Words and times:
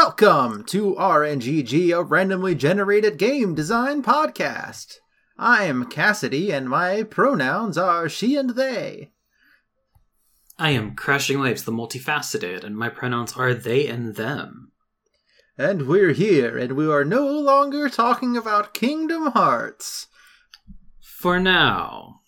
Welcome 0.00 0.62
to 0.66 0.94
RNGG, 0.94 1.92
a 1.92 2.04
randomly 2.04 2.54
generated 2.54 3.18
game 3.18 3.56
design 3.56 4.00
podcast. 4.00 4.98
I'm 5.36 5.86
Cassidy, 5.86 6.52
and 6.52 6.68
my 6.68 7.02
pronouns 7.02 7.76
are 7.76 8.08
she 8.08 8.36
and 8.36 8.50
they. 8.50 9.10
I 10.56 10.70
am 10.70 10.94
Crashing 10.94 11.40
Waves, 11.40 11.64
the 11.64 11.72
multifaceted, 11.72 12.62
and 12.62 12.76
my 12.76 12.88
pronouns 12.88 13.32
are 13.32 13.52
they 13.54 13.88
and 13.88 14.14
them. 14.14 14.70
And 15.58 15.88
we're 15.88 16.12
here, 16.12 16.56
and 16.56 16.74
we 16.74 16.88
are 16.88 17.04
no 17.04 17.26
longer 17.26 17.88
talking 17.88 18.36
about 18.36 18.74
Kingdom 18.74 19.32
Hearts. 19.32 20.06
For 21.00 21.40
now. 21.40 22.20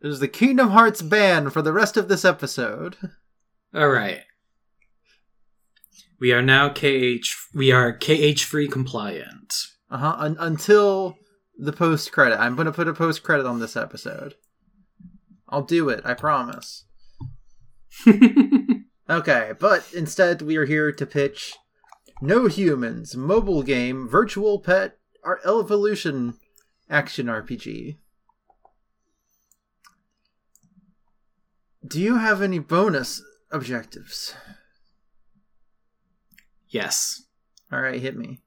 There's 0.00 0.20
the 0.20 0.28
Kingdom 0.28 0.70
Hearts 0.70 1.02
ban 1.02 1.50
for 1.50 1.62
the 1.62 1.72
rest 1.72 1.96
of 1.96 2.06
this 2.06 2.24
episode. 2.24 2.96
Alright. 3.74 4.20
We 6.20 6.32
are 6.32 6.42
now 6.42 6.68
KH 6.68 7.26
we 7.54 7.72
are 7.72 7.96
KH 7.96 8.42
free 8.42 8.68
compliant. 8.68 9.54
Uh-huh. 9.90 10.14
Un- 10.18 10.36
until 10.38 11.16
the 11.58 11.72
post 11.72 12.12
credit. 12.12 12.38
I'm 12.38 12.56
gonna 12.56 12.72
put 12.72 12.88
a 12.88 12.94
post 12.94 13.22
credit 13.22 13.46
on 13.46 13.58
this 13.58 13.76
episode. 13.76 14.34
I'll 15.48 15.62
do 15.62 15.88
it, 15.88 16.02
I 16.04 16.14
promise. 16.14 16.84
Okay, 19.10 19.54
but 19.58 19.92
instead 19.92 20.40
we 20.40 20.56
are 20.56 20.66
here 20.66 20.92
to 20.92 21.04
pitch 21.04 21.56
No 22.22 22.46
Humans 22.46 23.16
mobile 23.16 23.64
game 23.64 24.08
virtual 24.08 24.60
pet 24.60 24.98
our 25.24 25.40
evolution 25.44 26.34
action 26.88 27.26
RPG. 27.26 27.96
Do 31.84 32.00
you 32.00 32.18
have 32.18 32.40
any 32.40 32.60
bonus 32.60 33.20
objectives? 33.50 34.32
Yes. 36.70 37.22
All 37.72 37.80
right, 37.80 38.00
hit 38.00 38.16
me. 38.16 38.40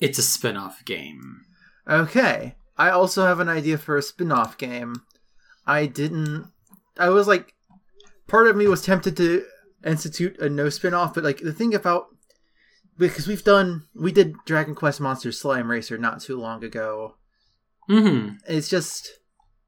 It's 0.00 0.18
a 0.18 0.22
spin-off 0.22 0.84
game. 0.84 1.44
Okay, 1.88 2.54
I 2.76 2.90
also 2.90 3.26
have 3.26 3.40
an 3.40 3.48
idea 3.48 3.78
for 3.78 3.96
a 3.96 4.02
spin-off 4.02 4.56
game. 4.56 4.94
I 5.66 5.86
didn't 5.86 6.50
I 6.98 7.10
was 7.10 7.28
like 7.28 7.54
part 8.26 8.46
of 8.46 8.56
me 8.56 8.66
was 8.66 8.82
tempted 8.82 9.16
to 9.18 9.44
institute 9.84 10.38
a 10.38 10.48
no 10.48 10.68
spin-off, 10.68 11.14
but 11.14 11.24
like 11.24 11.38
the 11.38 11.52
thing 11.52 11.74
about 11.74 12.06
because 12.98 13.26
we've 13.26 13.44
done 13.44 13.84
we 13.94 14.12
did 14.12 14.34
Dragon 14.46 14.74
Quest 14.74 15.00
Monster 15.00 15.32
Slime 15.32 15.70
Racer 15.70 15.98
not 15.98 16.20
too 16.20 16.38
long 16.38 16.64
ago. 16.64 17.16
Mm-hmm. 17.90 18.36
It's 18.46 18.68
just 18.68 19.10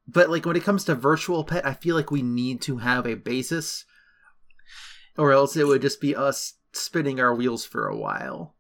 but 0.09 0.31
like 0.31 0.47
when 0.47 0.57
it 0.57 0.65
comes 0.65 0.85
to 0.85 0.95
virtual 0.95 1.45
pet, 1.45 1.67
I 1.67 1.75
feel 1.75 1.97
like 1.97 2.11
we 2.11 2.23
need 2.23 2.61
to 2.63 2.79
have 2.79 3.07
a 3.07 3.15
basis 3.15 3.85
or 5.17 5.33
else 5.33 5.57
it 5.57 5.67
would 5.67 5.83
just 5.83 6.01
be 6.01 6.17
us 6.17 6.55
spinning 6.73 7.21
our 7.21 7.35
wheels 7.35 7.65
for 7.65 7.87
a 7.87 7.97
while. 7.97 8.55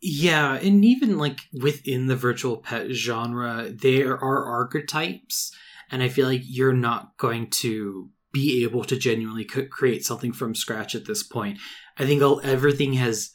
Yeah, 0.00 0.56
and 0.56 0.84
even 0.84 1.18
like 1.18 1.40
within 1.52 2.06
the 2.06 2.16
virtual 2.16 2.58
pet 2.58 2.90
genre, 2.90 3.70
there 3.70 4.12
are 4.12 4.44
archetypes, 4.44 5.50
and 5.90 6.02
I 6.02 6.08
feel 6.08 6.26
like 6.26 6.42
you're 6.44 6.74
not 6.74 7.16
going 7.16 7.48
to 7.62 8.10
be 8.32 8.64
able 8.64 8.84
to 8.84 8.98
genuinely 8.98 9.44
create 9.44 10.04
something 10.04 10.32
from 10.32 10.54
scratch 10.54 10.94
at 10.94 11.06
this 11.06 11.22
point. 11.22 11.58
I 11.96 12.04
think 12.04 12.20
all, 12.22 12.40
everything 12.44 12.94
has 12.94 13.30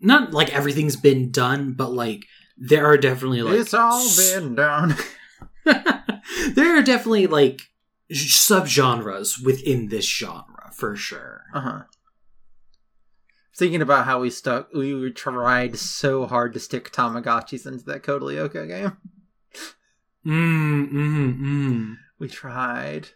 not 0.00 0.32
like 0.32 0.54
everything's 0.54 0.96
been 0.96 1.30
done, 1.30 1.72
but 1.72 1.92
like 1.92 2.26
there 2.58 2.84
are 2.84 2.98
definitely 2.98 3.42
like 3.42 3.54
it's 3.54 3.72
all 3.72 4.06
been 4.16 4.54
done. 4.54 4.96
there 5.64 6.78
are 6.78 6.82
definitely 6.82 7.26
like 7.26 7.62
subgenres 8.12 9.42
within 9.44 9.88
this 9.88 10.04
genre 10.04 10.70
for 10.72 10.96
sure. 10.96 11.44
Uh-huh. 11.54 11.82
Thinking 13.56 13.82
about 13.82 14.06
how 14.06 14.20
we 14.20 14.30
stuck 14.30 14.72
we 14.72 15.10
tried 15.10 15.76
so 15.76 16.26
hard 16.26 16.54
to 16.54 16.60
stick 16.60 16.90
Tamagotchis 16.92 17.66
into 17.66 17.84
that 17.86 18.02
Code 18.02 18.22
Lyoko 18.22 18.66
game. 18.68 18.96
Mm, 20.26 20.92
mm, 20.92 21.40
mm. 21.40 21.96
We 22.18 22.28
tried. 22.28 23.08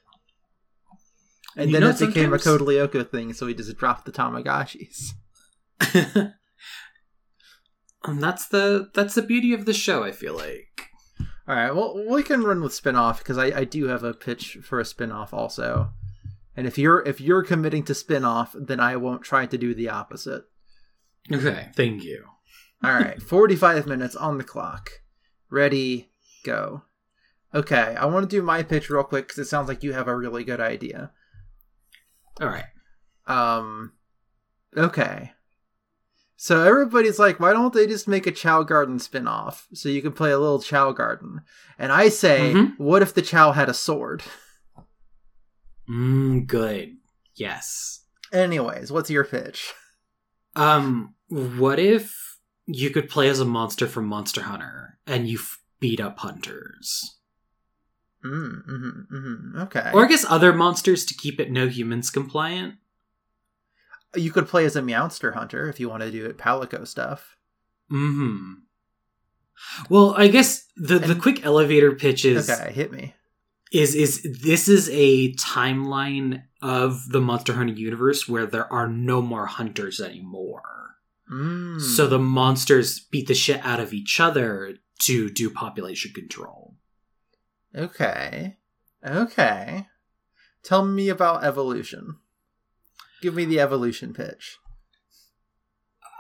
And 1.57 1.71
You 1.71 1.75
then 1.75 1.83
know, 1.83 1.91
it 1.91 1.99
became 1.99 2.33
a 2.33 2.39
Code 2.39 2.63
Lyoko 2.63 3.09
thing, 3.09 3.33
so 3.33 3.47
we 3.47 3.55
just 3.55 3.77
dropped 3.77 4.07
the 4.07 4.13
Tamagotchis. 4.13 5.13
and 5.95 6.33
that's 8.23 8.49
the 8.49 8.91
that's 8.95 9.15
the 9.15 9.23
beauty 9.23 9.53
of 9.53 9.67
the 9.67 9.73
show. 9.75 10.03
I 10.03 10.13
feel 10.13 10.35
like. 10.35 10.89
Alright, 11.49 11.75
well 11.75 12.03
we 12.09 12.23
can 12.23 12.43
run 12.43 12.63
with 12.63 12.73
spin-off 12.73 13.19
because 13.19 13.37
I, 13.37 13.47
I 13.47 13.65
do 13.65 13.87
have 13.89 14.03
a 14.03 14.15
pitch 14.15 14.59
for 14.63 14.81
a 14.81 14.85
spin-off 14.85 15.35
also. 15.35 15.91
And 16.57 16.67
if 16.67 16.79
you're 16.79 17.01
if 17.07 17.21
you're 17.21 17.43
committing 17.43 17.83
to 17.85 17.95
spin-off, 17.95 18.55
then 18.59 18.81
I 18.81 18.97
won't 18.97 19.23
try 19.23 19.47
to 19.47 19.59
do 19.59 19.75
the 19.75 19.89
opposite. 19.89 20.45
Okay, 21.33 21.69
thank 21.75 22.05
you. 22.05 22.25
Alright, 22.85 23.21
45 23.31 23.87
minutes 23.87 24.15
on 24.15 24.39
the 24.39 24.45
clock. 24.45 24.91
Ready, 25.51 26.11
go. 26.45 26.83
Okay, 27.55 27.97
I 27.99 28.05
want 28.07 28.29
to 28.29 28.37
do 28.37 28.43
my 28.43 28.63
pitch 28.63 28.91
real 28.91 29.05
quick 29.05 29.27
because 29.29 29.39
it 29.39 29.49
sounds 29.49 29.69
like 29.69 29.83
you 29.83 29.93
have 29.93 30.09
a 30.09 30.17
really 30.17 30.45
good 30.45 30.61
idea. 30.61 31.13
All 32.41 32.49
right. 32.49 32.65
Um, 33.27 33.93
okay. 34.77 35.33
So 36.37 36.63
everybody's 36.65 37.19
like, 37.19 37.39
why 37.41 37.53
don't 37.53 37.73
they 37.73 37.87
just 37.87 38.09
make 38.09 38.27
a 38.27 38.33
Chao 38.33 38.65
Garden 38.65 38.99
spin-off 38.99 39.69
so 39.73 39.89
you 39.89 40.03
can 40.03 40.13
play 40.13 40.33
a 40.33 40.39
little 40.39 40.61
Chao 40.61 40.91
Garden? 40.93 41.41
And 41.79 41.91
I 41.93 42.09
say, 42.09 42.53
Mhm. 42.55 42.75
what 42.79 43.03
if 43.03 43.15
the 43.15 43.23
Chao 43.23 43.53
had 43.53 43.69
a 43.69 43.75
sword? 43.75 44.23
Mm, 45.89 46.47
good. 46.47 46.97
Yes. 47.35 48.01
Anyways, 48.33 48.91
what's 48.91 49.11
your 49.11 49.25
pitch? 49.25 49.73
Um, 50.57 51.15
what 51.29 51.79
if 51.79 52.39
you 52.67 52.91
could 52.91 53.09
play 53.09 53.29
as 53.29 53.41
a 53.41 53.45
monster 53.45 53.87
from 53.87 54.07
Monster 54.07 54.43
Hunter 54.43 54.99
and 55.07 55.29
you 55.29 55.39
f- 55.39 55.59
beat 55.81 56.01
up 56.01 56.19
hunters, 56.19 57.19
Mm, 58.25 58.63
mm-hmm, 58.67 59.15
mm-hmm. 59.17 59.59
Okay. 59.63 59.91
or 59.93 60.07
I 60.07 60.09
guess 60.09 60.25
other 60.27 60.55
monsters 60.55 61.05
to 61.07 61.15
keep 61.15 61.39
it 61.39 61.51
no 61.51 61.69
humans 61.69 62.11
compliant? 62.11 62.77
you 64.17 64.31
could 64.31 64.47
play 64.49 64.65
as 64.65 64.77
a 64.77 64.81
Meowster 64.81 65.35
Hunter 65.35 65.69
if 65.69 65.81
you 65.81 65.89
want 65.89 66.03
to 66.05 66.11
do 66.11 66.25
it 66.25 66.39
Palico 66.39 66.87
stuff. 66.87 67.37
Hmm. 67.91 68.53
Well, 69.91 70.15
I 70.17 70.29
guess 70.29 70.67
the 70.77 70.99
the 71.01 71.15
quick 71.17 71.45
elevator 71.45 71.93
pitch 71.97 72.25
is 72.25 72.49
okay, 72.49 72.73
hit 72.73 72.93
me. 72.93 73.15
Is 73.75 73.97
is 73.97 74.23
this 74.23 74.69
is 74.69 74.89
a 74.93 75.35
timeline 75.35 76.45
of 76.63 77.09
the 77.09 77.21
Monster 77.21 77.55
Hunter 77.55 77.75
universe 77.75 78.29
where 78.29 78.47
there 78.47 78.73
are 78.73 78.89
no 78.89 79.21
more 79.21 79.47
hunters 79.47 80.01
anymore. 80.01 80.63
Mm. 81.31 81.81
So 81.81 82.07
the 82.07 82.21
monsters 82.21 83.01
beat 83.01 83.27
the 83.27 83.35
shit 83.35 83.65
out 83.65 83.81
of 83.81 83.93
each 83.93 84.21
other 84.21 84.77
to 85.01 85.29
do 85.29 85.51
population 85.51 86.13
control. 86.13 86.77
Okay. 87.75 88.59
Okay. 89.05 89.87
Tell 90.63 90.85
me 90.85 91.09
about 91.09 91.45
evolution. 91.45 92.19
Give 93.21 93.35
me 93.35 93.45
the 93.45 93.59
evolution 93.59 94.15
pitch. 94.15 94.59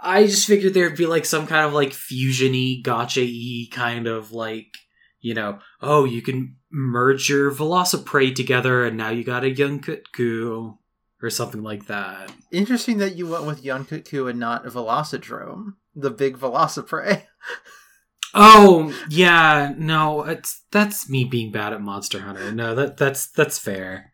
I 0.02 0.26
just 0.26 0.46
figured 0.46 0.74
there'd 0.74 0.96
be 0.96 1.06
like 1.06 1.24
some 1.24 1.46
kind 1.46 1.66
of 1.66 1.72
like 1.72 1.90
fusiony, 1.90 2.82
gotcha 2.82 3.22
y 3.22 3.68
kind 3.70 4.06
of 4.06 4.32
like, 4.32 4.74
you 5.24 5.32
know, 5.32 5.58
oh, 5.80 6.04
you 6.04 6.20
can 6.20 6.56
merge 6.70 7.30
your 7.30 7.50
Velociprey 7.50 8.34
together 8.34 8.84
and 8.84 8.98
now 8.98 9.08
you 9.08 9.24
got 9.24 9.42
a 9.42 9.46
Yian 9.46 9.82
Kut-Ku 9.82 10.78
or 11.22 11.30
something 11.30 11.62
like 11.62 11.86
that. 11.86 12.30
Interesting 12.52 12.98
that 12.98 13.16
you 13.16 13.26
went 13.26 13.46
with 13.46 13.64
Yian 13.64 13.88
Kut-Ku 13.88 14.28
and 14.28 14.38
not 14.38 14.66
Velocidrome, 14.66 15.76
the 15.94 16.10
big 16.10 16.38
Velociprey. 16.38 17.24
Oh 18.36 18.92
yeah, 19.08 19.74
no, 19.78 20.24
it's 20.24 20.64
that's 20.72 21.08
me 21.08 21.22
being 21.22 21.52
bad 21.52 21.72
at 21.72 21.80
Monster 21.80 22.22
Hunter. 22.22 22.50
No, 22.50 22.74
that 22.74 22.96
that's 22.96 23.28
that's 23.28 23.60
fair. 23.60 24.12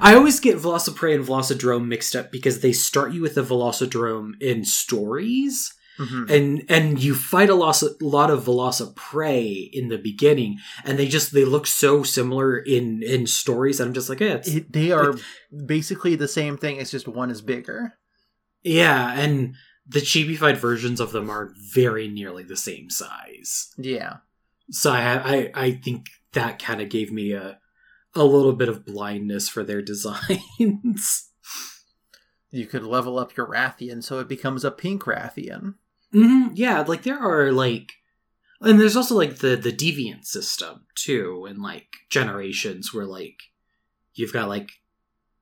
I 0.00 0.14
always 0.14 0.40
get 0.40 0.56
Velociprey 0.56 1.14
and 1.14 1.26
Velocidrome 1.26 1.86
mixed 1.86 2.16
up 2.16 2.32
because 2.32 2.60
they 2.60 2.72
start 2.72 3.12
you 3.12 3.20
with 3.20 3.36
a 3.36 3.42
Velocidrome 3.42 4.40
in 4.40 4.64
stories, 4.64 5.74
Mhm. 5.98 6.30
and 6.30 6.64
and 6.68 7.02
you 7.02 7.14
fight 7.14 7.50
a 7.50 7.54
lot, 7.54 7.80
a 7.82 7.94
lot 8.00 8.30
of 8.30 8.44
Velociprey 8.44 9.70
in 9.72 9.88
the 9.88 9.98
beginning, 9.98 10.58
and 10.84 10.98
they 10.98 11.06
just 11.06 11.32
they 11.32 11.44
look 11.44 11.66
so 11.66 12.02
similar 12.02 12.56
in 12.58 13.02
in 13.02 13.26
stories. 13.26 13.78
that 13.78 13.86
I'm 13.86 13.94
just 13.94 14.08
like, 14.08 14.20
yeah, 14.20 14.34
it's, 14.34 14.48
It- 14.48 14.72
they 14.72 14.90
are 14.92 15.14
basically 15.66 16.16
the 16.16 16.28
same 16.28 16.56
thing. 16.56 16.76
It's 16.78 16.90
just 16.90 17.06
one 17.08 17.30
is 17.30 17.42
bigger. 17.42 17.94
yeah, 18.62 19.12
and 19.18 19.54
the 19.86 20.00
chibified 20.00 20.56
versions 20.56 20.98
of 20.98 21.12
them 21.12 21.28
are 21.30 21.52
very 21.74 22.08
nearly 22.08 22.42
the 22.42 22.56
same 22.56 22.88
size. 22.90 23.68
Yeah. 23.76 24.16
So 24.70 24.90
I 24.90 25.34
I, 25.36 25.50
I 25.54 25.70
think 25.72 26.06
that 26.32 26.58
kind 26.58 26.80
of 26.80 26.88
gave 26.88 27.12
me 27.12 27.32
a 27.32 27.58
a 28.16 28.24
little 28.24 28.52
bit 28.54 28.68
of 28.68 28.84
blindness 28.86 29.48
for 29.48 29.62
their 29.62 29.82
designs. 29.92 31.30
You 32.50 32.66
could 32.66 32.84
level 32.84 33.18
up 33.18 33.36
your 33.36 33.46
Rathian 33.48 34.02
so 34.02 34.20
it 34.20 34.28
becomes 34.28 34.64
a 34.64 34.70
pink 34.70 35.02
Rathian. 35.04 35.74
Hmm 36.14 36.44
yeah, 36.54 36.82
like 36.82 37.02
there 37.02 37.18
are 37.18 37.50
like, 37.50 37.94
and 38.60 38.80
there's 38.80 38.96
also 38.96 39.16
like 39.16 39.38
the 39.38 39.56
the 39.56 39.72
deviant 39.72 40.24
system 40.24 40.86
too, 40.94 41.44
and 41.48 41.60
like 41.60 41.88
generations 42.08 42.94
where 42.94 43.04
like 43.04 43.40
you've 44.14 44.32
got 44.32 44.48
like 44.48 44.70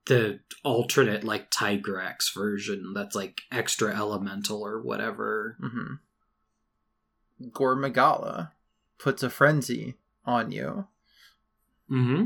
the 0.07 0.41
alternate 0.65 1.25
like 1.25 1.51
Tigrex 1.51 2.35
version 2.35 2.95
that's 2.95 3.15
like 3.15 3.43
extra 3.53 3.95
elemental 3.95 4.63
or 4.63 4.81
whatever. 4.81 5.59
Mm-hmm. 5.63 7.49
Gore 7.53 7.77
Magala 7.77 8.53
puts 8.99 9.23
a 9.23 9.29
frenzy 9.29 9.97
on 10.25 10.53
you. 10.53 10.87
Mm-hmm. 11.91 12.25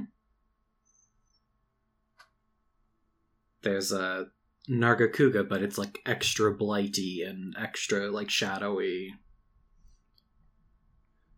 There's 3.63 3.91
a 3.91 4.29
Nargacuga, 4.69 5.49
but 5.49 5.63
it's 5.63 5.79
like 5.79 6.01
extra 6.07 6.53
blighty 6.53 7.23
and 7.23 7.55
extra 7.59 8.11
like 8.11 8.31
shadowy. 8.31 9.15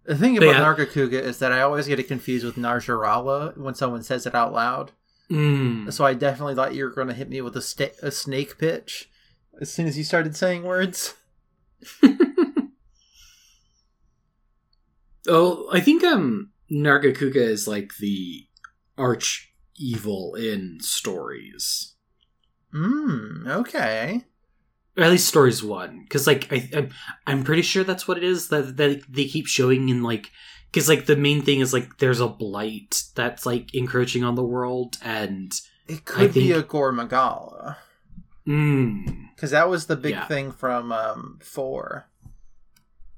The 0.04 0.16
thing 0.16 0.38
about 0.38 0.46
yeah. 0.46 0.60
Nargacuga 0.60 1.20
is 1.20 1.38
that 1.38 1.52
I 1.52 1.60
always 1.60 1.86
get 1.86 1.98
it 1.98 2.08
confused 2.08 2.44
with 2.44 2.56
Najarala 2.56 3.56
when 3.58 3.74
someone 3.74 4.02
says 4.02 4.24
it 4.26 4.34
out 4.34 4.52
loud. 4.52 4.92
Mm. 5.30 5.92
So 5.92 6.06
I 6.06 6.14
definitely 6.14 6.54
thought 6.54 6.74
you 6.74 6.84
were 6.84 6.90
going 6.90 7.08
to 7.08 7.14
hit 7.14 7.28
me 7.28 7.42
with 7.42 7.54
a, 7.56 7.60
sta- 7.60 7.94
a 8.02 8.10
snake 8.10 8.56
pitch 8.56 9.10
as 9.60 9.70
soon 9.70 9.86
as 9.86 9.98
you 9.98 10.04
started 10.04 10.34
saying 10.34 10.62
words. 10.62 11.14
Oh, 15.28 15.68
I 15.70 15.80
think 15.80 16.02
um 16.02 16.50
Nargacuga 16.72 17.36
is 17.36 17.68
like 17.68 17.92
the 18.00 18.46
arch 18.96 19.52
evil 19.76 20.34
in 20.34 20.78
stories. 20.80 21.94
Hmm, 22.72 23.46
okay. 23.48 24.24
Or 24.96 25.04
at 25.04 25.10
least 25.10 25.28
stories 25.28 25.62
one, 25.62 26.02
because 26.02 26.26
like 26.26 26.52
I, 26.52 26.68
I'm, 26.76 26.90
I'm 27.26 27.44
pretty 27.44 27.62
sure 27.62 27.84
that's 27.84 28.08
what 28.08 28.16
it 28.18 28.24
is 28.24 28.48
that 28.48 28.76
that 28.78 29.02
they 29.08 29.26
keep 29.26 29.46
showing 29.46 29.88
in 29.88 30.02
like, 30.02 30.30
because 30.70 30.88
like 30.88 31.06
the 31.06 31.16
main 31.16 31.40
thing 31.42 31.60
is 31.60 31.72
like 31.72 31.98
there's 31.98 32.20
a 32.20 32.26
blight 32.28 33.02
that's 33.14 33.46
like 33.46 33.74
encroaching 33.74 34.24
on 34.24 34.34
the 34.34 34.42
world, 34.44 34.96
and 35.02 35.52
It 35.86 36.04
could 36.04 36.34
be 36.34 36.50
a 36.52 36.62
Gore 36.62 36.90
Magala. 36.92 37.76
mm, 38.46 39.28
Because 39.34 39.52
that 39.52 39.68
was 39.68 39.86
the 39.86 39.96
big 39.96 40.14
Yeah. 40.14 40.26
thing 40.26 40.50
from 40.50 40.90
um, 40.90 41.38
4. 41.44 42.08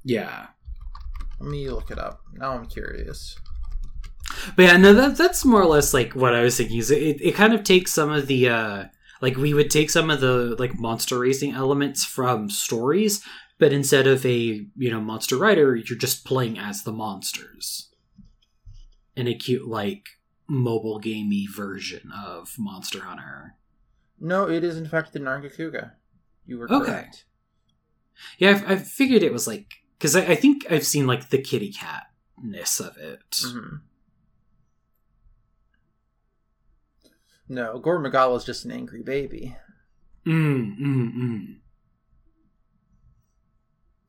yeah, 0.05 0.49
Let 1.41 1.50
me 1.50 1.69
look 1.70 1.91
it 1.91 1.99
up. 1.99 2.20
Now 2.35 2.53
I'm 2.53 2.67
curious. 2.67 3.37
but 4.55 4.64
yeah, 4.64 4.76
no, 4.76 4.93
that 4.93 5.17
that's 5.17 5.44
more 5.46 5.62
or 5.62 5.67
less 5.67 5.94
like 5.94 6.12
what 6.14 6.35
I 6.35 6.43
was 6.43 6.56
thinking. 6.58 6.76
Is 6.79 6.91
it, 6.91 7.20
it 7.23 7.35
kind 7.35 7.55
of 7.55 7.64
takes 7.64 7.93
some 7.93 8.11
of 8.11 8.26
the 8.26 8.49
uh 8.50 8.85
like 9.20 9.37
we 9.37 9.55
would 9.55 9.70
take 9.70 9.90
some 9.90 10.11
of 10.11 10.20
the 10.20 10.56
like 10.58 10.78
monster 10.78 11.19
racing 11.19 11.52
elements 11.55 12.05
from 12.05 12.50
stories, 12.50 13.22
but 13.58 13.72
instead 13.72 14.06
of 14.06 14.25
a 14.26 14.67
you 14.76 14.90
know 14.90 15.00
monster 15.00 15.37
rider, 15.37 15.76
you're 15.76 15.99
just 15.99 16.25
playing 16.25 16.58
as 16.58 16.82
the 16.82 16.93
monsters 16.93 17.88
in 19.17 19.26
a 19.28 19.34
cute 19.34 19.67
like 19.69 20.06
mobile 20.49 20.99
gamey 20.99 21.46
version 21.46 22.11
of 22.12 22.55
Monster 22.58 23.00
Hunter. 23.02 23.55
No, 24.19 24.49
it 24.49 24.64
is 24.64 24.76
in 24.76 24.87
fact 24.88 25.12
the 25.12 25.20
Nargacuga. 25.20 25.93
You 26.46 26.58
were 26.58 26.72
Okay. 26.72 26.87
correct. 26.87 27.25
Yeah, 28.38 28.62
I, 28.67 28.72
I 28.72 28.76
figured 28.76 29.22
it 29.22 29.32
was 29.32 29.46
like 29.46 29.67
because 29.99 30.17
I, 30.17 30.22
I 30.26 30.34
think 30.34 30.67
I've 30.70 30.87
seen 30.87 31.06
like 31.06 31.31
the 31.31 31.38
kitty 31.40 31.72
catness 31.72 32.81
of 32.81 32.96
it. 32.96 33.31
Mhm. 33.31 33.81
No, 37.50 37.81
Gore 37.81 37.99
Magala 37.99 38.37
is 38.37 38.44
just 38.44 38.64
an 38.64 38.70
angry 38.70 39.02
baby. 39.02 39.56
Mm, 40.25 40.79
mm, 40.79 41.14
mm. 41.17 41.56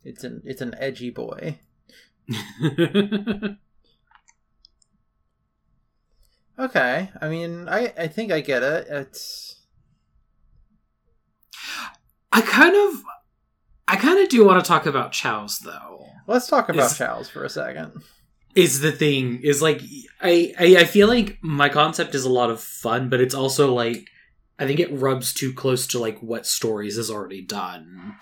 It's 0.03 0.23
an 0.23 0.43
it's 0.45 0.61
an 0.61 0.75
edgy 0.77 1.09
boy. 1.09 1.59
Okay, 6.59 7.09
I 7.19 7.27
mean, 7.27 7.67
I 7.67 7.91
I 7.97 8.07
think 8.07 8.31
I 8.31 8.41
get 8.41 8.61
it. 8.61 8.85
It's 8.88 9.55
I 12.31 12.41
kind 12.41 12.75
of, 12.75 13.01
I 13.87 13.95
kind 13.95 14.19
of 14.19 14.29
do 14.29 14.45
want 14.45 14.63
to 14.63 14.67
talk 14.67 14.85
about 14.85 15.11
Chao's 15.11 15.59
though. 15.59 16.05
let's 16.27 16.47
talk 16.47 16.69
about 16.69 16.91
Is- 16.91 16.97
Chao's 16.97 17.29
for 17.29 17.44
a 17.44 17.49
second. 17.49 18.03
Is 18.56 18.81
the 18.81 18.92
thing 18.92 19.42
is 19.44 19.62
like 19.62 19.81
I, 20.21 20.53
I 20.59 20.77
I 20.80 20.83
feel 20.83 21.07
like 21.07 21.38
my 21.42 21.69
concept 21.69 22.15
is 22.15 22.25
a 22.25 22.30
lot 22.30 22.50
of 22.50 22.62
fun, 22.62 23.09
but 23.09 23.21
it's 23.21 23.36
also 23.36 23.74
like 23.74 24.07
I 24.59 24.68
think 24.68 24.80
it 24.80 24.92
rubs 24.92 25.33
too 25.33 25.53
close 25.53 25.88
to 25.88 26.00
like 26.00 26.19
what 26.19 26.45
stories 26.45 26.98
is 26.98 27.09
already 27.09 27.42
done. 27.42 28.15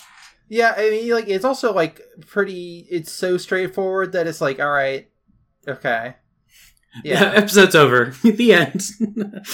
Yeah, 0.48 0.74
I 0.76 0.90
mean, 0.90 1.12
like 1.12 1.28
it's 1.28 1.46
also 1.46 1.74
like 1.74 2.02
pretty. 2.28 2.88
It's 2.90 3.12
so 3.12 3.38
straightforward 3.38 4.14
that 4.14 4.26
it's 4.26 4.42
like, 4.42 4.60
all 4.60 4.72
right, 4.72 5.10
okay, 5.68 6.16
yeah. 7.04 7.34
episode's 7.36 7.76
over. 7.76 8.16
the 8.24 8.54
end. 8.54 8.82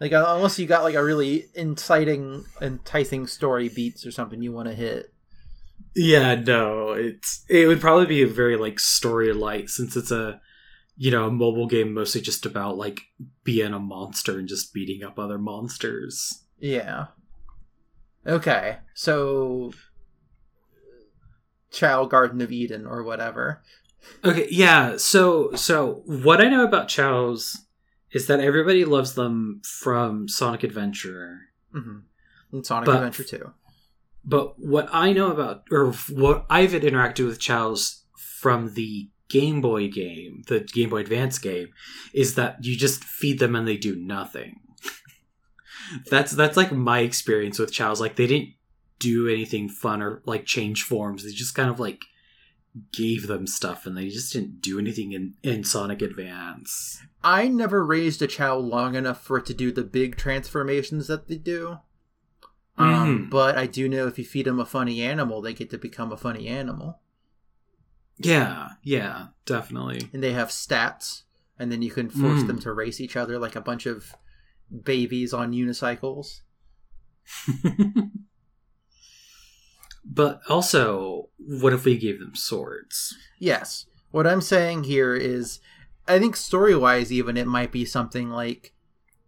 like 0.00 0.12
unless 0.12 0.58
you 0.58 0.66
got 0.66 0.84
like 0.84 0.94
a 0.94 1.04
really 1.04 1.46
inciting, 1.54 2.44
enticing 2.62 3.26
story 3.26 3.68
beats 3.68 4.06
or 4.06 4.10
something 4.10 4.40
you 4.40 4.52
want 4.52 4.68
to 4.68 4.74
hit. 4.74 5.12
Yeah, 5.94 6.34
no, 6.36 6.92
it's 6.92 7.44
it 7.48 7.66
would 7.66 7.80
probably 7.80 8.06
be 8.06 8.22
a 8.22 8.26
very 8.28 8.56
like 8.56 8.78
story 8.78 9.32
light 9.32 9.68
since 9.70 9.96
it's 9.96 10.10
a 10.10 10.40
you 10.96 11.10
know 11.10 11.26
a 11.26 11.30
mobile 11.30 11.66
game 11.66 11.92
mostly 11.94 12.20
just 12.20 12.44
about 12.46 12.76
like 12.76 13.00
being 13.44 13.72
a 13.72 13.78
monster 13.78 14.38
and 14.38 14.48
just 14.48 14.72
beating 14.74 15.02
up 15.02 15.18
other 15.18 15.38
monsters. 15.38 16.44
Yeah. 16.58 17.06
Okay, 18.26 18.78
so 18.94 19.72
Chao 21.70 22.04
Garden 22.04 22.40
of 22.40 22.52
Eden 22.52 22.86
or 22.86 23.02
whatever. 23.02 23.62
Okay, 24.24 24.46
yeah. 24.50 24.96
So, 24.96 25.52
so 25.54 26.02
what 26.06 26.40
I 26.40 26.48
know 26.48 26.64
about 26.64 26.88
Chao's 26.88 27.64
is 28.12 28.26
that 28.26 28.40
everybody 28.40 28.84
loves 28.84 29.14
them 29.14 29.60
from 29.64 30.28
Sonic 30.28 30.62
Adventure, 30.62 31.40
hmm 31.72 31.98
And 32.52 32.64
Sonic 32.64 32.86
But- 32.86 32.96
Adventure 32.96 33.24
Two. 33.24 33.52
But 34.28 34.58
what 34.58 34.90
I 34.92 35.14
know 35.14 35.30
about, 35.30 35.62
or 35.70 35.92
what 36.10 36.44
I've 36.50 36.72
interacted 36.72 37.26
with 37.26 37.40
Chao's 37.40 38.04
from 38.14 38.74
the 38.74 39.08
Game 39.30 39.62
Boy 39.62 39.88
game, 39.88 40.42
the 40.48 40.60
Game 40.60 40.90
Boy 40.90 40.98
Advance 40.98 41.38
game, 41.38 41.68
is 42.12 42.34
that 42.34 42.62
you 42.62 42.76
just 42.76 43.04
feed 43.04 43.38
them 43.38 43.56
and 43.56 43.66
they 43.66 43.78
do 43.78 43.96
nothing. 43.96 44.60
that's 46.10 46.32
that's 46.32 46.58
like 46.58 46.72
my 46.72 47.00
experience 47.00 47.58
with 47.58 47.72
Chao's. 47.72 48.02
Like 48.02 48.16
they 48.16 48.26
didn't 48.26 48.50
do 48.98 49.28
anything 49.28 49.70
fun 49.70 50.02
or 50.02 50.20
like 50.26 50.44
change 50.44 50.82
forms. 50.82 51.24
They 51.24 51.30
just 51.30 51.54
kind 51.54 51.70
of 51.70 51.80
like 51.80 52.02
gave 52.92 53.28
them 53.28 53.46
stuff 53.46 53.86
and 53.86 53.96
they 53.96 54.08
just 54.10 54.34
didn't 54.34 54.60
do 54.60 54.78
anything 54.78 55.12
in, 55.12 55.34
in 55.42 55.64
Sonic 55.64 56.02
Advance. 56.02 57.02
I 57.24 57.48
never 57.48 57.82
raised 57.82 58.20
a 58.20 58.26
Chao 58.26 58.58
long 58.58 58.94
enough 58.94 59.22
for 59.22 59.38
it 59.38 59.46
to 59.46 59.54
do 59.54 59.72
the 59.72 59.84
big 59.84 60.16
transformations 60.16 61.06
that 61.06 61.28
they 61.28 61.36
do. 61.36 61.78
Um, 62.78 63.26
Mhm. 63.26 63.30
but 63.30 63.58
I 63.58 63.66
do 63.66 63.88
know 63.88 64.06
if 64.06 64.18
you 64.18 64.24
feed 64.24 64.46
them 64.46 64.60
a 64.60 64.64
funny 64.66 65.02
animal, 65.02 65.40
they 65.42 65.52
get 65.52 65.70
to 65.70 65.78
become 65.78 66.12
a 66.12 66.16
funny 66.16 66.46
animal, 66.46 67.00
Yeah, 68.18 68.70
yeah, 68.82 69.28
definitely. 69.46 70.08
and 70.12 70.22
they 70.22 70.32
have 70.32 70.48
stats, 70.48 71.22
and 71.58 71.72
then 71.72 71.82
you 71.82 71.90
can 71.90 72.08
force 72.08 72.42
Mm. 72.42 72.46
them 72.46 72.58
to 72.60 72.72
race 72.72 73.00
each 73.00 73.16
other 73.16 73.38
like 73.38 73.56
a 73.56 73.60
bunch 73.60 73.86
of 73.86 74.14
babies 74.84 75.32
on 75.34 75.52
unicycles. 75.52 76.42
but 80.04 80.40
also, 80.48 81.28
what 81.38 81.72
if 81.72 81.84
we 81.84 81.98
gave 81.98 82.18
them 82.20 82.34
swords? 82.34 83.16
Yes. 83.38 83.86
What 84.10 84.26
I'm 84.26 84.40
saying 84.40 84.84
here 84.84 85.14
is, 85.14 85.60
I 86.06 86.18
think 86.18 86.36
story 86.36 86.74
wise, 86.76 87.12
even 87.12 87.36
it 87.36 87.46
might 87.46 87.72
be 87.72 87.84
something 87.84 88.30
like. 88.30 88.72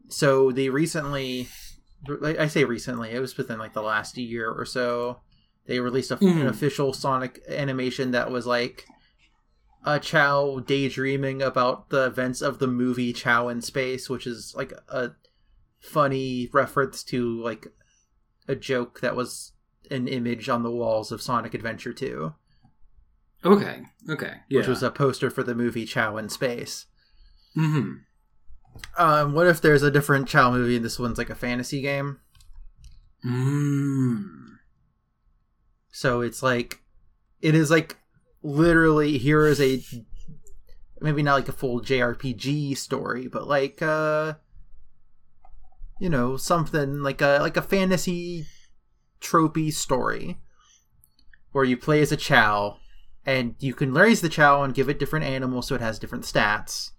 So 0.09 0.51
they 0.51 0.69
recently, 0.71 1.49
I 2.09 2.47
say 2.49 2.65
recently, 2.65 3.11
it 3.11 3.21
was 3.21 3.37
within 3.37 3.59
like 3.59 3.73
the 3.75 3.83
last 3.83 4.17
year 4.17 4.51
or 4.51 4.65
so. 4.65 5.21
They 5.67 5.81
released 5.81 6.11
a, 6.11 6.15
an 6.17 6.21
Mhm. 6.21 6.49
official 6.49 6.93
Sonic 6.93 7.43
animation 7.49 8.11
that 8.13 8.31
was 8.31 8.47
like 8.47 8.87
a 9.85 9.99
Chao 10.01 10.61
daydreaming 10.61 11.43
about 11.43 11.91
the 11.91 12.07
events 12.07 12.41
of 12.43 12.59
the 12.59 12.67
movie 12.67 13.13
Chao 13.13 13.49
in 13.49 13.61
Space, 13.63 14.09
which 14.11 14.27
is 14.27 14.55
like 14.57 14.73
a 14.89 15.13
funny 15.79 16.49
reference 16.53 17.03
to 17.05 17.41
like 17.43 17.69
a 18.49 18.55
joke 18.57 19.01
that 19.01 19.17
was 19.17 19.53
an 19.91 20.09
image 20.09 20.49
on 20.49 20.63
the 20.63 20.71
walls 20.71 21.11
of 21.13 21.23
Sonic 21.23 21.55
Adventure 21.55 21.93
2 21.93 22.33
Okay, 23.45 23.83
okay, 24.09 24.35
yeah. 24.49 24.59
which 24.59 24.67
was 24.69 24.83
a 24.83 24.91
poster 24.91 25.31
for 25.31 25.43
the 25.43 25.55
movie 25.55 25.87
Chao 25.87 26.17
in 26.19 26.29
Space. 26.29 26.87
hmm 27.55 27.93
Um, 28.97 29.35
what 29.35 29.47
if 29.47 29.61
there's 29.61 29.83
a 29.83 29.91
different 29.91 30.29
Chao 30.29 30.51
movie 30.51 30.77
and 30.77 30.85
this 30.85 30.99
one's 30.99 31.19
like 31.19 31.31
a 31.31 31.35
fantasy 31.35 31.81
game? 31.81 32.21
Mm. 33.25 34.57
So 35.91 36.21
it's 36.21 36.43
like, 36.43 36.81
it 37.41 37.55
is 37.55 37.71
like 37.71 37.97
literally 38.43 39.19
here 39.19 39.47
is 39.47 39.61
a 39.61 39.83
maybe 41.01 41.23
not 41.23 41.35
like 41.35 41.49
a 41.49 41.53
full 41.53 41.81
JRPG 41.81 42.77
story, 42.77 43.27
but 43.27 43.49
like 43.49 43.81
uh, 43.83 44.35
you 45.99 46.09
know, 46.09 46.37
something 46.37 47.03
like 47.03 47.21
a 47.21 47.39
like 47.41 47.57
a 47.57 47.63
fantasy 47.63 48.47
tropey 49.21 49.73
story 49.73 50.39
where 51.53 51.65
you 51.65 51.77
play 51.77 52.01
as 52.01 52.13
a 52.13 52.17
Chao 52.17 52.79
and 53.27 53.55
you 53.59 53.75
can 53.75 53.93
raise 53.93 54.21
the 54.21 54.29
Chao 54.29 54.63
and 54.63 54.75
give 54.75 54.89
it 54.89 54.99
different 54.99 55.27
animals 55.27 55.69
so 55.69 55.75
it 55.75 55.81
has 55.81 55.99
different 55.99 56.25
stats. 56.25 56.91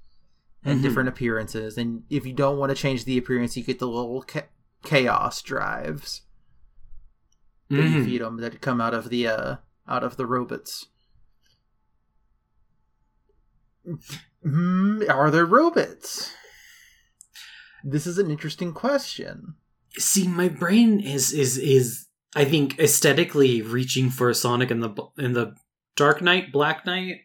And 0.63 0.79
Mhm. 0.79 0.83
different 0.83 1.09
appearances. 1.09 1.77
And 1.77 2.03
if 2.09 2.25
you 2.25 2.33
don't 2.33 2.57
want 2.57 2.69
to 2.69 2.75
change 2.75 3.05
the 3.05 3.17
appearance, 3.17 3.57
you 3.57 3.63
get 3.63 3.79
the 3.79 3.87
little 3.87 4.23
cha- 4.23 4.47
chaos 4.83 5.41
drives 5.41 6.21
that 7.69 7.77
you 7.83 8.01
Mhm. 8.01 8.05
feed 8.05 8.21
them 8.21 8.37
that 8.37 8.61
come 8.61 8.79
out 8.81 8.93
of 8.93 9.09
the 9.09 9.27
uh, 9.27 9.55
out 9.87 10.03
of 10.03 10.17
the 10.17 10.25
robots. 10.25 10.87
Hmm, 14.43 15.01
are 15.09 15.31
there 15.31 15.45
robots? 15.45 16.33
This 17.83 18.05
is 18.05 18.17
an 18.17 18.29
interesting 18.29 18.73
question. 18.73 19.55
See, 19.97 20.27
my 20.27 20.47
brain 20.49 20.99
is 20.99 21.31
is 21.33 21.57
is 21.57 22.07
I 22.35 22.45
think 22.45 22.79
aesthetically 22.79 23.61
reaching 23.61 24.09
for 24.09 24.33
Sonic 24.33 24.71
in 24.71 24.79
the 24.81 24.89
in 25.17 25.33
the 25.33 25.55
Dark 25.95 26.21
Knight, 26.21 26.51
Black 26.51 26.85
Knight, 26.85 27.21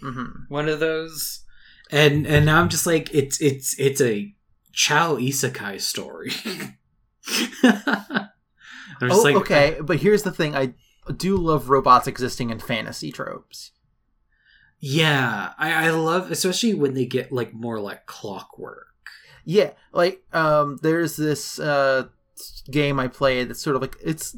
hmm 0.00 0.24
one 0.48 0.68
of 0.68 0.80
those, 0.80 1.44
and 1.92 2.26
and 2.26 2.46
now 2.46 2.60
I'm 2.60 2.68
just 2.68 2.86
like 2.86 3.12
it's 3.14 3.40
it's 3.40 3.78
it's 3.78 4.00
a 4.00 4.34
Chao 4.72 5.16
Isekai 5.16 5.80
story. 5.80 6.32
I'm 7.62 9.08
just 9.08 9.20
Oh, 9.20 9.22
like, 9.22 9.36
okay, 9.36 9.78
but 9.80 9.98
here's 9.98 10.22
the 10.22 10.32
thing: 10.32 10.54
I 10.54 10.74
do 11.16 11.36
love 11.36 11.70
robots 11.70 12.06
existing 12.06 12.50
in 12.50 12.58
fantasy 12.58 13.12
tropes. 13.12 13.72
Yeah, 14.78 15.52
I, 15.58 15.86
I 15.86 15.90
love 15.90 16.30
especially 16.30 16.74
when 16.74 16.94
they 16.94 17.06
get 17.06 17.32
like 17.32 17.52
more 17.52 17.80
like 17.80 18.06
clockwork. 18.06 18.86
Yeah, 19.44 19.70
like 19.92 20.22
um, 20.32 20.78
there's 20.82 21.16
this 21.16 21.58
uh 21.58 22.08
game 22.70 22.98
I 22.98 23.08
played 23.08 23.48
that's 23.48 23.62
sort 23.62 23.76
of 23.76 23.82
like 23.82 23.96
it's 24.02 24.36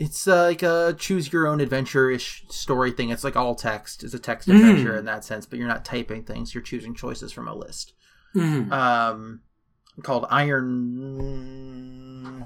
it's 0.00 0.26
uh, 0.26 0.44
like 0.44 0.62
a 0.62 0.96
choose 0.98 1.30
your 1.30 1.46
own 1.46 1.60
adventure 1.60 2.10
ish 2.10 2.44
story 2.48 2.90
thing. 2.90 3.10
It's 3.10 3.22
like 3.22 3.36
all 3.36 3.54
text. 3.54 4.02
It's 4.02 4.14
a 4.14 4.18
text 4.18 4.48
Mm. 4.48 4.54
adventure 4.56 4.96
in 4.96 5.04
that 5.04 5.24
sense, 5.26 5.44
but 5.44 5.58
you're 5.58 5.68
not 5.68 5.84
typing 5.84 6.24
things. 6.24 6.54
You're 6.54 6.62
choosing 6.62 6.94
choices 6.94 7.32
from 7.32 7.46
a 7.46 7.54
list. 7.54 7.92
Mhm. 8.34 8.72
Um, 8.72 9.42
called 10.02 10.24
Iron. 10.30 11.76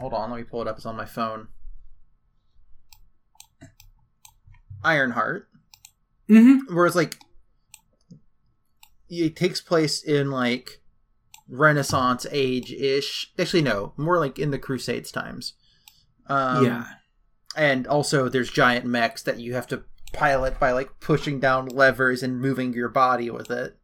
Hold 0.00 0.14
on, 0.14 0.32
let 0.32 0.38
me 0.38 0.42
pull 0.42 0.62
it 0.62 0.68
up. 0.68 0.78
It's 0.78 0.84
on 0.86 0.96
my 0.96 1.04
phone. 1.04 1.46
Ironheart, 4.82 5.48
mm-hmm. 6.28 6.74
where 6.74 6.86
it's 6.86 6.96
like 6.96 7.18
it 9.08 9.36
takes 9.36 9.60
place 9.60 10.02
in 10.02 10.32
like 10.32 10.82
Renaissance 11.48 12.26
age 12.32 12.72
ish. 12.72 13.32
Actually, 13.38 13.62
no, 13.62 13.92
more 13.96 14.18
like 14.18 14.40
in 14.40 14.50
the 14.50 14.58
Crusades 14.58 15.12
times. 15.12 15.52
Um, 16.26 16.64
yeah. 16.64 16.86
And 17.56 17.86
also 17.86 18.28
there's 18.28 18.50
giant 18.50 18.84
mechs 18.84 19.22
that 19.22 19.38
you 19.38 19.54
have 19.54 19.66
to 19.68 19.84
pilot 20.12 20.58
by 20.60 20.72
like 20.72 21.00
pushing 21.00 21.40
down 21.40 21.66
levers 21.66 22.22
and 22.22 22.40
moving 22.40 22.72
your 22.72 22.88
body 22.88 23.30
with 23.30 23.50
it 23.50 23.76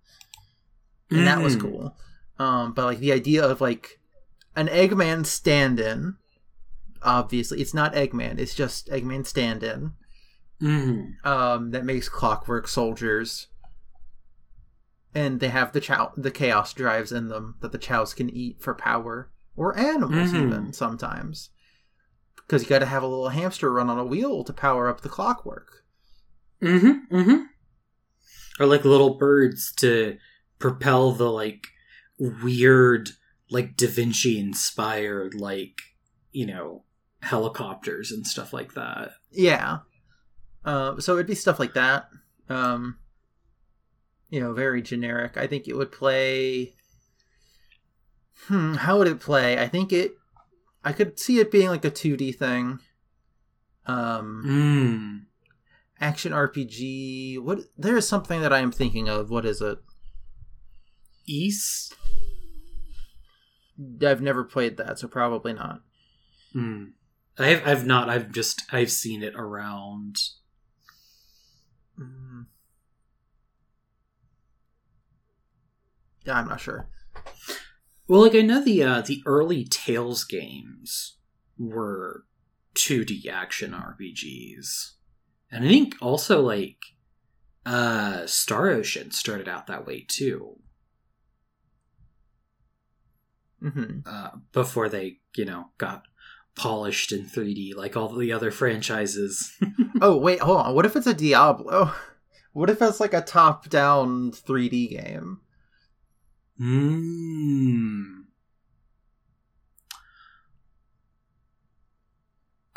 and 1.10 1.26
that 1.26 1.42
was 1.42 1.56
Mhm. 1.56 1.60
cool 1.60 1.96
um 2.38 2.72
but 2.72 2.84
like 2.84 3.00
the 3.00 3.10
idea 3.12 3.44
of 3.44 3.60
like 3.60 3.98
an 4.54 4.68
eggman 4.68 5.26
stand-in 5.26 6.14
obviously 7.02 7.60
it's 7.60 7.74
not 7.74 7.94
eggman 7.94 8.38
it's 8.38 8.54
just 8.54 8.88
eggman 8.90 9.26
stand-in 9.26 9.92
Mhm. 10.62 11.14
um 11.26 11.72
that 11.72 11.84
makes 11.84 12.08
clockwork 12.08 12.68
soldiers 12.68 13.48
and 15.14 15.40
they 15.40 15.48
have 15.48 15.72
the 15.72 15.80
chao 15.80 16.12
the 16.16 16.30
chaos 16.30 16.72
drives 16.72 17.10
in 17.10 17.26
them 17.26 17.56
that 17.60 17.72
the 17.72 17.78
chows 17.78 18.14
can 18.14 18.30
eat 18.30 18.62
for 18.62 18.72
power 18.72 19.30
or 19.56 19.76
animals 19.76 20.32
Mhm. 20.32 20.46
even 20.46 20.72
sometimes 20.72 21.50
because 22.50 22.64
you 22.64 22.68
got 22.68 22.80
to 22.80 22.86
have 22.86 23.04
a 23.04 23.06
little 23.06 23.28
hamster 23.28 23.72
run 23.72 23.88
on 23.88 23.96
a 23.98 24.04
wheel 24.04 24.42
to 24.42 24.52
power 24.52 24.88
up 24.88 25.02
the 25.02 25.08
clockwork 25.08 25.84
Mm-hmm. 26.60 27.16
Mm-hmm. 27.16 27.42
Or 28.58 28.66
like 28.66 28.84
little 28.84 29.14
birds 29.14 29.72
to 29.76 30.18
propel 30.58 31.12
the 31.12 31.30
like 31.30 31.68
weird, 32.18 33.08
like 33.50 33.76
Da 33.76 33.86
Vinci 33.86 34.38
inspired, 34.38 35.34
like, 35.34 35.78
you 36.32 36.44
know, 36.46 36.84
helicopters 37.22 38.10
and 38.12 38.26
stuff 38.26 38.52
like 38.52 38.74
that. 38.74 39.12
yeah 39.30 39.78
uh, 40.64 40.98
so 41.00 41.14
it'd 41.14 41.26
be 41.26 41.34
stuff 41.34 41.58
like 41.58 41.74
that 41.74 42.08
um 42.48 42.98
you 44.28 44.40
know 44.40 44.52
very 44.52 44.80
generic 44.82 45.36
i 45.36 45.46
think 45.46 45.68
it 45.68 45.76
would 45.76 45.92
play 45.92 46.74
hmm 48.46 48.74
how 48.74 48.98
would 48.98 49.06
it 49.06 49.20
play 49.20 49.58
i 49.58 49.68
think 49.68 49.92
it 49.92 50.12
i 50.84 50.92
could 50.92 51.18
see 51.18 51.38
it 51.38 51.50
being 51.50 51.68
like 51.68 51.84
a 51.84 51.90
2d 51.90 52.36
thing 52.36 52.78
um 53.86 54.42
Mm. 54.46 55.26
action 56.00 56.32
RPG. 56.32 57.38
What 57.40 57.60
there 57.76 57.96
is 57.96 58.06
something 58.08 58.40
that 58.42 58.52
I 58.52 58.60
am 58.60 58.72
thinking 58.72 59.08
of. 59.08 59.30
What 59.30 59.44
is 59.44 59.60
it? 59.60 59.78
East? 61.26 61.94
I've 64.04 64.20
never 64.22 64.44
played 64.44 64.76
that, 64.76 64.98
so 64.98 65.08
probably 65.08 65.52
not. 65.54 65.80
Mm. 66.54 66.92
I've 67.38 67.66
I've 67.66 67.86
not. 67.86 68.08
I've 68.10 68.30
just 68.32 68.62
I've 68.72 68.90
seen 68.90 69.22
it 69.22 69.34
around. 69.34 70.16
Mm. 71.98 72.46
Yeah, 76.26 76.38
I'm 76.38 76.48
not 76.48 76.60
sure. 76.60 76.86
Well, 78.10 78.22
like 78.22 78.34
I 78.34 78.40
know 78.40 78.60
the 78.60 78.82
uh, 78.82 79.02
the 79.02 79.22
early 79.24 79.62
Tales 79.64 80.24
games 80.24 81.18
were 81.56 82.24
2D 82.74 83.28
action 83.28 83.72
RPGs, 83.72 84.94
and 85.52 85.64
I 85.64 85.68
think 85.68 85.94
also 86.02 86.42
like 86.42 86.78
uh, 87.64 88.26
Star 88.26 88.70
Ocean 88.70 89.12
started 89.12 89.46
out 89.46 89.68
that 89.68 89.86
way 89.86 90.04
too. 90.08 90.56
hmm 93.60 94.00
Uh, 94.04 94.30
before 94.50 94.88
they, 94.88 95.18
you 95.36 95.44
know, 95.44 95.66
got 95.78 96.02
polished 96.56 97.12
in 97.12 97.26
3D 97.26 97.74
like 97.76 97.96
all 97.96 98.08
the 98.12 98.32
other 98.32 98.50
franchises. 98.50 99.56
Oh 100.02 100.16
wait, 100.16 100.40
hold 100.40 100.58
on. 100.58 100.74
What 100.74 100.84
if 100.86 100.96
it's 100.96 101.06
a 101.06 101.14
Diablo? 101.14 101.92
What 102.52 102.70
if 102.70 102.82
it's 102.82 102.98
like 102.98 103.14
a 103.14 103.20
top-down 103.20 104.32
3D 104.32 104.88
game? 104.88 105.42
Mm. 106.60 108.24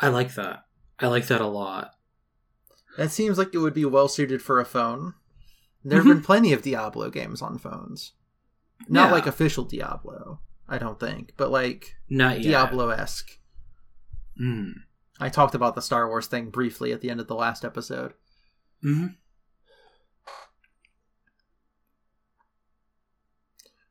I 0.00 0.08
like 0.08 0.34
that. 0.34 0.64
I 0.98 1.06
like 1.08 1.26
that 1.28 1.40
a 1.40 1.46
lot. 1.46 1.92
That 2.96 3.10
seems 3.10 3.38
like 3.38 3.54
it 3.54 3.58
would 3.58 3.74
be 3.74 3.84
well 3.84 4.08
suited 4.08 4.42
for 4.42 4.60
a 4.60 4.64
phone. 4.64 5.14
There 5.84 5.98
have 5.98 6.06
Mhm. 6.06 6.14
been 6.16 6.22
plenty 6.22 6.52
of 6.52 6.62
Diablo 6.62 7.10
games 7.10 7.42
on 7.42 7.58
phones. 7.58 8.12
Not 8.88 9.08
Yeah. 9.08 9.12
like 9.12 9.26
official 9.26 9.64
Diablo, 9.64 10.40
I 10.68 10.78
don't 10.78 10.98
think, 11.00 11.34
but 11.36 11.50
like 11.50 11.96
Not. 12.08 12.40
Diablo 12.40 12.90
esque. 12.90 13.38
Mm. 14.40 14.72
I 15.20 15.28
talked 15.28 15.54
about 15.54 15.74
the 15.74 15.82
Star 15.82 16.08
Wars 16.08 16.26
thing 16.26 16.50
briefly 16.50 16.92
at 16.92 17.00
the 17.00 17.10
end 17.10 17.20
of 17.20 17.26
the 17.28 17.34
last 17.34 17.64
episode. 17.64 18.14
hmm 18.82 19.06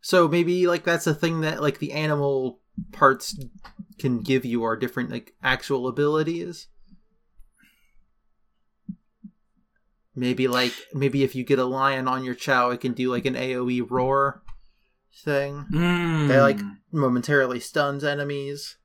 So 0.04 0.28
maybe 0.28 0.68
like 0.68 0.84
that's 0.84 1.08
a 1.08 1.16
thing 1.16 1.42
that 1.42 1.62
like 1.62 1.80
the 1.80 1.94
animal 1.94 2.60
parts 2.92 3.40
can 3.98 4.20
give 4.20 4.44
you 4.44 4.66
are 4.66 4.76
different 4.76 5.10
like 5.10 5.34
actual 5.42 5.88
abilities. 5.88 6.68
Maybe 10.14 10.50
like 10.50 10.74
maybe 10.94 11.24
if 11.24 11.36
you 11.36 11.46
get 11.46 11.58
a 11.58 11.64
lion 11.64 12.10
on 12.10 12.26
your 12.26 12.36
chao, 12.36 12.70
it 12.72 12.82
can 12.82 12.92
do 12.92 13.10
like 13.10 13.26
an 13.26 13.36
AOE 13.36 13.90
roar 13.90 14.44
thing. 15.24 15.66
Mm. 15.74 16.28
They, 16.28 16.40
like- 16.40 16.60
Momentarily 16.92 17.60
stuns 17.60 18.04
enemies. 18.04 18.76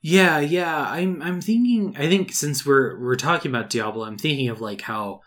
Yeah, 0.00 0.38
yeah. 0.38 0.86
I'm 0.88 1.20
I'm 1.20 1.40
thinking 1.42 1.94
I 1.98 2.08
think 2.08 2.32
since 2.32 2.64
we're 2.64 2.98
we're 2.98 3.16
talking 3.16 3.50
about 3.50 3.68
Diablo, 3.68 4.06
I'm 4.06 4.16
thinking 4.16 4.48
of 4.48 4.60
like 4.60 4.82
how 4.82 5.20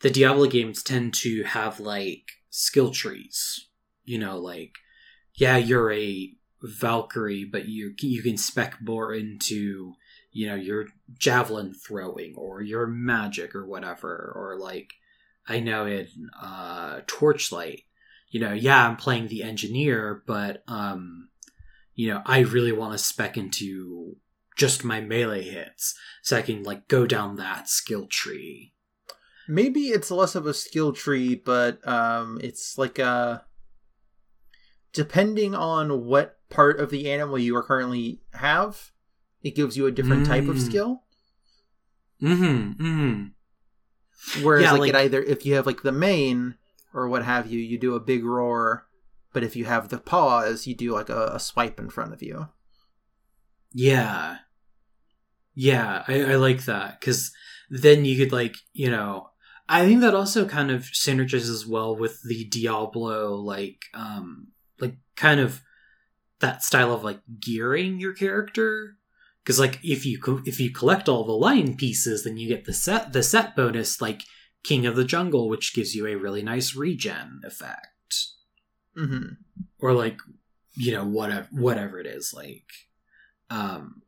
the 0.00 0.10
Diablo 0.10 0.46
games 0.46 0.82
tend 0.82 1.12
to 1.14 1.44
have 1.44 1.78
like 1.78 2.24
skill 2.50 2.90
trees. 2.90 3.68
You 4.04 4.18
know, 4.18 4.38
like 4.38 4.74
yeah, 5.34 5.56
you're 5.56 5.92
a 5.92 6.32
Valkyrie, 6.62 7.44
but 7.44 7.66
you 7.66 7.94
you 8.00 8.22
can 8.22 8.36
spec 8.36 8.78
more 8.82 9.14
into 9.14 9.94
you 10.32 10.46
know 10.46 10.54
your 10.54 10.86
javelin 11.18 11.72
throwing 11.74 12.34
or 12.36 12.60
your 12.60 12.86
magic 12.86 13.54
or 13.54 13.66
whatever 13.66 14.32
or 14.36 14.58
like 14.58 14.92
I 15.48 15.60
know 15.60 15.86
in 15.86 16.30
uh 16.40 17.00
Torchlight, 17.06 17.84
you 18.28 18.40
know, 18.40 18.52
yeah, 18.52 18.86
I'm 18.86 18.96
playing 18.96 19.28
the 19.28 19.42
engineer, 19.42 20.22
but 20.26 20.62
um 20.68 21.28
you 21.94 22.08
know, 22.08 22.22
I 22.24 22.40
really 22.40 22.72
want 22.72 22.92
to 22.92 22.98
spec 22.98 23.36
into 23.36 24.16
just 24.56 24.84
my 24.84 25.00
melee 25.00 25.42
hits 25.42 25.94
so 26.22 26.36
I 26.36 26.42
can 26.42 26.62
like 26.62 26.88
go 26.88 27.06
down 27.06 27.36
that 27.36 27.68
skill 27.68 28.06
tree. 28.06 28.74
Maybe 29.50 29.88
it's 29.88 30.10
less 30.10 30.34
of 30.34 30.46
a 30.46 30.54
skill 30.54 30.92
tree, 30.92 31.34
but 31.34 31.86
um 31.86 32.38
it's 32.42 32.78
like 32.78 32.98
a 32.98 33.44
depending 34.92 35.54
on 35.54 36.04
what 36.06 36.38
part 36.48 36.80
of 36.80 36.90
the 36.90 37.10
animal 37.10 37.38
you 37.38 37.56
are 37.56 37.62
currently 37.62 38.20
have, 38.34 38.90
it 39.42 39.54
gives 39.54 39.76
you 39.76 39.86
a 39.86 39.92
different 39.92 40.26
type 40.26 40.48
of 40.48 40.56
Mm. 40.56 40.66
skill. 40.66 41.02
Mm-hmm. 42.22 42.82
Mm-hmm. 42.84 44.42
Whereas 44.44 44.62
Yeah, 44.64 44.72
like, 44.72 44.80
like- 44.80 44.88
it 44.90 44.96
either 44.96 45.22
if 45.22 45.46
you 45.46 45.54
have 45.54 45.66
like 45.66 45.82
the 45.82 45.92
main, 45.92 46.56
or 46.92 47.08
what 47.08 47.24
have 47.24 47.46
you, 47.50 47.58
you 47.60 47.78
do 47.78 47.94
a 47.94 48.00
big 48.00 48.24
roar. 48.24 48.86
But 49.32 49.44
if 49.44 49.54
you 49.54 49.64
have 49.66 49.88
the 49.90 49.98
pause, 49.98 50.66
you 50.66 50.74
do 50.74 50.92
like 50.92 51.08
a, 51.08 51.26
a 51.34 51.38
swipe 51.40 51.78
in 51.78 51.88
front 51.88 52.12
of 52.12 52.20
you. 52.22 52.48
Yeah. 53.72 54.38
Yeah, 55.54 56.02
I, 56.08 56.32
I 56.32 56.34
like 56.34 56.64
that 56.64 56.98
because 56.98 57.32
then 57.70 58.04
you 58.04 58.16
could 58.18 58.32
like 58.32 58.56
you 58.72 58.90
know 58.90 59.28
I 59.72 59.86
think 59.86 60.00
that 60.00 60.14
also 60.14 60.46
kind 60.46 60.70
of 60.70 60.82
synergizes 60.82 61.64
well 61.66 61.94
with 61.94 62.22
the 62.24 62.44
Diablo 62.44 63.34
like 63.36 63.84
um 63.94 64.48
like 64.80 64.96
kind 65.14 65.38
of 65.40 65.62
that 66.40 66.64
style 66.64 66.92
of 66.92 67.04
like 67.04 67.20
gearing 67.38 68.00
your 68.00 68.12
character 68.12 68.96
because 69.44 69.60
like 69.60 69.78
if 69.84 70.04
you 70.04 70.18
co- 70.18 70.42
if 70.44 70.58
you 70.58 70.70
collect 70.70 71.08
all 71.08 71.24
the 71.24 71.32
lion 71.32 71.76
pieces 71.76 72.24
then 72.24 72.36
you 72.36 72.48
get 72.48 72.64
the 72.64 72.72
set 72.72 73.12
the 73.12 73.22
set 73.22 73.54
bonus 73.54 74.00
like 74.00 74.22
King 74.64 74.86
of 74.86 74.96
the 74.96 75.04
Jungle 75.04 75.48
which 75.48 75.74
gives 75.74 75.94
you 75.94 76.06
a 76.06 76.16
really 76.16 76.42
nice 76.42 76.74
regen 76.74 77.40
effect 77.44 77.86
Mm-hmm. 78.96 79.34
or 79.78 79.92
like 79.92 80.18
you 80.74 80.90
know 80.92 81.04
whatever 81.04 81.46
whatever 81.52 82.00
it 82.00 82.06
is 82.06 82.34
like 82.34 82.66
um 83.50 84.02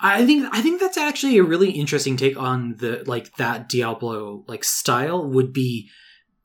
i 0.00 0.24
think 0.24 0.46
i 0.52 0.60
think 0.60 0.80
that's 0.80 0.98
actually 0.98 1.38
a 1.38 1.42
really 1.42 1.70
interesting 1.70 2.16
take 2.16 2.36
on 2.36 2.76
the 2.78 3.02
like 3.06 3.34
that 3.36 3.68
diablo 3.68 4.44
like 4.46 4.64
style 4.64 5.28
would 5.28 5.52
be 5.52 5.88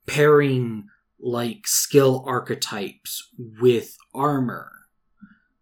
pairing 0.06 0.88
like 1.20 1.66
skill 1.66 2.24
archetypes 2.26 3.30
with 3.60 3.96
armor. 4.14 4.70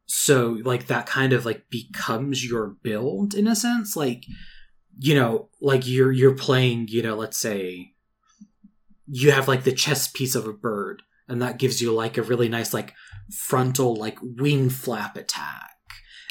So 0.06 0.58
like 0.62 0.86
that 0.86 1.06
kind 1.06 1.32
of 1.32 1.44
like 1.44 1.68
becomes 1.68 2.44
your 2.48 2.68
build 2.68 3.34
in 3.34 3.46
a 3.48 3.56
sense 3.56 3.96
like 3.96 4.24
you 4.98 5.14
know 5.14 5.48
like 5.60 5.86
you're 5.86 6.12
you're 6.12 6.34
playing 6.34 6.86
you 6.88 7.02
know 7.02 7.16
let's 7.16 7.36
say 7.36 7.92
you 9.08 9.32
have 9.32 9.48
like 9.48 9.64
the 9.64 9.72
chest 9.72 10.14
piece 10.14 10.34
of 10.34 10.46
a 10.46 10.52
bird 10.52 11.02
and 11.28 11.42
that 11.42 11.58
gives 11.58 11.82
you 11.82 11.92
like 11.92 12.16
a 12.16 12.22
really 12.22 12.48
nice 12.48 12.72
like 12.72 12.94
frontal 13.30 13.94
like 13.94 14.18
wing 14.22 14.70
flap 14.70 15.16
attack 15.16 15.72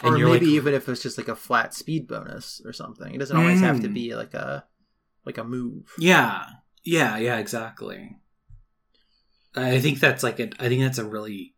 and 0.04 0.16
or 0.16 0.18
maybe 0.18 0.30
like 0.32 0.42
even 0.44 0.74
if 0.74 0.88
it's 0.90 1.02
just 1.04 1.18
like 1.18 1.28
a 1.28 1.36
flat 1.36 1.74
speed 1.74 2.08
bonus 2.08 2.62
or 2.66 2.74
something. 2.74 3.14
It 3.14 3.18
doesn't 3.20 3.38
always 3.38 3.62
have 3.62 3.82
to 3.82 3.88
Mm. 3.90 3.94
be 3.94 4.16
like 4.16 4.34
a 4.34 4.66
like 5.26 5.38
a 5.38 5.44
move. 5.44 5.92
yeah 6.00 6.46
yeah 6.84 7.18
yeah 7.18 7.38
exactly 7.40 8.16
i 9.56 9.80
think 9.80 10.00
that's 10.00 10.22
like 10.22 10.40
a 10.40 10.50
i 10.60 10.68
think 10.70 10.82
that's 10.82 10.98
a 11.00 11.06
really 11.06 11.56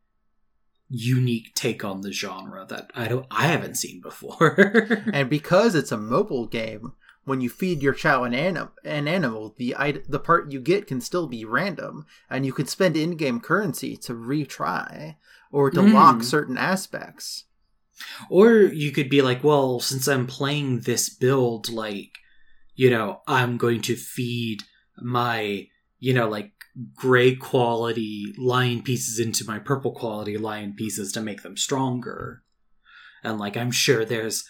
unique 0.89 1.53
take 1.53 1.83
on 1.83 1.99
the 2.01 2.11
genre 2.13 2.65
that 2.69 2.91
i 2.95 3.07
don't 3.09 3.25
i 3.29 3.47
haven't 3.47 3.75
seen 3.75 3.99
before 4.01 5.01
and 5.13 5.29
because 5.29 5.75
it's 5.75 5.91
a 5.91 5.97
mobile 5.97 6.45
game, 6.47 6.93
when 7.25 7.41
you 7.41 7.49
feed 7.49 7.81
your 7.83 7.91
chao 7.93 8.23
an, 8.23 8.33
anim- 8.33 8.69
an 8.85 9.05
animal, 9.05 9.53
the 9.57 9.75
it- 9.79 10.09
the 10.09 10.17
part 10.19 10.49
you 10.49 10.61
get 10.61 10.87
can 10.87 11.01
still 11.01 11.27
be 11.27 11.43
random, 11.43 12.05
and 12.29 12.45
you 12.45 12.53
could 12.53 12.69
spend 12.69 12.95
in-game 12.95 13.41
currency 13.41 13.97
to 13.97 14.13
retry 14.13 15.17
or 15.51 15.69
to 15.69 15.81
Mm. 15.81 15.91
lock 15.93 16.23
certain 16.23 16.57
aspects. 16.57 17.43
Or 18.29 18.53
you 18.53 18.91
could 18.91 19.09
be 19.09 19.21
like, 19.21 19.43
well, 19.43 19.79
since 19.79 20.07
I'm 20.07 20.27
playing 20.27 20.81
this 20.81 21.09
build, 21.09 21.69
like, 21.69 22.11
you 22.75 22.89
know, 22.89 23.21
I'm 23.27 23.57
going 23.57 23.81
to 23.83 23.95
feed 23.95 24.63
my, 24.97 25.67
you 25.99 26.13
know, 26.13 26.29
like 26.29 26.51
gray 26.93 27.35
quality 27.35 28.35
lion 28.37 28.83
pieces 28.83 29.19
into 29.19 29.45
my 29.45 29.59
purple 29.59 29.91
quality 29.91 30.37
lion 30.37 30.73
pieces 30.73 31.11
to 31.13 31.21
make 31.21 31.41
them 31.41 31.57
stronger. 31.57 32.43
And 33.23 33.39
like, 33.39 33.57
I'm 33.57 33.71
sure 33.71 34.05
there's 34.05 34.47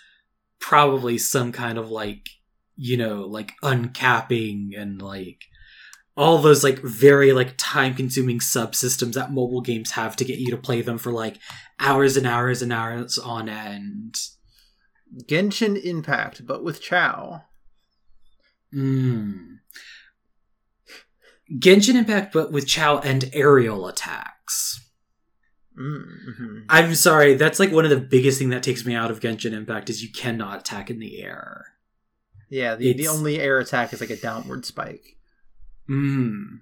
probably 0.60 1.18
some 1.18 1.52
kind 1.52 1.78
of 1.78 1.90
like, 1.90 2.28
you 2.76 2.98
know, 2.98 3.22
like 3.22 3.54
uncapping 3.64 4.80
and 4.80 5.02
like 5.02 5.46
all 6.18 6.40
those 6.40 6.64
like 6.64 6.80
very 6.80 7.32
like 7.32 7.54
time 7.58 7.94
consuming 7.94 8.40
subsystems 8.40 9.14
that 9.14 9.32
mobile 9.32 9.62
games 9.62 9.92
have 9.92 10.16
to 10.16 10.26
get 10.26 10.40
you 10.40 10.50
to 10.50 10.58
play 10.58 10.82
them 10.82 10.98
for 10.98 11.12
like 11.12 11.38
hours 11.80 12.18
and 12.18 12.26
hours 12.26 12.62
and 12.62 12.74
hours 12.74 13.20
on 13.20 13.48
end. 13.48 14.16
Genshin 15.26 15.82
Impact, 15.82 16.46
but 16.46 16.64
with 16.64 16.82
chao. 16.82 17.44
Mm. 18.74 19.60
Genshin 21.54 21.96
Impact, 21.96 22.34
but 22.34 22.52
with 22.52 22.68
Chao 22.68 23.00
and 23.00 23.30
aerial 23.32 23.88
attacks. 23.88 24.84
Mm-hmm. 25.80 26.64
I'm 26.68 26.96
sorry, 26.96 27.36
that's 27.36 27.60
like 27.60 27.72
one 27.72 27.86
of 27.86 27.92
the 27.92 28.00
biggest 28.00 28.40
thing 28.40 28.50
that 28.50 28.64
takes 28.64 28.86
me 28.86 28.96
out 28.96 29.12
of 29.12 29.20
Genshin 29.20 29.54
Impact 29.54 29.90
is 29.90 30.04
you 30.04 30.12
cannot 30.12 30.60
attack 30.60 30.90
in 30.90 31.00
the 31.00 31.22
air. 31.22 31.66
Yeah, 32.50 32.76
the, 32.76 32.94
the 32.94 33.08
only 33.08 33.40
air 33.40 33.60
attack 33.60 33.94
is 33.94 34.02
like 34.02 34.10
a 34.10 34.18
downward 34.18 34.66
spike. 34.66 35.17
Hmm. 35.88 36.58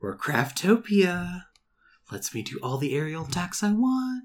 Or 0.00 0.16
Craftopia 0.16 1.44
lets 2.12 2.34
me 2.34 2.42
do 2.42 2.58
all 2.62 2.78
the 2.78 2.94
aerial 2.94 3.24
attacks 3.26 3.62
I 3.62 3.72
want. 3.72 4.24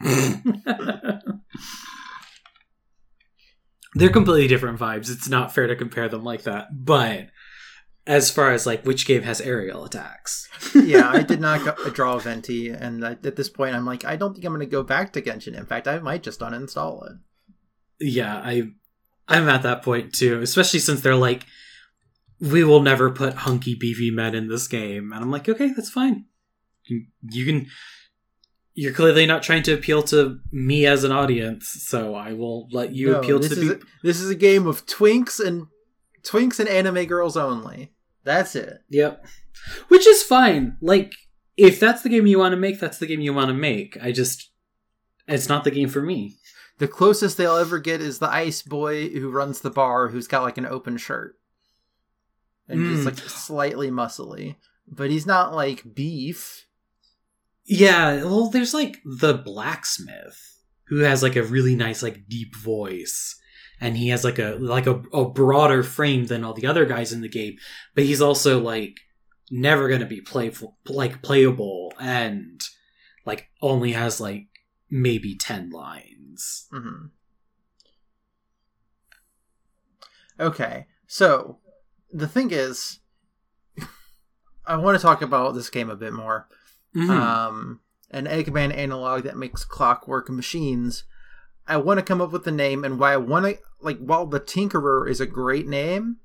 They're 3.94 4.08
completely 4.08 4.48
different 4.48 4.78
vibes. 4.78 5.10
It's 5.10 5.28
not 5.28 5.54
fair 5.54 5.66
to 5.66 5.76
compare 5.76 6.08
them 6.08 6.24
like 6.24 6.44
that. 6.44 6.68
But 6.84 7.28
as 8.06 8.30
far 8.30 8.52
as 8.52 8.66
like 8.66 8.84
which 8.84 9.06
game 9.06 9.22
has 9.22 9.40
aerial 9.40 9.84
attacks, 9.84 10.48
yeah, 10.74 11.10
I 11.10 11.22
did 11.22 11.40
not 11.40 11.64
go, 11.64 11.90
draw 11.90 12.18
Venti, 12.18 12.70
and 12.70 13.04
I, 13.04 13.12
at 13.12 13.36
this 13.36 13.48
point, 13.48 13.74
I'm 13.74 13.84
like, 13.86 14.04
I 14.04 14.16
don't 14.16 14.32
think 14.34 14.44
I'm 14.44 14.52
going 14.52 14.60
to 14.60 14.66
go 14.66 14.82
back 14.82 15.12
to 15.12 15.22
Genshin. 15.22 15.56
In 15.56 15.66
fact, 15.66 15.86
I 15.86 15.98
might 15.98 16.22
just 16.22 16.40
uninstall 16.40 17.06
it. 17.06 17.16
yeah, 18.00 18.36
I 18.36 18.70
I'm 19.28 19.48
at 19.48 19.62
that 19.62 19.82
point 19.82 20.14
too. 20.14 20.40
Especially 20.40 20.80
since 20.80 21.00
they're 21.00 21.14
like, 21.14 21.46
we 22.42 22.64
will 22.64 22.82
never 22.82 23.08
put 23.08 23.34
hunky 23.34 23.76
beefy 23.76 24.10
men 24.10 24.34
in 24.34 24.48
this 24.48 24.66
game, 24.66 25.12
and 25.12 25.22
I'm 25.22 25.30
like, 25.30 25.48
okay, 25.48 25.68
that's 25.68 25.90
fine. 25.90 26.24
You, 26.86 27.46
can. 27.46 27.68
You're 28.74 28.92
clearly 28.92 29.26
not 29.26 29.44
trying 29.44 29.62
to 29.64 29.72
appeal 29.72 30.02
to 30.04 30.40
me 30.50 30.84
as 30.84 31.04
an 31.04 31.12
audience, 31.12 31.68
so 31.68 32.16
I 32.16 32.32
will 32.32 32.68
let 32.72 32.92
you 32.92 33.12
No, 33.12 33.20
appeal 33.20 33.38
this 33.38 33.54
to 33.54 33.60
is 33.60 33.68
the 33.68 33.74
a, 33.76 33.78
this 34.02 34.20
is 34.20 34.28
a 34.28 34.34
game 34.34 34.66
of 34.66 34.84
twinks 34.86 35.38
and 35.38 35.68
twinks 36.24 36.58
and 36.58 36.68
anime 36.68 37.04
girls 37.04 37.36
only. 37.36 37.92
That's 38.24 38.56
it. 38.56 38.78
Yep. 38.88 39.24
Which 39.86 40.06
is 40.06 40.24
fine. 40.24 40.76
Like, 40.80 41.12
if 41.56 41.78
that's 41.78 42.02
the 42.02 42.08
game 42.08 42.26
you 42.26 42.40
want 42.40 42.52
to 42.52 42.56
make, 42.56 42.80
that's 42.80 42.98
the 42.98 43.06
game 43.06 43.20
you 43.20 43.32
want 43.32 43.48
to 43.48 43.54
make. 43.54 43.96
I 44.02 44.10
just. 44.10 44.50
It's 45.28 45.48
not 45.48 45.62
the 45.62 45.70
game 45.70 45.88
for 45.88 46.02
me. 46.02 46.38
The 46.78 46.88
closest 46.88 47.36
they'll 47.36 47.56
ever 47.56 47.78
get 47.78 48.00
is 48.00 48.18
the 48.18 48.28
ice 48.28 48.62
boy 48.62 49.10
who 49.10 49.30
runs 49.30 49.60
the 49.60 49.70
bar, 49.70 50.08
who's 50.08 50.26
got 50.26 50.42
like 50.42 50.58
an 50.58 50.66
open 50.66 50.96
shirt 50.96 51.36
and 52.72 52.96
just 52.96 53.02
Mm. 53.02 53.04
like 53.06 53.30
slightly 53.30 53.90
muscly, 53.90 54.56
but 54.88 55.10
he's 55.10 55.26
not 55.26 55.54
like 55.54 55.94
beef. 55.94 56.66
Yeah, 57.64 58.24
well, 58.24 58.48
there's 58.50 58.74
like 58.74 58.98
the 59.04 59.34
blacksmith 59.34 60.58
who 60.88 60.98
has 61.00 61.22
like 61.22 61.36
a 61.36 61.42
really 61.42 61.74
nice, 61.76 62.02
like 62.02 62.28
deep 62.28 62.56
voice. 62.56 63.38
And 63.80 63.96
he 63.96 64.08
has 64.08 64.22
like 64.24 64.38
a 64.38 64.56
like 64.60 64.86
a, 64.86 65.02
a 65.12 65.28
broader 65.28 65.82
frame 65.82 66.26
than 66.26 66.44
all 66.44 66.54
the 66.54 66.66
other 66.66 66.84
guys 66.86 67.12
in 67.12 67.20
the 67.20 67.28
game, 67.28 67.56
but 67.94 68.04
he's 68.04 68.20
also 68.22 68.60
like 68.60 69.00
never 69.50 69.88
gonna 69.88 70.06
be 70.06 70.20
playful 70.20 70.78
like 70.88 71.20
playable 71.22 71.92
and 72.00 72.60
like 73.26 73.48
only 73.60 73.92
has 73.92 74.20
like 74.20 74.46
maybe 74.88 75.36
ten 75.36 75.70
lines. 75.70 76.68
Mm-hmm. 76.72 77.06
Okay, 80.40 80.86
so 81.06 81.58
the 82.12 82.28
thing 82.28 82.50
is, 82.50 83.00
I 84.66 84.76
want 84.76 84.98
to 84.98 85.02
talk 85.02 85.22
about 85.22 85.54
this 85.54 85.70
game 85.70 85.90
a 85.90 85.96
bit 85.96 86.12
more. 86.12 86.48
Mhm. 86.94 87.08
um, 87.10 87.80
an 88.10 88.26
Eggman 88.26 88.76
analog 88.76 89.22
that 89.22 89.38
makes 89.38 89.64
clockwork 89.64 90.28
machines. 90.28 91.04
I 91.66 91.78
want 91.78 91.98
to 91.98 92.04
come 92.04 92.20
up 92.20 92.32
with 92.32 92.46
a 92.46 92.50
name, 92.52 92.84
and 92.84 92.98
why 92.98 93.14
I 93.14 93.16
want 93.16 93.46
to 93.46 93.58
like 93.80 93.98
while 93.98 94.26
the 94.26 94.40
Tinkerer 94.40 95.08
is 95.08 95.18
a 95.20 95.26
great 95.26 95.66
name, 95.66 96.18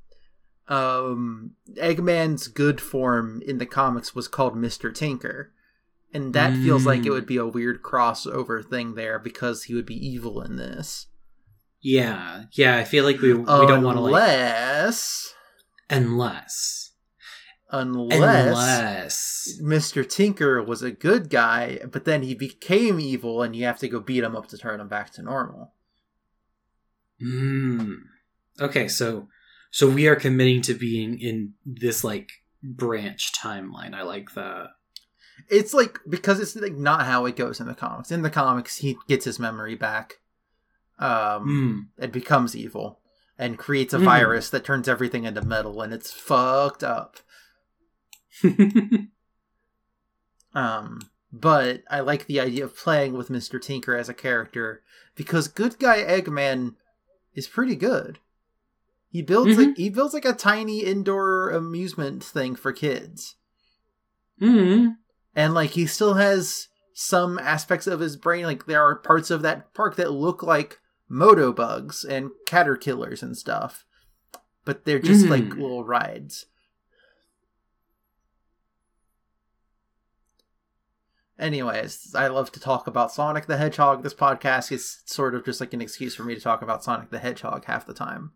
um, 0.68 1.52
Eggman's 1.76 2.50
good 2.50 2.82
form 2.82 3.42
in 3.46 3.58
the 3.60 3.66
comics 3.66 4.14
was 4.14 4.28
called 4.28 4.58
Mister 4.58 4.92
Tinker, 4.92 5.54
and 6.14 6.34
that 6.34 6.54
feels 6.58 6.86
like 6.86 7.06
it 7.06 7.10
Mm. 7.10 7.12
would 7.12 7.26
be 7.28 7.38
a 7.38 7.48
weird 7.48 7.82
crossover 7.82 8.62
thing 8.68 8.96
there 8.96 9.20
because 9.20 9.64
he 9.64 9.74
would 9.74 9.86
be 9.86 9.96
evil 10.06 10.42
in 10.42 10.58
this. 10.58 11.08
Yeah, 11.80 12.44
yeah. 12.52 12.76
I 12.76 12.84
feel 12.84 13.06
like 13.06 13.22
we 13.22 13.34
we 13.34 13.46
don't 13.46 13.84
want 13.84 13.96
to 13.98 14.02
like 14.02 14.24
unless 14.24 15.34
unless 15.90 16.92
unless. 17.70 18.18
unless 18.18 19.60
Mr. 19.62 20.08
Tinker 20.08 20.64
was 20.64 20.82
a 20.82 20.92
good 20.92 21.30
guy, 21.30 21.80
but 21.92 22.06
then 22.06 22.24
he 22.24 22.34
became 22.34 23.00
evil, 23.00 23.42
and 23.42 23.56
you 23.56 23.66
have 23.66 23.80
to 23.80 23.90
go 23.90 24.00
beat 24.00 24.24
him 24.24 24.36
up 24.36 24.48
to 24.48 24.58
turn 24.58 24.80
him 24.80 24.88
back 24.88 25.12
to 25.14 25.22
normal. 25.22 25.74
Hmm. 27.20 27.94
Okay, 28.60 28.88
so 28.88 29.28
so 29.72 29.90
we 29.90 30.08
are 30.08 30.16
committing 30.16 30.62
to 30.64 30.74
being 30.74 31.20
in 31.20 31.54
this 31.66 32.04
like 32.04 32.30
branch 32.64 33.32
timeline. 33.34 33.94
I 33.94 34.04
like 34.04 34.34
that. 34.36 34.68
It's 35.50 35.74
like 35.74 36.00
because 36.10 36.40
it's 36.40 36.56
like 36.56 36.76
not 36.76 37.06
how 37.06 37.26
it 37.26 37.36
goes 37.36 37.60
in 37.60 37.68
the 37.68 37.76
comics. 37.76 38.12
In 38.12 38.22
the 38.22 38.30
comics, 38.30 38.78
he 38.78 38.98
gets 39.08 39.26
his 39.26 39.40
memory 39.40 39.76
back, 39.76 40.16
um, 41.00 41.44
Hmm. 41.44 42.02
and 42.04 42.12
becomes 42.12 42.56
evil, 42.56 43.00
and 43.38 43.58
creates 43.58 43.94
a 43.94 43.98
Mm. 44.00 44.06
virus 44.06 44.50
that 44.50 44.64
turns 44.66 44.88
everything 44.88 45.24
into 45.26 45.42
metal, 45.44 45.82
and 45.82 45.94
it's 45.94 46.12
fucked 46.12 46.84
up. 46.84 47.20
Um, 50.54 51.02
but 51.32 51.84
I 51.90 52.00
like 52.00 52.26
the 52.26 52.40
idea 52.40 52.64
of 52.64 52.76
playing 52.76 53.14
with 53.14 53.30
Mr. 53.30 53.62
Tinker 53.62 53.96
as 53.96 54.10
a 54.10 54.14
character 54.14 54.82
because 55.16 55.48
good 55.48 55.78
guy 55.78 56.02
Eggman 56.04 56.76
is 57.36 57.48
pretty 57.48 57.76
good. 57.76 58.20
He 59.10 59.22
builds 59.22 59.56
Mhm. 59.56 59.68
like 59.68 59.78
he 59.78 59.90
builds 59.90 60.14
like 60.14 60.26
a 60.26 60.34
tiny 60.34 60.80
indoor 60.84 61.50
amusement 61.50 62.24
thing 62.24 62.56
for 62.56 62.72
kids. 62.74 63.36
hmm 64.40 64.90
And 65.36 65.54
like 65.54 65.72
he 65.72 65.86
still 65.86 66.16
has 66.16 66.70
some 66.94 67.38
aspects 67.38 67.86
of 67.86 68.00
his 68.00 68.16
brain 68.16 68.46
like 68.46 68.66
there 68.66 68.82
are 68.84 68.96
parts 68.96 69.30
of 69.30 69.44
that 69.44 69.74
park 69.76 69.96
that 69.98 70.12
look 70.12 70.42
like 70.42 70.80
moto 71.10 71.52
bugs 71.54 72.04
and 72.04 72.32
caterpillars 72.46 73.22
and 73.24 73.38
stuff. 73.38 73.86
But 74.66 74.84
they're 74.86 75.00
just 75.00 75.28
like 75.28 75.44
Mhm. 75.46 75.62
little 75.62 75.84
rides. 75.86 76.46
Anyways, 81.40 82.16
I 82.16 82.28
love 82.28 82.52
to 82.54 82.60
talk 82.60 82.88
about 82.88 83.12
Sonic 83.12 83.46
the 83.46 83.58
Hedgehog. 83.58 84.02
This 84.02 84.14
podcast 84.14 84.72
is 84.72 85.02
sort 85.06 85.36
of 85.36 85.46
just 85.46 85.60
like 85.62 85.74
an 85.74 85.82
excuse 85.82 86.16
for 86.16 86.24
me 86.24 86.34
to 86.34 86.42
talk 86.42 86.64
about 86.64 86.84
Sonic 86.84 87.12
the 87.12 87.20
Hedgehog 87.20 87.66
half 87.66 87.86
the 87.86 87.94
time. 87.94 88.32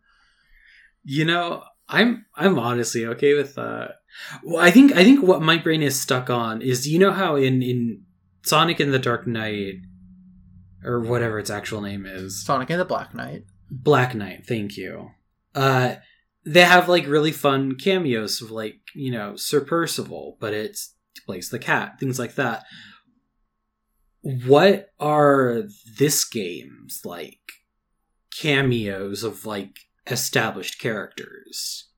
You 1.04 1.26
know, 1.26 1.64
I'm 1.90 2.26
I'm 2.36 2.60
honestly 2.60 3.06
okay 3.08 3.34
with 3.34 3.56
that. 3.56 3.96
Well, 4.44 4.64
I 4.64 4.70
think 4.70 4.92
I 4.92 5.04
think 5.04 5.24
what 5.24 5.42
my 5.42 5.58
brain 5.58 5.82
is 5.82 6.00
stuck 6.00 6.30
on 6.30 6.62
is 6.62 6.88
you 6.88 7.00
know 7.00 7.12
how 7.12 7.36
in 7.36 7.64
in 7.64 8.04
Sonic 8.44 8.80
in 8.80 8.92
the 8.92 9.00
Dark 9.00 9.26
Knight 9.26 9.80
or 10.84 11.00
whatever 11.00 11.38
its 11.40 11.50
actual 11.50 11.82
name 11.82 12.06
is, 12.06 12.44
Sonic 12.44 12.70
and 12.70 12.80
the 12.80 12.86
Black 12.86 13.14
Knight. 13.14 13.44
Black 13.70 14.14
Knight. 14.16 14.46
Thank 14.48 14.78
you. 14.78 15.12
Uh, 15.56 15.96
they 16.46 16.64
have 16.64 16.90
like 16.90 17.06
really 17.08 17.32
fun 17.32 17.76
cameos 17.76 18.42
of 18.42 18.50
like 18.52 18.80
you 18.96 19.12
know 19.12 19.36
Sir 19.36 19.62
Percival, 19.62 20.38
but 20.40 20.54
it's 20.54 20.94
plays 21.26 21.50
the 21.50 21.60
cat, 21.60 22.00
things 22.00 22.18
like 22.18 22.36
that. 22.36 22.64
What 24.22 24.90
are 25.00 25.64
this 25.98 26.24
game's 26.26 27.02
like 27.06 27.40
cameos 28.36 29.24
of 29.24 29.46
like 29.46 29.80
established 30.08 30.80
characters? 30.80 31.90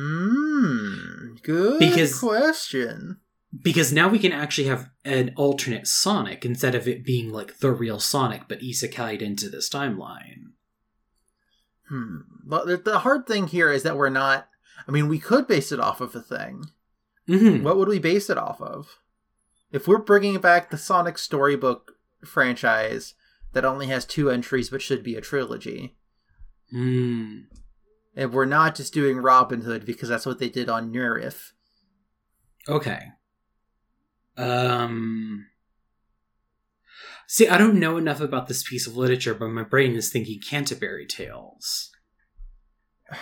Hmm. 0.00 1.34
Good 1.42 1.78
Because- 1.80 2.18
question. 2.18 3.18
Because 3.62 3.92
now 3.92 4.08
we 4.08 4.20
can 4.20 4.32
actually 4.32 4.68
have 4.68 4.90
an 5.04 5.32
alternate 5.36 5.86
Sonic 5.86 6.44
instead 6.44 6.74
of 6.74 6.86
it 6.86 7.04
being 7.04 7.32
like 7.32 7.58
the 7.58 7.72
real 7.72 7.98
Sonic, 7.98 8.42
but 8.48 8.60
isekai'd 8.60 9.22
into 9.22 9.48
this 9.48 9.68
timeline. 9.68 10.52
Hmm. 11.88 12.18
But 12.44 12.84
the, 12.84 13.00
hard 13.00 13.26
thing 13.26 13.48
here 13.48 13.72
is 13.72 13.82
that 13.82 13.96
we're 13.96 14.08
not. 14.08 14.48
I 14.86 14.92
mean, 14.92 15.08
we 15.08 15.18
could 15.18 15.48
base 15.48 15.72
it 15.72 15.80
off 15.80 16.00
of 16.00 16.14
a 16.14 16.20
thing. 16.20 16.66
Mm-hmm. 17.28 17.64
What 17.64 17.76
would 17.76 17.88
we 17.88 17.98
base 17.98 18.30
it 18.30 18.38
off 18.38 18.60
of? 18.60 18.98
If 19.72 19.86
we're 19.88 19.98
bringing 19.98 20.38
back 20.40 20.70
the 20.70 20.78
Sonic 20.78 21.18
Storybook 21.18 21.92
franchise 22.24 23.14
that 23.52 23.64
only 23.64 23.86
has 23.88 24.04
two 24.04 24.30
entries 24.30 24.70
but 24.70 24.82
should 24.82 25.02
be 25.02 25.16
a 25.16 25.20
trilogy, 25.20 25.96
Mm. 26.72 27.46
and 28.14 28.32
we're 28.32 28.44
not 28.44 28.76
just 28.76 28.94
doing 28.94 29.16
Robin 29.18 29.62
Hood 29.62 29.84
because 29.84 30.08
that's 30.08 30.26
what 30.26 30.38
they 30.38 30.48
did 30.48 30.68
on 30.68 30.92
Nerif. 30.92 31.50
Okay. 32.68 33.08
Um. 34.36 35.46
See, 37.26 37.46
I 37.46 37.58
don't 37.58 37.78
know 37.78 37.96
enough 37.96 38.20
about 38.20 38.48
this 38.48 38.68
piece 38.68 38.86
of 38.88 38.96
literature, 38.96 39.34
but 39.34 39.48
my 39.50 39.62
brain 39.62 39.94
is 39.94 40.10
thinking 40.10 40.40
Canterbury 40.40 41.06
Tales. 41.06 41.90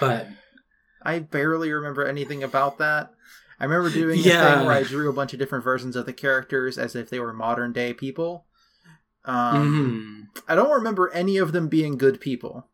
But 0.01 0.29
I 1.03 1.19
barely 1.19 1.71
remember 1.71 2.07
anything 2.07 2.43
about 2.43 2.79
that. 2.79 3.11
I 3.61 3.65
remember 3.65 3.91
doing 3.91 4.21
a 4.21 4.23
thing 4.23 4.33
where 4.67 4.73
I 4.73 4.83
drew 4.85 5.11
a 5.11 5.13
bunch 5.13 5.33
of 5.33 5.39
different 5.39 5.65
versions 5.65 5.97
of 5.97 6.07
the 6.07 6.13
characters 6.13 6.79
as 6.79 6.95
if 6.95 7.11
they 7.11 7.19
were 7.21 7.33
modern 7.33 7.73
day 7.73 7.93
people. 7.93 8.47
Um, 9.25 10.29
mhm. 10.35 10.41
I 10.49 10.55
don't 10.55 10.71
remember 10.71 11.11
any 11.13 11.37
of 11.37 11.53
them 11.53 11.69
being 11.69 11.99
good 11.99 12.21
people. 12.21 12.69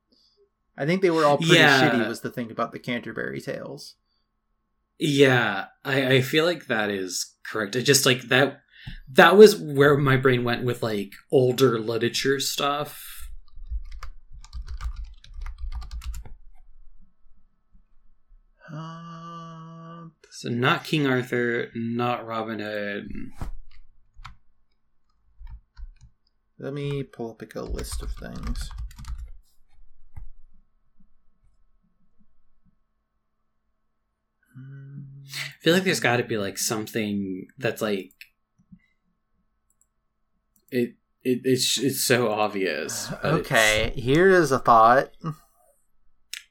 I 0.77 0.85
think 0.87 1.03
they 1.03 1.11
were 1.11 1.25
all 1.25 1.38
pretty 1.38 1.55
Yeah. 1.55 1.90
shitty. 1.90 2.07
Was 2.07 2.20
the 2.20 2.31
thing 2.31 2.51
about 2.51 2.73
the 2.73 2.79
Canterbury 2.79 3.40
Tales? 3.40 3.94
Yeah, 4.98 5.66
I, 5.85 6.14
I 6.14 6.20
feel 6.20 6.44
like 6.44 6.66
that 6.66 6.90
is 6.90 7.35
correct. 7.44 7.76
I 7.76 7.80
just 7.80 8.07
like 8.07 8.22
that. 8.22 8.61
That 9.12 9.37
was 9.37 9.57
where 9.57 9.96
my 9.96 10.16
brain 10.16 10.44
went 10.44 10.64
with 10.64 10.83
like 10.83 11.12
older 11.33 11.78
literature 11.78 12.40
stuff. 12.40 13.30
Uh, 18.72 19.04
So 20.30 20.48
not 20.50 20.85
King 20.85 21.07
Arthur, 21.07 21.68
not 21.74 22.26
Robin 22.26 22.59
Hood. 22.59 23.09
let 26.59 26.72
me 26.72 27.02
pull 27.02 27.30
up 27.30 27.40
like 27.40 27.54
a 27.54 27.62
list 27.62 28.02
of 28.02 28.11
things. 28.12 28.68
I 34.56 35.60
feel 35.60 35.74
like 35.74 35.84
there's 35.84 36.00
got 36.00 36.18
to 36.18 36.24
be 36.24 36.36
like 36.38 36.58
something 36.58 37.46
that's 37.58 37.82
like 37.82 38.12
it. 40.70 40.94
It, 41.22 41.40
it's 41.44 41.78
it's 41.78 42.04
so 42.04 42.30
obvious. 42.30 43.08
but 43.22 43.40
it's- 43.40 43.40
Okay, 43.40 43.92
here 43.96 44.28
is 44.28 44.52
a 44.52 44.58
thought. 44.58 45.10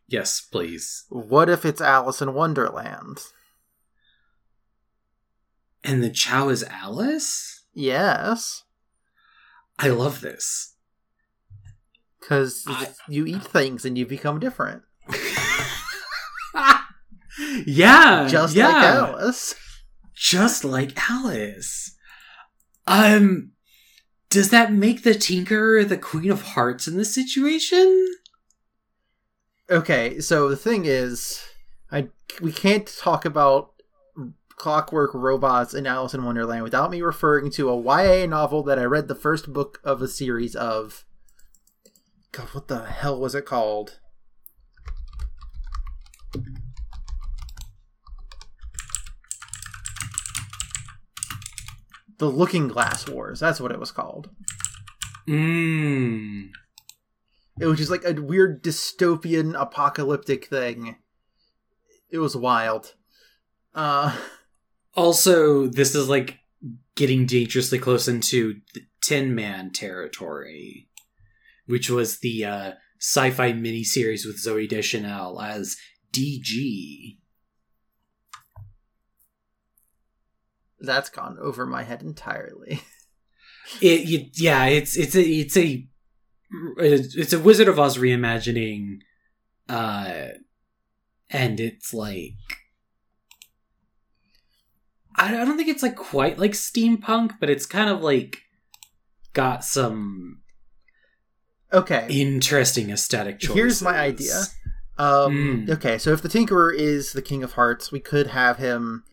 Yes, 0.07 0.41
please. 0.41 1.05
What 1.09 1.47
if 1.49 1.63
it's 1.65 1.81
Alice 1.81 2.21
in 2.21 2.33
Wonderland? 2.33 3.19
And 5.83 6.03
the 6.03 6.09
Chao 6.09 6.49
is 6.49 6.63
Alice? 6.63 7.65
Yes, 7.73 8.63
I 9.79 9.89
love 9.89 10.21
this. 10.21 10.75
because 12.19 12.63
I- 12.67 12.93
you 13.09 13.25
eat 13.25 13.43
things 13.43 13.85
and 13.85 13.97
you 13.97 14.05
become 14.05 14.39
different, 14.39 14.83
yeah. 17.65 18.27
just 18.27 18.55
yeah. 18.55 18.67
like 18.67 18.83
Alice. 18.83 19.55
Just 20.13 20.63
like 20.63 21.09
Alice. 21.09 21.95
Um 22.87 23.51
does 24.29 24.49
that 24.49 24.73
make 24.73 25.03
the 25.03 25.13
Tinker 25.13 25.83
the 25.83 25.97
Queen 25.97 26.31
of 26.31 26.41
Hearts 26.41 26.87
in 26.87 26.97
this 26.97 27.13
situation? 27.13 28.07
Okay, 29.69 30.19
so 30.19 30.49
the 30.49 30.57
thing 30.57 30.85
is, 30.85 31.43
I 31.91 32.09
we 32.41 32.51
can't 32.51 32.87
talk 32.87 33.25
about 33.25 33.73
Clockwork 34.55 35.11
Robots 35.13 35.73
in 35.73 35.85
Alice 35.85 36.13
in 36.13 36.23
Wonderland 36.23 36.63
without 36.63 36.89
me 36.89 37.01
referring 37.01 37.51
to 37.51 37.69
a 37.69 37.79
YA 37.79 38.25
novel 38.25 38.63
that 38.63 38.79
I 38.79 38.85
read 38.85 39.07
the 39.07 39.13
first 39.15 39.53
book 39.53 39.79
of 39.83 40.01
a 40.01 40.07
series 40.07 40.55
of. 40.55 41.05
God, 42.31 42.47
what 42.53 42.67
the 42.67 42.85
hell 42.85 43.19
was 43.19 43.35
it 43.35 43.45
called? 43.45 43.99
The 52.23 52.29
Looking 52.29 52.69
Glass 52.69 53.09
Wars. 53.09 53.41
That's 53.41 53.59
what 53.59 53.73
it 53.73 53.81
was 53.81 53.91
called. 53.91 54.29
Mmm. 55.27 56.51
It 57.59 57.65
was 57.65 57.77
just 57.77 57.91
like 57.91 58.05
a 58.05 58.13
weird 58.13 58.63
dystopian 58.63 59.59
apocalyptic 59.59 60.45
thing. 60.45 60.95
It 62.09 62.19
was 62.19 62.37
wild. 62.37 62.93
Uh 63.75 64.17
Also, 64.95 65.67
this 65.67 65.95
is 65.95 66.07
like 66.07 66.39
getting 66.95 67.25
dangerously 67.25 67.77
close 67.77 68.07
into 68.07 68.61
the 68.73 68.83
Tin 69.01 69.35
Man 69.35 69.71
territory, 69.71 70.87
which 71.65 71.89
was 71.89 72.19
the 72.19 72.45
uh, 72.45 72.71
sci-fi 73.01 73.51
miniseries 73.51 74.25
with 74.25 74.41
Zooey 74.41 74.69
Deschanel 74.69 75.41
as 75.41 75.75
DG. 76.15 77.17
That's 80.83 81.09
gone 81.09 81.37
over 81.41 81.65
my 81.65 81.83
head 81.83 82.01
entirely. 82.03 82.81
It, 83.81 84.01
you, 84.07 84.25
yeah, 84.33 84.65
it's 84.65 84.97
it's 84.97 85.15
a 85.15 85.21
it's 85.23 85.55
a 85.55 85.87
it's 86.77 87.31
a 87.31 87.39
Wizard 87.39 87.69
of 87.69 87.79
Oz 87.79 87.97
reimagining, 87.97 88.97
uh, 89.69 90.27
and 91.29 91.59
it's 91.61 91.93
like 91.93 92.33
I 95.15 95.31
don't 95.31 95.55
think 95.57 95.69
it's 95.69 95.81
like 95.81 95.95
quite 95.95 96.37
like 96.37 96.51
steampunk, 96.51 97.39
but 97.39 97.49
it's 97.49 97.65
kind 97.65 97.89
of 97.89 98.01
like 98.01 98.41
got 99.31 99.63
some 99.63 100.41
Okay. 101.71 102.05
interesting 102.09 102.89
aesthetic 102.89 103.39
choices. 103.39 103.55
Here's 103.55 103.81
my 103.81 103.97
idea. 103.97 104.43
Um 104.97 105.65
Mm. 105.67 105.69
okay, 105.71 105.97
so 105.97 106.11
if 106.11 106.21
the 106.21 106.29
Tinkerer 106.29 106.75
is 106.75 107.13
the 107.13 107.21
King 107.21 107.43
of 107.43 107.53
Hearts, 107.53 107.91
we 107.91 107.99
could 108.01 108.27
have 108.27 108.57
him 108.57 109.05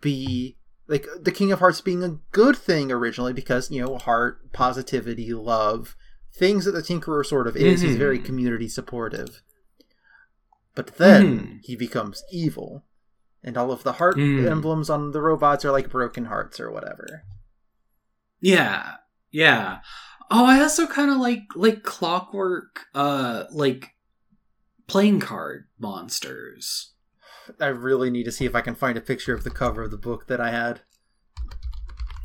be 0.00 0.56
like 0.92 1.08
the 1.18 1.32
King 1.32 1.50
of 1.50 1.58
Hearts 1.60 1.80
being 1.80 2.04
a 2.04 2.18
good 2.32 2.54
thing 2.54 2.92
originally 2.92 3.32
because, 3.32 3.70
you 3.70 3.80
know, 3.82 3.96
heart, 3.96 4.52
positivity, 4.52 5.32
love, 5.32 5.96
things 6.34 6.66
that 6.66 6.72
the 6.72 6.82
Tinkerer 6.82 7.24
sort 7.24 7.46
of 7.46 7.56
is. 7.56 7.80
He's 7.80 7.94
Mhm. 7.94 7.98
very 7.98 8.18
community 8.18 8.68
supportive. 8.68 9.40
But 10.74 10.98
then 10.98 11.38
Mhm. 11.38 11.60
he 11.62 11.76
becomes 11.76 12.22
evil. 12.30 12.84
And 13.42 13.56
all 13.56 13.72
of 13.72 13.84
the 13.84 13.94
heart 13.94 14.18
Mm. 14.18 14.46
emblems 14.50 14.90
on 14.90 15.12
the 15.12 15.22
robots 15.22 15.64
are 15.64 15.72
like 15.72 15.88
broken 15.88 16.26
hearts 16.26 16.60
or 16.60 16.70
whatever. 16.70 17.22
Yeah, 18.40 18.96
yeah. 19.30 19.80
Oh, 20.30 20.44
I 20.44 20.60
also 20.60 20.86
kind 20.86 21.10
of 21.10 21.16
like 21.16 21.44
like 21.56 21.82
clockwork, 21.84 22.84
uh, 22.94 23.44
like 23.50 23.92
playing 24.86 25.20
card 25.20 25.68
monsters. 25.78 26.91
I 27.60 27.66
really 27.66 28.10
need 28.10 28.24
to 28.24 28.32
see 28.32 28.44
if 28.44 28.54
I 28.54 28.60
can 28.60 28.74
find 28.74 28.96
a 28.96 29.00
picture 29.00 29.34
of 29.34 29.44
the 29.44 29.50
cover 29.50 29.82
of 29.82 29.90
the 29.90 29.96
book 29.96 30.26
that 30.28 30.40
I 30.40 30.50
had. 30.50 30.80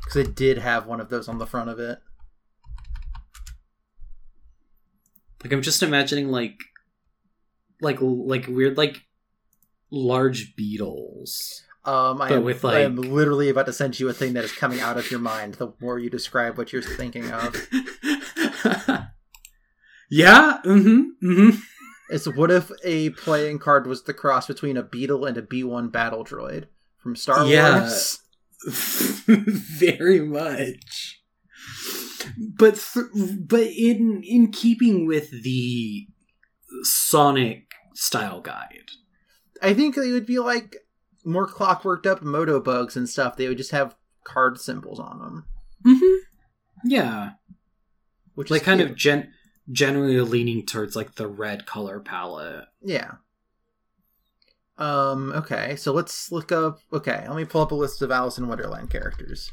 Because 0.03 0.27
it 0.27 0.35
did 0.35 0.59
have 0.59 0.85
one 0.85 1.01
of 1.01 1.09
those 1.09 1.27
on 1.27 1.37
the 1.37 1.45
front 1.45 1.69
of 1.69 1.79
it. 1.79 1.99
Like 5.43 5.53
I'm 5.53 5.61
just 5.61 5.83
imagining 5.83 6.29
like 6.29 6.59
like 7.81 7.97
like 8.01 8.47
weird 8.47 8.77
like 8.77 9.03
large 9.91 10.55
beetles. 10.55 11.63
Um, 11.85 12.21
I 12.21 12.29
But 12.29 12.37
am, 12.37 12.43
with, 12.43 12.65
I 12.65 12.79
am 12.81 12.97
literally 12.97 13.47
about 13.49 13.65
to 13.67 13.73
send 13.73 13.97
you 13.97 14.09
a 14.09 14.13
thing 14.13 14.33
that 14.33 14.43
is 14.43 14.51
coming 14.51 14.81
out 14.81 14.97
of 14.97 15.09
your 15.09 15.21
mind 15.21 15.53
the 15.55 15.71
more 15.79 15.97
you 15.97 16.09
describe 16.09 16.57
what 16.57 16.73
you're 16.73 16.81
thinking 16.81 17.31
of. 17.31 17.55
yeah. 20.09 20.59
Mm-hmm. 20.65 21.01
Mm-hmm. 21.23 21.57
It's 22.09 22.25
what 22.27 22.51
if 22.51 22.71
a 22.83 23.09
playing 23.11 23.59
card 23.59 23.85
was 23.87 24.03
the 24.03 24.13
cross 24.13 24.47
between 24.47 24.77
a 24.77 24.83
beetle 24.83 25.25
and 25.25 25.37
a 25.37 25.41
B1 25.41 25.91
battle 25.91 26.23
droid 26.23 26.65
from 26.97 27.15
Star 27.15 27.45
Yeah. 27.45 27.81
Wars? 27.81 28.19
very 29.27 30.19
much 30.19 31.21
but 32.37 32.75
th- 32.93 33.05
but 33.47 33.67
in 33.67 34.23
in 34.23 34.51
keeping 34.51 35.05
with 35.05 35.43
the 35.43 36.07
sonic 36.81 37.71
style 37.93 38.41
guide 38.41 38.89
I 39.61 39.73
think 39.73 39.95
they 39.95 40.11
would 40.11 40.25
be 40.25 40.39
like 40.39 40.75
more 41.23 41.47
clockworked 41.47 42.05
up 42.05 42.21
moto 42.21 42.59
bugs 42.59 42.95
and 42.95 43.07
stuff. 43.09 43.35
They 43.37 43.47
would 43.47 43.57
just 43.57 43.71
have 43.71 43.95
card 44.23 44.59
symbols 44.59 44.99
on 44.99 45.19
them, 45.19 45.45
mm-hmm. 45.85 46.15
yeah 46.89 47.31
which 48.35 48.49
like 48.51 48.61
is 48.61 48.65
kind 48.65 48.79
cute. 48.79 48.91
of 48.91 48.95
gen 48.97 49.31
generally 49.71 50.19
leaning 50.21 50.65
towards 50.65 50.95
like 50.95 51.15
the 51.15 51.27
red 51.27 51.65
color 51.65 51.99
palette 51.99 52.65
Yeah. 52.81 53.11
Um, 54.77 55.31
okay, 55.33 55.75
so 55.75 55.91
let's 55.91 56.31
look 56.31 56.51
up 56.51 56.79
okay, 56.93 57.25
let 57.27 57.35
me 57.35 57.45
pull 57.45 57.61
up 57.61 57.71
a 57.71 57.75
list 57.75 58.01
of 58.01 58.11
Alice 58.11 58.37
in 58.37 58.47
Wonderland 58.47 58.89
characters. 58.89 59.51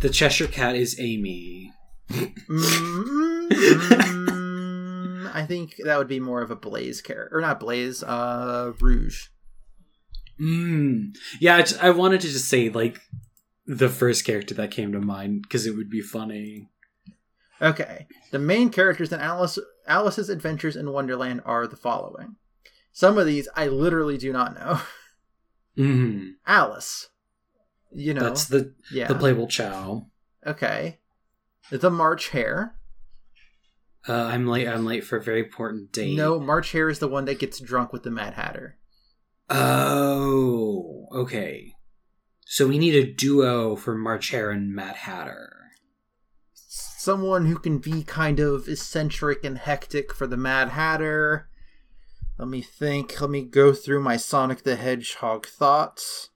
the 0.00 0.08
cheshire 0.08 0.46
cat 0.46 0.74
is 0.76 0.98
amy 0.98 1.72
Mm, 2.10 3.48
mm, 3.50 5.30
I 5.34 5.44
think 5.46 5.76
that 5.84 5.98
would 5.98 6.08
be 6.08 6.18
more 6.18 6.42
of 6.42 6.50
a 6.50 6.56
Blaze 6.56 7.00
character. 7.00 7.36
Or 7.36 7.40
not 7.40 7.60
Blaze, 7.60 8.02
uh 8.02 8.72
Rouge. 8.80 9.28
mm. 10.40 11.14
yeah 11.38 11.64
I 11.80 11.90
wanted 11.90 12.20
to 12.22 12.28
just 12.28 12.48
say 12.48 12.68
like 12.70 12.98
the 13.66 13.88
first 13.88 14.24
character 14.24 14.54
that 14.54 14.70
came 14.72 14.90
to 14.92 15.00
mind 15.00 15.42
because 15.42 15.66
it 15.66 15.76
would 15.76 15.90
be 15.90 16.00
funny 16.00 16.68
Okay. 17.60 18.06
The 18.30 18.38
main 18.38 18.70
characters 18.70 19.12
in 19.12 19.20
Alice 19.20 19.58
Alice's 19.86 20.28
Adventures 20.28 20.76
in 20.76 20.92
Wonderland 20.92 21.42
are 21.44 21.66
the 21.66 21.76
following. 21.76 22.36
Some 22.92 23.18
of 23.18 23.26
these 23.26 23.48
I 23.54 23.68
literally 23.68 24.18
do 24.18 24.32
not 24.32 24.54
know. 24.54 24.80
mm. 25.78 26.32
Alice. 26.46 27.08
You 27.92 28.14
know. 28.14 28.22
that's 28.22 28.46
the 28.46 28.74
yeah. 28.92 29.08
the 29.08 29.16
playable 29.16 29.48
chao 29.48 30.06
okay. 30.46 30.98
The 31.70 31.90
March 31.90 32.28
Hare. 32.30 32.74
Uh, 34.08 34.14
I'm 34.14 34.46
late. 34.46 34.66
I'm 34.66 34.84
late 34.84 35.04
for 35.04 35.16
a 35.18 35.22
very 35.22 35.40
important 35.40 35.92
date. 35.92 36.16
No, 36.16 36.40
March 36.40 36.72
Hare 36.72 36.88
is 36.88 36.98
the 36.98 37.08
one 37.08 37.26
that 37.26 37.38
gets 37.38 37.60
drunk 37.60 37.92
with 37.92 38.02
the 38.02 38.10
Mad 38.10 38.34
Hatter. 38.34 38.78
Oh, 39.48 41.06
okay. 41.12 41.74
So 42.46 42.66
we 42.66 42.78
need 42.78 42.94
a 42.94 43.12
duo 43.12 43.76
for 43.76 43.96
March 43.96 44.30
Hare 44.30 44.50
and 44.50 44.74
Mad 44.74 44.96
Hatter. 44.96 45.52
Someone 47.00 47.46
who 47.46 47.58
can 47.58 47.78
be 47.78 48.02
kind 48.02 48.38
of 48.40 48.68
eccentric 48.68 49.42
and 49.42 49.56
hectic 49.56 50.12
for 50.12 50.26
the 50.26 50.36
Mad 50.36 50.68
Hatter. 50.68 51.48
Let 52.36 52.48
me 52.48 52.60
think. 52.60 53.18
Let 53.18 53.30
me 53.30 53.40
go 53.40 53.72
through 53.72 54.02
my 54.02 54.18
Sonic 54.18 54.64
the 54.64 54.76
Hedgehog 54.76 55.46
thoughts. 55.46 56.28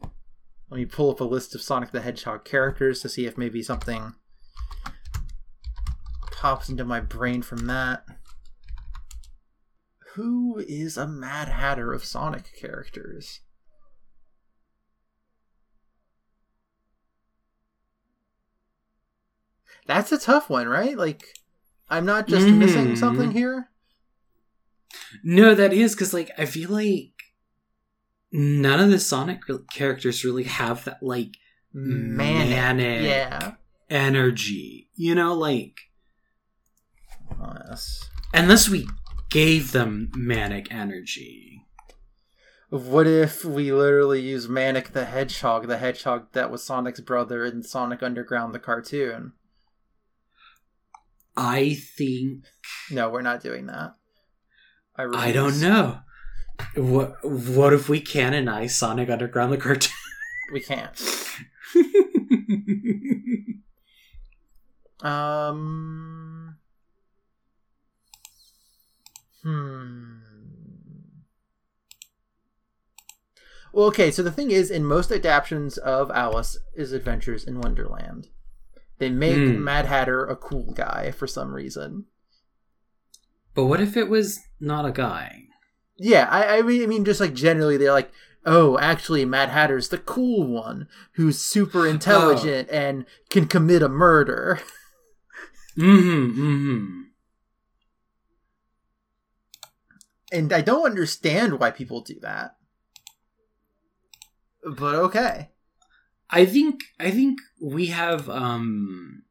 Let 0.00 0.78
me 0.78 0.86
pull 0.86 1.10
up 1.10 1.20
a 1.20 1.24
list 1.24 1.54
of 1.54 1.60
Sonic 1.60 1.90
the 1.90 2.00
Hedgehog 2.00 2.46
characters 2.46 3.02
to 3.02 3.10
see 3.10 3.26
if 3.26 3.36
maybe 3.36 3.62
something 3.62 4.14
pops 6.32 6.70
into 6.70 6.86
my 6.86 7.00
brain 7.00 7.42
from 7.42 7.66
that. 7.66 8.06
Who 10.14 10.64
is 10.66 10.96
a 10.96 11.06
Mad 11.06 11.48
Hatter 11.48 11.92
of 11.92 12.02
Sonic 12.02 12.50
characters? 12.58 13.40
That's 19.90 20.12
a 20.12 20.18
tough 20.18 20.48
one, 20.48 20.68
right? 20.68 20.96
Like, 20.96 21.24
I'm 21.88 22.04
not 22.06 22.28
just 22.28 22.46
missing 22.46 22.92
Mhm. 22.92 22.96
something 22.96 23.32
here. 23.32 23.70
No, 25.24 25.52
that 25.52 25.72
is 25.72 25.96
because 25.96 26.14
like 26.14 26.30
I 26.38 26.44
feel 26.46 26.70
like 26.70 27.10
none 28.30 28.78
of 28.78 28.90
the 28.90 29.00
Sonic 29.00 29.40
characters 29.72 30.24
really 30.24 30.44
have 30.44 30.84
that 30.84 31.02
like 31.02 31.34
Manic. 31.72 32.50
Manic. 32.50 33.02
Yeah. 33.02 33.54
energy. 33.88 34.88
You 34.94 35.16
know, 35.16 35.34
like 35.34 35.76
Oh, 37.40 37.56
yes. 37.68 38.08
unless 38.32 38.68
we 38.68 38.86
gave 39.28 39.72
them 39.72 40.12
manic 40.14 40.72
energy. 40.72 41.66
What 42.68 43.08
if 43.08 43.44
we 43.44 43.72
literally 43.72 44.20
use 44.20 44.48
Manic 44.48 44.92
the 44.92 45.06
Hedgehog, 45.06 45.66
the 45.66 45.78
hedgehog 45.78 46.28
that 46.34 46.52
was 46.52 46.62
Sonic's 46.62 47.00
brother 47.00 47.44
in 47.44 47.64
Sonic 47.64 48.00
Underground, 48.04 48.54
the 48.54 48.60
cartoon? 48.60 49.32
I 51.36 51.74
think 51.74 52.44
No, 52.90 53.08
we're 53.08 53.22
not 53.22 53.42
doing 53.42 53.66
that. 53.66 53.94
I, 54.96 55.04
I 55.28 55.32
don't 55.32 55.60
know. 55.60 56.00
What 56.76 57.24
what 57.24 57.72
if 57.72 57.88
we 57.88 58.00
canonize 58.00 58.76
Sonic 58.76 59.08
Underground 59.08 59.52
the 59.52 59.56
cartoon? 59.56 59.92
We 60.52 60.60
can't. 60.60 61.00
Um. 65.02 66.56
Hmm. 69.42 70.18
Well, 73.72 73.86
okay. 73.86 74.10
So 74.10 74.22
the 74.22 74.32
thing 74.32 74.50
is, 74.50 74.70
in 74.70 74.84
most 74.84 75.10
adaptations 75.10 75.78
of 75.78 76.10
Alice's 76.10 76.92
Adventures 76.92 77.44
in 77.44 77.60
Wonderland, 77.60 78.28
they 79.00 79.10
make 79.10 79.34
Hmm. 79.36 79.64
Mad 79.64 79.86
Hatter 79.86 80.24
a 80.24 80.36
cool 80.36 80.72
guy 80.72 81.10
for 81.10 81.26
some 81.26 81.52
reason. 81.52 82.04
but 83.54 83.64
what 83.64 83.80
if 83.80 83.96
it 83.96 84.08
was 84.08 84.38
not 84.60 84.86
a 84.86 84.92
guy? 84.92 85.46
Yeah, 85.98 86.28
I, 86.30 86.58
I 86.58 86.62
mean, 86.62 87.04
just 87.04 87.20
like 87.20 87.34
generally, 87.34 87.76
they're 87.76 87.92
like, 87.92 88.12
oh, 88.46 88.78
actually, 88.78 89.24
Mad 89.24 89.48
Hatter's 89.50 89.88
the 89.88 89.98
cool 89.98 90.46
one 90.46 90.86
who's 91.14 91.38
super 91.38 91.86
intelligent 91.86 92.68
and 92.70 93.04
can 93.28 93.46
commit 93.46 93.82
a 93.82 93.88
murder. 93.88 94.60
Mm-hmm. 95.78 96.40
Mm-hmm. 96.42 97.00
and 100.32 100.52
I 100.52 100.60
don't 100.60 100.84
understand 100.84 101.58
why 101.58 101.70
people 101.70 102.00
do 102.02 102.18
that. 102.20 102.56
But 104.64 104.94
okay. 104.96 105.50
I 106.30 106.44
think 106.46 106.80
I 106.98 107.10
think 107.10 107.40
we 107.60 107.86
have 107.86 108.28
um 108.30 109.22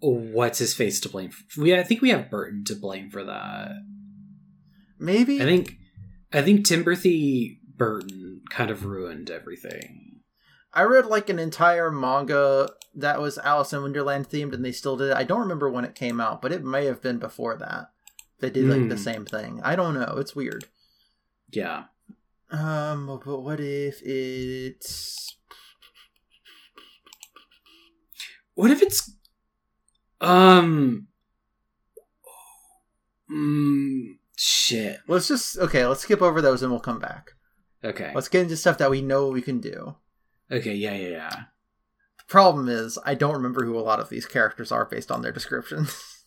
what's 0.00 0.58
his 0.58 0.74
face 0.74 1.00
to 1.00 1.08
blame. 1.08 1.30
For? 1.30 1.62
We 1.62 1.74
I 1.76 1.82
think 1.82 2.02
we 2.02 2.10
have 2.10 2.30
Burton 2.30 2.64
to 2.66 2.74
blame 2.74 3.10
for 3.10 3.24
that. 3.24 3.72
Maybe 4.98 5.40
I 5.40 5.44
think 5.44 5.76
I 6.32 6.42
think 6.42 6.66
Timothy 6.66 7.60
Burton 7.76 8.42
kind 8.50 8.70
of 8.70 8.84
ruined 8.84 9.30
everything. 9.30 10.20
I 10.72 10.82
read 10.82 11.06
like 11.06 11.28
an 11.28 11.38
entire 11.38 11.90
manga 11.90 12.68
that 12.96 13.20
was 13.20 13.38
Alice 13.38 13.72
in 13.72 13.80
Wonderland 13.82 14.28
themed 14.28 14.52
and 14.54 14.64
they 14.64 14.72
still 14.72 14.96
did 14.96 15.10
it. 15.10 15.16
I 15.16 15.22
don't 15.24 15.40
remember 15.40 15.70
when 15.70 15.84
it 15.84 15.94
came 15.94 16.20
out, 16.20 16.42
but 16.42 16.52
it 16.52 16.64
may 16.64 16.86
have 16.86 17.00
been 17.00 17.18
before 17.18 17.56
that. 17.56 17.90
They 18.40 18.50
did 18.50 18.66
like 18.66 18.88
the 18.88 18.96
Hmm. 18.96 19.00
same 19.00 19.24
thing. 19.24 19.60
I 19.64 19.76
don't 19.76 19.94
know. 19.94 20.16
It's 20.18 20.34
weird. 20.36 20.64
Yeah. 21.50 21.84
Um, 22.50 23.20
but 23.24 23.42
what 23.42 23.60
if 23.60 24.00
it's 24.02 25.24
What 28.54 28.70
if 28.70 28.82
it's 28.82 29.10
um 30.20 31.08
mm, 33.30 34.16
shit. 34.36 35.00
let's 35.08 35.28
just 35.28 35.58
okay, 35.58 35.86
let's 35.86 36.00
skip 36.00 36.22
over 36.22 36.40
those 36.40 36.62
and 36.62 36.70
we'll 36.70 36.80
come 36.80 37.00
back. 37.00 37.32
Okay. 37.84 38.12
Let's 38.14 38.28
get 38.28 38.42
into 38.42 38.56
stuff 38.56 38.78
that 38.78 38.90
we 38.90 39.02
know 39.02 39.28
we 39.28 39.42
can 39.42 39.60
do. 39.60 39.96
Okay, 40.50 40.74
yeah, 40.74 40.94
yeah, 40.94 41.08
yeah. 41.08 41.30
The 42.18 42.24
problem 42.28 42.68
is 42.68 42.98
I 43.04 43.14
don't 43.14 43.34
remember 43.34 43.64
who 43.64 43.78
a 43.78 43.80
lot 43.80 44.00
of 44.00 44.08
these 44.08 44.26
characters 44.26 44.72
are 44.72 44.84
based 44.86 45.10
on 45.10 45.22
their 45.22 45.32
descriptions. 45.32 46.26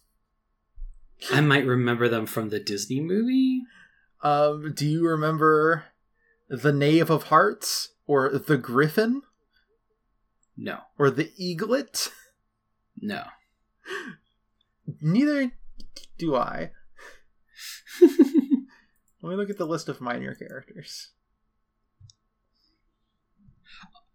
I 1.32 1.42
might 1.42 1.66
remember 1.66 2.08
them 2.08 2.26
from 2.26 2.50
the 2.50 2.60
Disney 2.60 3.00
movie. 3.00 3.62
Um, 4.24 4.74
do 4.76 4.88
you 4.88 5.08
remember 5.08 5.86
the 6.50 6.72
Knave 6.74 7.10
of 7.10 7.24
Hearts 7.24 7.90
or 8.06 8.30
the 8.38 8.58
Griffin 8.58 9.22
No, 10.56 10.80
or 10.98 11.10
the 11.10 11.32
Eaglet? 11.40 12.10
no. 13.02 13.24
Neither 15.02 15.52
do 16.18 16.36
I. 16.36 16.72
Let 18.02 19.32
me 19.32 19.36
look 19.36 19.50
at 19.50 19.58
the 19.58 19.66
list 19.66 19.90
of 19.90 20.00
minor 20.00 20.34
characters. 20.36 21.10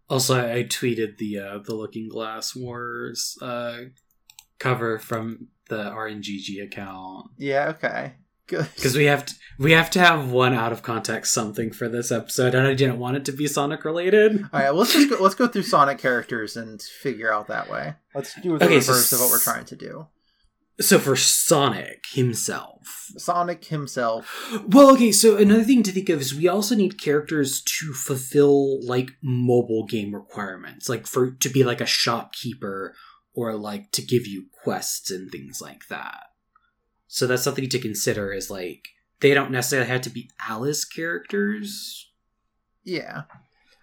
also, 0.09 0.35
I 0.39 0.63
tweeted 0.63 1.17
the 1.17 1.39
uh, 1.39 1.57
the 1.59 1.75
Looking 1.75 2.09
Glass 2.09 2.55
Wars 2.55 3.37
uh, 3.41 3.77
cover 4.59 4.97
from 4.99 5.47
the 5.69 5.83
RNGG 5.91 6.63
account 6.63 7.31
Yeah, 7.37 7.69
okay. 7.75 8.15
Good. 8.47 8.67
because 8.75 8.95
we 8.95 9.05
have 9.05 9.25
to 9.25 9.35
we 9.59 9.71
have 9.71 9.89
to 9.91 9.99
have 9.99 10.31
one 10.31 10.53
out 10.53 10.71
of 10.71 10.81
context 10.81 11.33
something 11.33 11.71
for 11.71 11.87
this 11.87 12.11
episode, 12.11 12.55
and 12.55 12.67
I 12.67 12.73
didn't 12.73 12.99
want 12.99 13.17
it 13.17 13.25
to 13.25 13.31
be 13.31 13.47
Sonic 13.47 13.85
related. 13.85 14.43
All 14.51 14.59
right, 14.59 14.73
let's 14.73 14.93
just 14.93 15.09
go, 15.09 15.17
let's 15.21 15.35
go 15.35 15.47
through 15.47 15.63
Sonic 15.63 15.99
characters 15.99 16.57
and 16.57 16.81
figure 16.81 17.31
out 17.31 17.47
that 17.47 17.69
way. 17.69 17.95
Let's 18.15 18.33
do 18.41 18.57
the 18.57 18.65
Okay, 18.65 18.81
so 18.81 18.93
reverse 18.93 19.13
of 19.13 19.19
what 19.19 19.29
we're 19.29 19.39
trying 19.39 19.65
to 19.65 19.75
do. 19.75 20.07
So 20.81 20.97
for 20.97 21.15
Sonic 21.15 22.05
himself, 22.13 23.11
Sonic 23.17 23.65
himself. 23.65 24.51
Well, 24.67 24.91
okay, 24.93 25.11
so 25.11 25.37
another 25.37 25.63
thing 25.63 25.83
to 25.83 25.91
think 25.91 26.09
of 26.09 26.19
is 26.19 26.33
we 26.33 26.47
also 26.47 26.75
need 26.75 26.99
characters 26.99 27.61
to 27.61 27.93
fulfill 27.93 28.83
like 28.85 29.11
mobile 29.21 29.85
game 29.85 30.15
requirements, 30.15 30.89
like 30.89 31.05
for 31.05 31.31
to 31.31 31.49
be 31.49 31.63
like 31.63 31.79
a 31.79 31.85
shopkeeper 31.85 32.95
or 33.35 33.53
like 33.53 33.91
to 33.91 34.01
give 34.01 34.25
you 34.25 34.47
quests 34.63 35.11
and 35.11 35.31
things 35.31 35.61
like 35.61 35.87
that. 35.89 36.23
So 37.13 37.27
that's 37.27 37.43
something 37.43 37.69
to 37.69 37.77
consider 37.77 38.33
is 38.33 38.49
like 38.49 38.87
they 39.19 39.35
don't 39.35 39.51
necessarily 39.51 39.87
have 39.87 40.01
to 40.01 40.09
be 40.09 40.31
Alice 40.49 40.83
characters. 40.83 42.09
Yeah, 42.83 43.25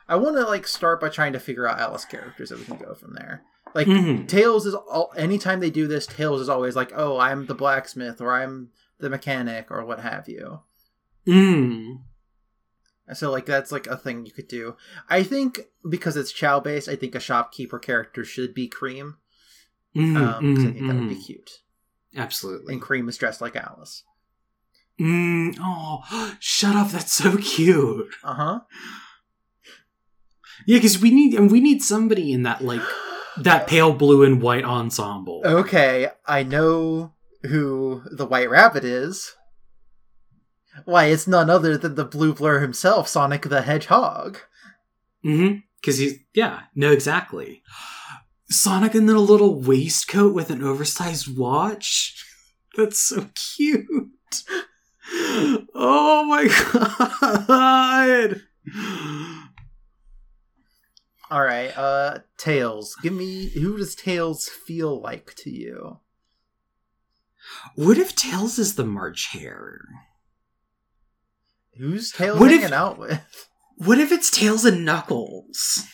I 0.09 0.17
want 0.17 0.35
to 0.35 0.43
like 0.43 0.67
start 0.67 1.01
by 1.01 1.11
trying 1.11 1.33
to 1.35 1.39
figure 1.39 1.65
out 1.65 1.79
Alice 1.79 2.05
characters 2.05 2.49
that 2.49 2.59
we 2.59 2.65
can 2.65 2.77
go 2.77 2.93
from 2.93 3.15
there. 3.15 3.45
Like 3.73 3.87
mm-hmm. 3.87 4.27
Tails 4.27 4.67
is 4.67 4.75
all 4.75 5.13
anytime 5.17 5.61
they 5.61 5.71
do 5.71 5.87
this, 5.87 6.09
Tails 6.09 6.41
is 6.41 6.49
always 6.49 6.75
like, 6.75 6.91
"Oh, 6.93 7.21
I'm 7.21 7.47
the 7.47 7.55
blacksmith," 7.55 8.21
or 8.21 8.33
"I'm 8.33 8.71
the 8.99 9.09
mechanic," 9.09 9.71
or 9.71 9.85
what 9.85 10.01
have 10.01 10.29
you. 10.29 10.63
Mm. 11.25 12.01
So 13.13 13.31
like 13.31 13.47
that's 13.47 13.71
like 13.71 13.87
a 13.87 13.97
thing 13.97 14.27
you 14.27 14.33
could 14.33 14.49
do. 14.49 14.75
I 15.09 15.23
think 15.23 15.61
because 15.89 16.17
it's 16.17 16.33
Chao 16.33 16.59
based, 16.59 16.89
I 16.89 16.97
think 16.97 17.15
a 17.15 17.21
shopkeeper 17.21 17.79
character 17.79 18.25
should 18.25 18.55
be 18.55 18.67
Cream. 18.67 19.19
Mm, 19.95 20.17
Um, 20.17 20.57
'cause 20.57 20.65
I 20.65 20.69
mm, 20.69 20.73
think 20.73 20.87
that 20.89 20.97
would 20.97 21.09
be 21.09 21.15
mm. 21.15 21.27
cute. 21.27 21.61
Absolutely. 22.17 22.75
And 22.75 22.83
Cream 22.83 23.09
is 23.09 23.17
dressed 23.17 23.41
like 23.41 23.57
Alice. 23.57 24.05
Mm. 25.01 25.57
Oh, 25.61 26.35
shut 26.41 26.77
up! 26.77 26.91
That's 26.91 27.13
so 27.13 27.37
cute. 27.39 28.15
Uh 28.23 28.35
huh. 28.35 28.61
Yeah, 30.67 30.79
because 30.79 31.01
we 31.01 31.11
need 31.11 31.35
and 31.35 31.51
we 31.51 31.61
need 31.61 31.83
somebody 31.83 32.33
in 32.33 32.43
that 32.43 32.63
like 32.63 32.83
that 33.39 33.67
pale 33.69 33.93
blue 33.93 34.23
and 34.23 34.43
white 34.43 34.65
ensemble. 34.65 35.43
Okay, 35.45 36.09
I 36.27 36.43
know 36.43 37.15
who 37.45 38.03
the 38.11 38.27
White 38.27 38.51
Rabbit 38.51 38.85
is. 38.85 39.35
Why, 40.85 41.07
it's 41.07 41.27
none 41.27 41.51
other 41.51 41.77
than 41.77 41.95
the 41.95 42.05
Blue 42.05 42.33
Blur 42.33 42.61
himself, 42.61 43.09
Sonic 43.09 43.43
the 43.43 43.63
Hedgehog. 43.63 44.39
Mm-hmm. 45.25 45.59
Because 45.81 45.99
he's 45.99 46.19
yeah, 46.35 46.63
no, 46.75 46.93
exactly. 46.93 47.63
Sonic 48.51 48.95
in 48.95 49.09
a 49.09 49.19
little 49.19 49.61
waistcoat 49.61 50.35
with 50.35 50.51
an 50.51 50.63
oversized 50.63 51.37
watch. 51.39 52.25
That's 52.77 53.01
so 53.01 53.29
cute. 53.57 54.11
Oh 55.75 56.25
my 56.25 56.45
god. 57.49 58.43
All 61.31 61.43
right, 61.45 61.77
uh, 61.77 62.19
Tails. 62.39 62.97
Give 63.03 63.13
me 63.13 63.49
who 63.51 63.77
does 63.77 63.95
Tails 63.95 64.49
feel 64.49 65.01
like 65.01 65.35
to 65.39 65.51
you? 65.51 65.99
What 67.77 67.99
if 67.99 68.15
Tails 68.17 68.59
is 68.59 68.75
the 68.75 68.85
March 68.85 69.29
Hare? 69.33 69.81
Who's 71.79 72.11
Tails 72.13 72.39
What 72.41 72.51
if- 72.53 72.61
hanging 72.61 72.75
out 72.75 72.99
with? 72.99 73.49
What 73.77 73.99
if 73.99 74.13
it's 74.13 74.31
Tails 74.31 74.65
and 74.65 74.85
Knuckles? 74.85 75.85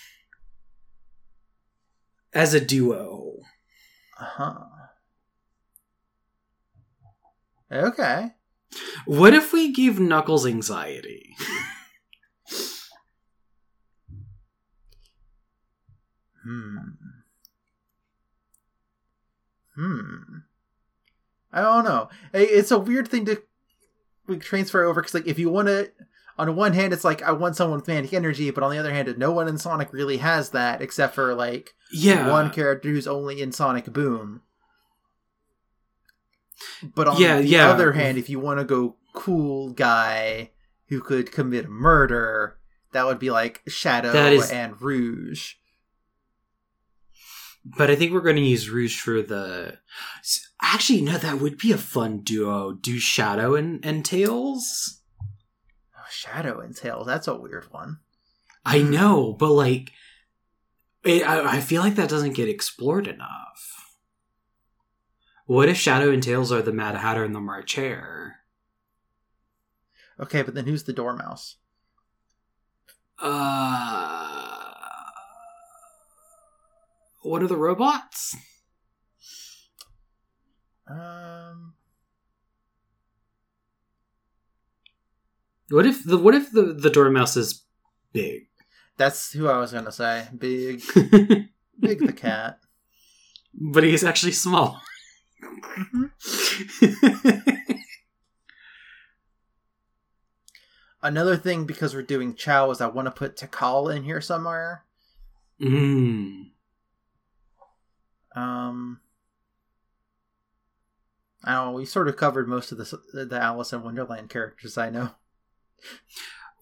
As 2.36 2.52
a 2.52 2.60
duo. 2.60 3.38
Uh 4.20 4.24
huh. 4.24 4.64
Okay. 7.72 8.32
What 9.06 9.32
if 9.32 9.54
we 9.54 9.72
give 9.72 9.98
Knuckles 9.98 10.44
anxiety? 10.44 11.34
Hmm. 16.44 16.76
Hmm. 19.74 20.16
I 21.54 21.62
don't 21.62 21.84
know. 21.84 22.10
It's 22.34 22.70
a 22.70 22.78
weird 22.78 23.08
thing 23.08 23.24
to 23.24 23.40
like, 24.28 24.42
transfer 24.42 24.84
over 24.84 25.00
because, 25.00 25.14
like, 25.14 25.26
if 25.26 25.38
you 25.38 25.48
want 25.48 25.68
to, 25.68 25.90
on 26.38 26.54
one 26.54 26.72
hand, 26.74 26.92
it's 26.92 27.04
like 27.04 27.22
I 27.22 27.32
want 27.32 27.56
someone 27.56 27.78
with 27.78 27.88
manic 27.88 28.12
energy, 28.12 28.50
but 28.50 28.62
on 28.62 28.70
the 28.70 28.78
other 28.78 28.92
hand, 28.92 29.12
no 29.16 29.32
one 29.32 29.48
in 29.48 29.56
Sonic 29.58 29.92
really 29.92 30.18
has 30.18 30.50
that 30.50 30.82
except 30.82 31.14
for 31.14 31.34
like 31.34 31.74
Yeah. 31.92 32.30
one 32.30 32.50
character 32.50 32.88
who's 32.90 33.06
only 33.06 33.40
in 33.40 33.52
Sonic 33.52 33.86
Boom. 33.86 34.42
But 36.82 37.08
on 37.08 37.20
Yeah, 37.20 37.38
the 37.40 37.46
yeah. 37.46 37.68
other 37.70 37.92
hand, 37.92 38.18
if 38.18 38.28
you 38.28 38.38
want 38.40 38.58
to 38.60 38.64
go 38.64 38.96
cool 39.14 39.70
guy 39.72 40.50
who 40.88 41.00
could 41.00 41.32
commit 41.32 41.68
murder, 41.68 42.58
that 42.92 43.06
would 43.06 43.18
be 43.18 43.30
like 43.30 43.62
Shadow 43.66 44.12
is- 44.12 44.50
and 44.50 44.80
Rouge. 44.80 45.54
But 47.64 47.90
I 47.90 47.96
think 47.96 48.12
we're 48.12 48.20
going 48.20 48.36
to 48.36 48.42
use 48.42 48.70
Rouge 48.70 49.00
for 49.00 49.22
the. 49.22 49.78
Actually, 50.62 51.00
no, 51.02 51.18
that 51.18 51.40
would 51.40 51.58
be 51.58 51.72
a 51.72 51.78
fun 51.78 52.20
duo. 52.20 52.72
Do 52.72 52.98
Shadow 53.00 53.54
and, 53.56 53.84
and 53.84 54.04
Tails? 54.04 55.00
Shadow 56.26 56.60
and 56.60 56.76
Tails, 56.76 57.06
that's 57.06 57.28
a 57.28 57.36
weird 57.36 57.72
one. 57.72 58.00
I 58.64 58.82
know, 58.82 59.32
but 59.32 59.52
like. 59.52 59.92
It, 61.04 61.22
I, 61.22 61.56
I 61.56 61.60
feel 61.60 61.82
like 61.82 61.94
that 61.94 62.08
doesn't 62.08 62.34
get 62.34 62.48
explored 62.48 63.06
enough. 63.06 63.96
What 65.46 65.68
if 65.68 65.76
Shadow 65.76 66.10
and 66.10 66.20
Tails 66.22 66.50
are 66.50 66.62
the 66.62 66.72
Mad 66.72 66.96
Hatter 66.96 67.22
and 67.22 67.34
the 67.34 67.40
March 67.40 67.74
Hare? 67.74 68.40
Okay, 70.18 70.42
but 70.42 70.54
then 70.54 70.64
who's 70.66 70.82
the 70.82 70.92
Dormouse? 70.92 71.56
Uh. 73.20 74.32
What 77.22 77.42
are 77.42 77.48
the 77.48 77.56
robots? 77.56 78.36
Um, 80.88 81.74
What 85.70 85.86
if 85.86 86.04
the 86.04 86.18
what 86.18 86.34
if 86.34 86.52
the 86.52 86.72
the 86.72 86.90
dormouse 86.90 87.36
is 87.36 87.62
big? 88.12 88.46
that's 88.96 89.32
who 89.32 89.48
I 89.48 89.58
was 89.58 89.72
gonna 89.72 89.92
say. 89.92 90.26
Big, 90.36 90.82
big 91.80 91.98
the 92.06 92.14
cat. 92.14 92.60
but 93.54 93.84
he's 93.84 94.04
actually 94.04 94.32
small. 94.32 94.80
Another 101.02 101.36
thing, 101.36 101.66
because 101.66 101.94
we're 101.94 102.02
doing 102.02 102.34
Chao, 102.34 102.70
is 102.70 102.80
I 102.80 102.86
want 102.86 103.06
to 103.06 103.12
put 103.12 103.36
Tikal 103.36 103.94
in 103.94 104.04
here 104.04 104.20
somewhere. 104.20 104.84
mm. 105.60 106.46
Um, 108.34 109.00
I 111.44 111.52
don't 111.54 111.66
know. 111.66 111.72
We 111.72 111.84
sort 111.86 112.08
of 112.08 112.16
covered 112.16 112.48
most 112.48 112.72
of 112.72 112.78
the 112.78 113.24
the 113.26 113.38
Alice 113.40 113.72
in 113.72 113.82
Wonderland 113.82 114.30
characters 114.30 114.76
I 114.76 114.90
know. 114.90 115.10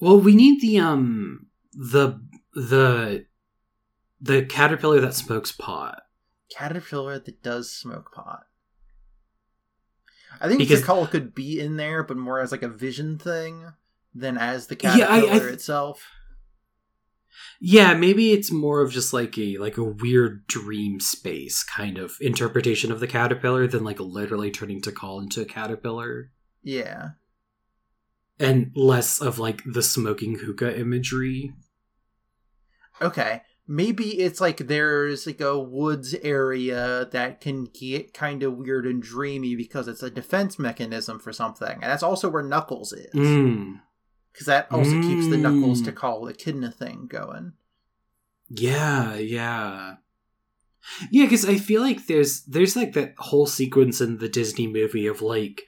Well, 0.01 0.19
we 0.21 0.35
need 0.35 0.61
the 0.61 0.79
um 0.79 1.47
the 1.73 2.21
the 2.55 3.27
the 4.21 4.45
caterpillar 4.45 5.01
that 5.01 5.15
smokes 5.15 5.53
pot. 5.53 6.03
Caterpillar 6.51 7.19
that 7.19 7.43
does 7.43 7.71
smoke 7.71 8.13
pot. 8.13 8.45
I 10.41 10.49
think 10.49 10.59
Because- 10.59 10.83
Tikal 10.83 11.11
could 11.11 11.35
be 11.35 11.61
in 11.61 11.77
there, 11.77 12.03
but 12.03 12.17
more 12.17 12.41
as 12.41 12.51
like 12.53 12.63
a 12.63 12.69
vision 12.69 13.19
thing 13.19 13.73
than 14.15 14.37
as 14.37 14.67
the 14.67 14.77
Yeah, 14.83 14.91
I- 14.91 14.95
I 14.95 14.99
caterpillar 15.21 15.41
th- 15.41 15.53
itself. 15.53 16.07
Yeah, 17.61 17.95
maybe 17.95 18.33
it's 18.33 18.51
more 18.53 18.81
of 18.83 18.93
just 18.93 19.13
like 19.13 19.37
a 19.39 19.57
like 19.59 19.77
a 19.77 19.85
weird 19.85 20.47
dream 20.47 21.01
space 21.01 21.63
kind 21.65 21.99
of 21.99 22.17
interpretation 22.21 22.93
of 22.93 23.01
the 23.01 23.07
caterpillar 23.07 23.67
than 23.67 23.85
like 23.85 23.99
literally 24.01 24.51
turning 24.51 24.81
Tikal 24.81 25.23
into 25.23 25.41
a 25.41 25.45
caterpillar. 25.45 26.31
Yeah. 26.63 27.11
And 28.39 28.73
less 28.75 29.21
of 29.21 29.39
like 29.39 29.63
the 29.65 29.83
smoking 29.83 30.39
hookah 30.41 30.79
imagery. 30.79 31.53
Okay. 33.01 33.43
maybe 33.67 34.21
it's 34.21 34.41
like 34.41 34.59
there's 34.59 35.27
like 35.27 35.41
a 35.41 35.59
woods 35.59 36.15
area 36.23 37.09
that 37.13 37.41
can 37.41 37.65
get 37.65 38.13
kind 38.13 38.43
of 38.43 38.57
weird 38.57 38.87
and 38.87 39.03
dreamy 39.03 39.57
because 39.57 39.89
it's 39.89 40.03
a 40.03 40.11
defense 40.11 40.59
mechanism 40.59 41.19
for 41.19 41.33
something, 41.33 41.73
and 41.73 41.83
that's 41.85 42.03
also 42.03 42.29
where 42.29 42.43
Knuckles 42.43 42.93
is. 42.93 43.15
Mm. 43.15 43.81
Because 44.33 44.47
that 44.47 44.71
also 44.71 45.01
keeps 45.01 45.29
the 45.29 45.39
Knuckles 45.39 45.81
Mm. 45.81 45.87
Tikal 45.93 46.31
Echidna 46.31 46.71
thing 46.73 47.07
going. 47.09 47.53
Yeah, 48.51 49.15
yeah. 49.15 49.95
Yeah, 51.11 51.25
because 51.25 51.49
I 51.49 51.57
feel 51.57 51.81
like 51.81 52.07
there's 52.07 52.43
there's 52.43 52.77
like 52.77 52.93
that 52.93 53.15
whole 53.17 53.47
sequence 53.47 54.01
in 54.01 54.19
the 54.19 54.29
Disney 54.29 54.67
movie 54.67 55.07
of 55.07 55.23
like 55.23 55.63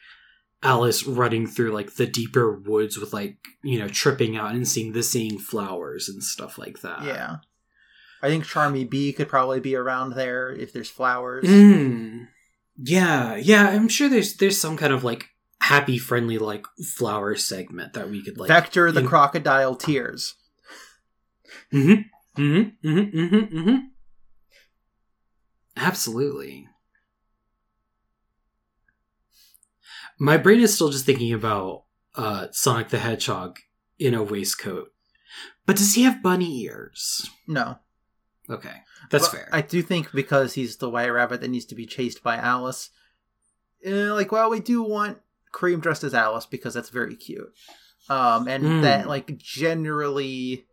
Alice 0.66 1.06
running 1.06 1.46
through 1.46 1.72
like 1.72 1.94
the 1.94 2.06
deeper 2.06 2.58
woods 2.58 2.98
with 2.98 3.12
like, 3.12 3.36
you 3.62 3.78
know, 3.78 3.88
tripping 3.88 4.36
out 4.36 4.54
and 4.54 4.66
seeing 4.66 4.92
the 4.92 5.02
singing 5.02 5.38
flowers 5.38 6.08
and 6.08 6.22
stuff 6.22 6.58
like 6.58 6.80
that. 6.80 7.04
yeah. 7.04 7.36
I 8.22 8.28
think 8.28 8.44
Charmy 8.44 8.88
Bee 8.88 9.12
could 9.12 9.28
probably 9.28 9.60
be 9.60 9.76
around 9.76 10.14
there 10.14 10.50
if 10.50 10.72
there's 10.72 10.88
flowers. 10.88 11.44
Mm. 11.44 12.28
Yeah, 12.78 13.36
yeah, 13.36 13.68
I'm 13.68 13.88
sure 13.88 14.08
there's 14.08 14.36
there's 14.36 14.60
some 14.60 14.76
kind 14.76 14.92
of 14.92 15.04
like 15.04 15.26
happy 15.60 15.98
friendly 15.98 16.38
like 16.38 16.66
flower 16.96 17.36
segment 17.36 17.92
that 17.92 18.10
we 18.10 18.22
could 18.24 18.38
like 18.38 18.48
Vector 18.48 18.90
the 18.90 19.00
in- 19.00 19.06
crocodile 19.06 19.76
tears. 19.76 20.34
Mm-hmm. 21.72 22.40
Mm-hmm. 22.42 22.88
Mm-hmm. 22.88 23.18
Mm-hmm. 23.18 23.58
Mm-hmm. 23.58 23.76
Absolutely. 25.76 26.68
My 30.18 30.36
brain 30.36 30.60
is 30.60 30.74
still 30.74 30.90
just 30.90 31.04
thinking 31.06 31.32
about 31.32 31.84
uh, 32.14 32.46
Sonic 32.50 32.88
the 32.88 32.98
Hedgehog 32.98 33.58
in 33.98 34.14
a 34.14 34.22
waistcoat. 34.22 34.92
But 35.66 35.76
does 35.76 35.94
he 35.94 36.04
have 36.04 36.22
bunny 36.22 36.62
ears? 36.62 37.28
No. 37.46 37.78
Okay. 38.48 38.82
That's 39.10 39.28
But 39.28 39.36
fair. 39.36 39.48
I 39.52 39.60
do 39.60 39.82
think 39.82 40.12
because 40.12 40.54
he's 40.54 40.76
the 40.76 40.88
white 40.88 41.08
rabbit 41.08 41.40
that 41.40 41.48
needs 41.48 41.64
to 41.66 41.74
be 41.74 41.86
chased 41.86 42.22
by 42.22 42.36
Alice. 42.36 42.90
eh, 43.84 44.10
like, 44.12 44.32
well, 44.32 44.48
we 44.50 44.60
do 44.60 44.82
want 44.82 45.18
Cream 45.52 45.80
dressed 45.80 46.04
as 46.04 46.14
Alice 46.14 46.46
because 46.46 46.74
that's 46.74 46.88
very 46.90 47.14
cute. 47.14 47.52
Um, 48.08 48.48
and 48.48 48.64
Mm. 48.64 48.82
that, 48.82 49.06
like, 49.08 49.36
generally 49.36 50.66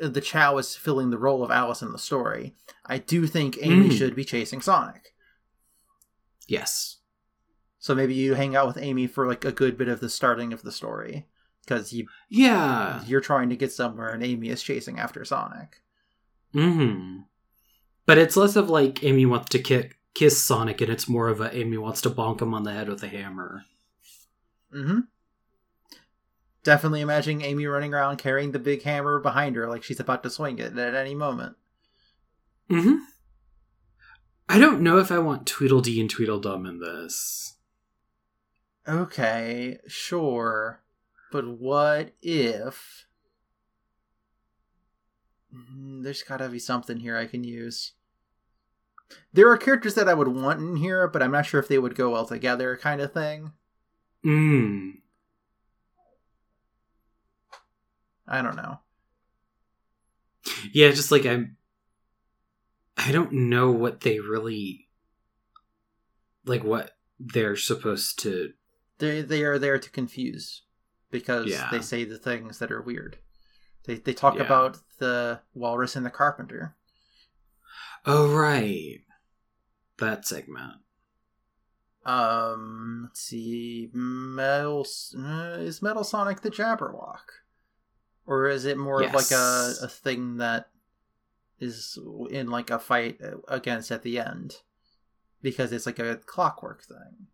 the 0.00 0.20
Chao 0.20 0.56
is 0.58 0.74
filling 0.76 1.10
the 1.10 1.18
role 1.18 1.42
of 1.44 1.50
Alice 1.50 1.82
in 1.82 1.92
the 1.92 1.98
story. 1.98 2.54
I 2.86 2.98
do 2.98 3.26
think 3.26 3.58
Amy 3.60 3.88
Mm. 3.88 3.96
should 3.98 4.14
be 4.16 4.24
chasing 4.24 4.60
Sonic. 4.62 5.14
yes. 6.46 6.97
So 7.78 7.94
maybe 7.94 8.14
you 8.14 8.34
hang 8.34 8.56
out 8.56 8.66
with 8.66 8.78
Amy 8.78 9.06
for 9.06 9.26
like 9.26 9.44
a 9.44 9.52
good 9.52 9.78
bit 9.78 9.88
of 9.88 10.00
the 10.00 10.08
starting 10.08 10.52
of 10.52 10.62
the 10.62 10.72
story 10.72 11.26
because 11.64 11.92
you 11.92 12.08
Yeah. 12.28 13.04
you're 13.06 13.20
trying 13.20 13.48
to 13.50 13.56
get 13.56 13.72
somewhere 13.72 14.08
and 14.08 14.22
Amy 14.22 14.48
is 14.48 14.62
chasing 14.62 14.98
after 14.98 15.24
Sonic. 15.24 15.80
Mm-hmm. 16.54 17.20
But 18.06 18.18
it's 18.18 18.36
less 18.36 18.56
of 18.56 18.70
like 18.70 19.04
Amy 19.04 19.26
wants 19.26 19.50
to 19.50 19.58
kick, 19.58 19.98
kiss 20.14 20.42
Sonic, 20.42 20.80
and 20.80 20.90
it's 20.90 21.08
more 21.08 21.28
of 21.28 21.40
a 21.40 21.54
Amy 21.56 21.76
wants 21.78 22.00
to 22.02 22.10
bonk 22.10 22.40
him 22.40 22.54
on 22.54 22.64
the 22.64 22.72
head 22.72 22.88
with 22.88 23.02
a 23.02 23.08
hammer. 23.08 23.64
Mm-hmm. 24.74 25.00
Definitely 26.64 27.00
imagining 27.02 27.42
Amy 27.42 27.66
running 27.66 27.94
around 27.94 28.16
carrying 28.16 28.52
the 28.52 28.58
big 28.58 28.82
hammer 28.82 29.20
behind 29.20 29.56
her 29.56 29.68
like 29.68 29.82
she's 29.82 30.00
about 30.00 30.22
to 30.24 30.30
swing 30.30 30.58
it 30.58 30.76
at 30.76 30.94
any 30.94 31.14
moment. 31.14 31.56
Mm-hmm. 32.70 32.96
I 34.48 34.58
don't 34.58 34.80
know 34.80 34.98
if 34.98 35.12
I 35.12 35.18
want 35.18 35.46
Tweedledee 35.46 36.00
and 36.00 36.10
Tweedledum 36.10 36.66
in 36.66 36.80
this. 36.80 37.54
Okay, 38.88 39.78
sure. 39.86 40.82
But 41.30 41.46
what 41.46 42.12
if 42.22 43.08
Mm, 45.54 46.02
there's 46.02 46.22
gotta 46.22 46.48
be 46.48 46.58
something 46.58 46.98
here 47.00 47.16
I 47.16 47.26
can 47.26 47.44
use. 47.44 47.92
There 49.32 49.50
are 49.50 49.56
characters 49.56 49.94
that 49.94 50.08
I 50.08 50.14
would 50.14 50.28
want 50.28 50.60
in 50.60 50.76
here, 50.76 51.08
but 51.08 51.22
I'm 51.22 51.30
not 51.30 51.46
sure 51.46 51.60
if 51.60 51.68
they 51.68 51.78
would 51.78 51.94
go 51.94 52.10
well 52.10 52.26
together, 52.26 52.76
kind 52.76 53.00
of 53.00 53.12
thing. 53.12 53.52
Mm. 54.24 54.98
I 58.26 58.42
don't 58.42 58.56
know. 58.56 58.80
Yeah, 60.72 60.90
just 60.90 61.10
like 61.10 61.24
I'm. 61.24 61.56
I 62.96 63.12
don't 63.12 63.32
know 63.32 63.70
what 63.70 64.00
they 64.00 64.20
really. 64.20 64.88
Like 66.44 66.64
what 66.64 66.92
they're 67.18 67.56
supposed 67.56 68.18
to. 68.20 68.52
They 68.98 69.22
they 69.22 69.42
are 69.44 69.58
there 69.58 69.78
to 69.78 69.90
confuse 69.90 70.62
because 71.10 71.46
Yeah. 71.46 71.68
they 71.70 71.80
say 71.80 72.04
the 72.04 72.18
things 72.18 72.58
that 72.58 72.72
are 72.72 72.82
weird. 72.82 73.18
They 73.84 73.94
they 73.96 74.12
talk 74.14 74.34
Yeah. 74.36 74.42
about 74.42 74.78
the 74.98 75.40
walrus 75.54 75.96
and 75.96 76.04
the 76.04 76.10
carpenter. 76.10 76.76
Oh, 78.04 78.34
right. 78.34 79.00
That 79.98 80.26
segment. 80.26 80.74
Um, 82.04 83.02
let's 83.08 83.20
see, 83.20 83.90
Metal 83.92 84.86
uh, 85.18 85.56
is 85.58 85.82
Metal 85.82 86.04
Sonic 86.04 86.40
the 86.40 86.50
Jabberwock, 86.50 87.20
or 88.24 88.48
is 88.48 88.64
it 88.64 88.78
more 88.78 89.02
of 89.02 89.12
like 89.12 89.30
a 89.30 89.74
a 89.82 89.88
thing 89.88 90.38
that 90.38 90.70
is 91.60 91.98
in 92.30 92.48
like 92.50 92.70
a 92.70 92.78
fight 92.78 93.20
against 93.48 93.90
at 93.90 94.02
the 94.04 94.18
end 94.20 94.54
because 95.42 95.72
it's 95.72 95.86
like 95.86 95.98
a 95.98 96.16
clockwork 96.16 96.82
thing. 96.84 97.26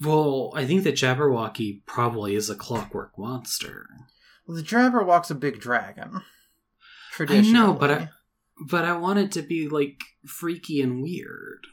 Well, 0.00 0.52
I 0.54 0.64
think 0.64 0.84
that 0.84 0.94
Jabberwocky 0.94 1.84
probably 1.86 2.34
is 2.36 2.48
a 2.48 2.54
clockwork 2.54 3.18
monster. 3.18 3.86
Well, 4.46 4.56
the 4.56 4.62
Jabberwock's 4.62 5.30
a 5.30 5.34
big 5.34 5.60
dragon. 5.60 6.10
I 6.16 6.20
Traditionally. 7.12 7.52
know, 7.52 7.72
but 7.74 7.90
I, 7.90 8.08
but 8.60 8.84
I 8.84 8.96
want 8.96 9.18
it 9.18 9.32
to 9.32 9.42
be 9.42 9.68
like 9.68 10.00
freaky 10.24 10.80
and 10.80 11.02
weird. 11.02 11.66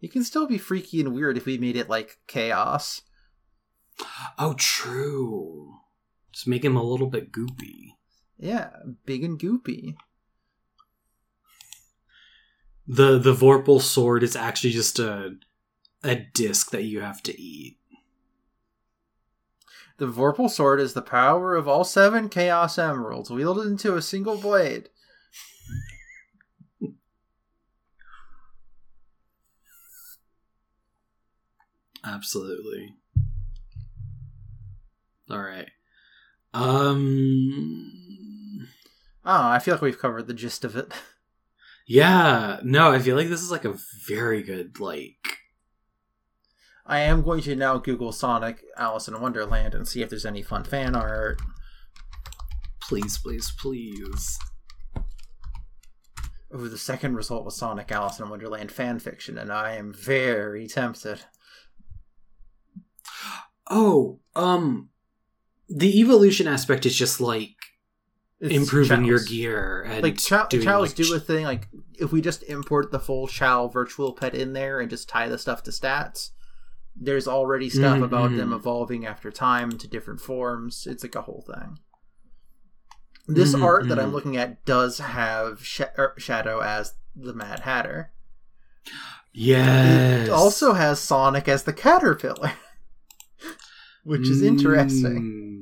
You 0.00 0.08
can 0.08 0.24
still 0.24 0.46
be 0.46 0.58
freaky 0.58 1.00
and 1.00 1.14
weird 1.14 1.36
if 1.36 1.44
we 1.44 1.58
made 1.58 1.76
it 1.76 1.88
like 1.88 2.18
chaos. 2.26 3.02
Oh, 4.38 4.54
true. 4.58 5.74
Just 6.32 6.48
make 6.48 6.64
him 6.64 6.76
a 6.76 6.82
little 6.82 7.08
bit 7.08 7.30
goopy. 7.30 7.90
Yeah, 8.38 8.70
big 9.04 9.22
and 9.22 9.38
goopy. 9.38 9.94
The 12.86 13.18
the 13.18 13.34
Vorpal 13.34 13.80
sword 13.80 14.22
is 14.22 14.34
actually 14.34 14.72
just 14.72 14.98
a 14.98 15.36
a 16.04 16.16
disc 16.16 16.70
that 16.70 16.84
you 16.84 17.00
have 17.00 17.22
to 17.24 17.40
eat. 17.40 17.78
The 19.98 20.06
Vorpal 20.06 20.50
sword 20.50 20.80
is 20.80 20.94
the 20.94 21.02
power 21.02 21.54
of 21.54 21.68
all 21.68 21.84
seven 21.84 22.28
Chaos 22.28 22.78
Emeralds 22.78 23.30
wielded 23.30 23.66
into 23.66 23.94
a 23.94 24.02
single 24.02 24.36
blade. 24.36 24.88
Absolutely. 32.04 32.94
All 35.30 35.40
right. 35.40 35.70
Um 36.52 38.02
Oh, 39.24 39.48
I 39.48 39.60
feel 39.60 39.74
like 39.74 39.82
we've 39.82 39.98
covered 39.98 40.26
the 40.26 40.34
gist 40.34 40.64
of 40.64 40.74
it. 40.74 40.92
yeah, 41.86 42.58
no, 42.64 42.90
I 42.90 42.98
feel 42.98 43.14
like 43.14 43.28
this 43.28 43.40
is 43.40 43.52
like 43.52 43.64
a 43.64 43.78
very 44.06 44.42
good 44.42 44.80
like 44.80 45.38
I 46.84 46.98
am 47.00 47.22
going 47.22 47.42
to 47.42 47.54
now 47.54 47.78
Google 47.78 48.12
Sonic 48.12 48.64
Alice 48.76 49.08
in 49.08 49.20
Wonderland 49.20 49.74
and 49.74 49.86
see 49.86 50.02
if 50.02 50.10
there's 50.10 50.26
any 50.26 50.42
fun 50.42 50.64
fan 50.64 50.96
art. 50.96 51.40
please 52.80 53.18
please 53.18 53.52
please. 53.58 54.38
Oh, 56.54 56.68
the 56.68 56.76
second 56.76 57.14
result 57.14 57.44
was 57.44 57.56
Sonic 57.56 57.90
Alice 57.90 58.20
in 58.20 58.28
Wonderland 58.28 58.70
fan 58.70 58.98
fiction, 58.98 59.38
and 59.38 59.50
I 59.50 59.76
am 59.76 59.92
very 59.92 60.66
tempted. 60.66 61.20
Oh, 63.70 64.18
um 64.34 64.90
the 65.68 66.00
evolution 66.00 66.46
aspect 66.46 66.84
is 66.84 66.94
just 66.94 67.20
like 67.20 67.54
It's 68.40 68.52
improving 68.54 69.04
your 69.04 69.20
gear 69.20 69.82
and 69.88 70.02
Like 70.02 70.18
Chao, 70.18 70.46
doing, 70.46 70.64
Chao's 70.64 70.88
like, 70.90 70.96
do 70.96 71.14
a 71.14 71.20
thing 71.20 71.44
like 71.44 71.68
if 71.98 72.12
we 72.12 72.20
just 72.20 72.42
import 72.42 72.90
the 72.90 72.98
full 73.00 73.26
Chao 73.28 73.68
virtual 73.68 74.12
pet 74.12 74.34
in 74.34 74.52
there 74.52 74.80
and 74.80 74.90
just 74.90 75.08
tie 75.08 75.28
the 75.28 75.38
stuff 75.38 75.62
to 75.62 75.70
stats, 75.70 76.30
there's 76.94 77.26
already 77.26 77.68
stuff 77.70 77.98
Mhm, 77.98 78.04
about 78.04 78.36
them 78.36 78.50
mhm. 78.50 78.56
evolving 78.56 79.06
after 79.06 79.30
time 79.30 79.72
to 79.78 79.88
different 79.88 80.20
forms. 80.20 80.86
It's 80.86 81.02
like 81.02 81.14
a 81.14 81.22
whole 81.22 81.42
thing. 81.46 81.78
This 83.26 83.54
Mhm, 83.54 83.62
art 83.62 83.88
that 83.88 83.98
I'm 83.98 84.10
mhm. 84.10 84.14
looking 84.14 84.36
at 84.36 84.64
does 84.64 84.98
have 84.98 85.64
Sh- 85.64 85.80
er, 85.98 86.14
Shadow 86.18 86.60
as 86.60 86.94
the 87.14 87.32
Mad 87.34 87.60
Hatter. 87.60 88.12
Yes. 89.32 90.28
It 90.28 90.30
also 90.32 90.74
has 90.74 91.00
Sonic 91.00 91.48
as 91.48 91.62
the 91.64 91.72
Caterpillar, 91.72 92.52
which 94.04 94.28
is 94.28 94.42
interesting. 94.42 95.22
Mm. 95.22 95.52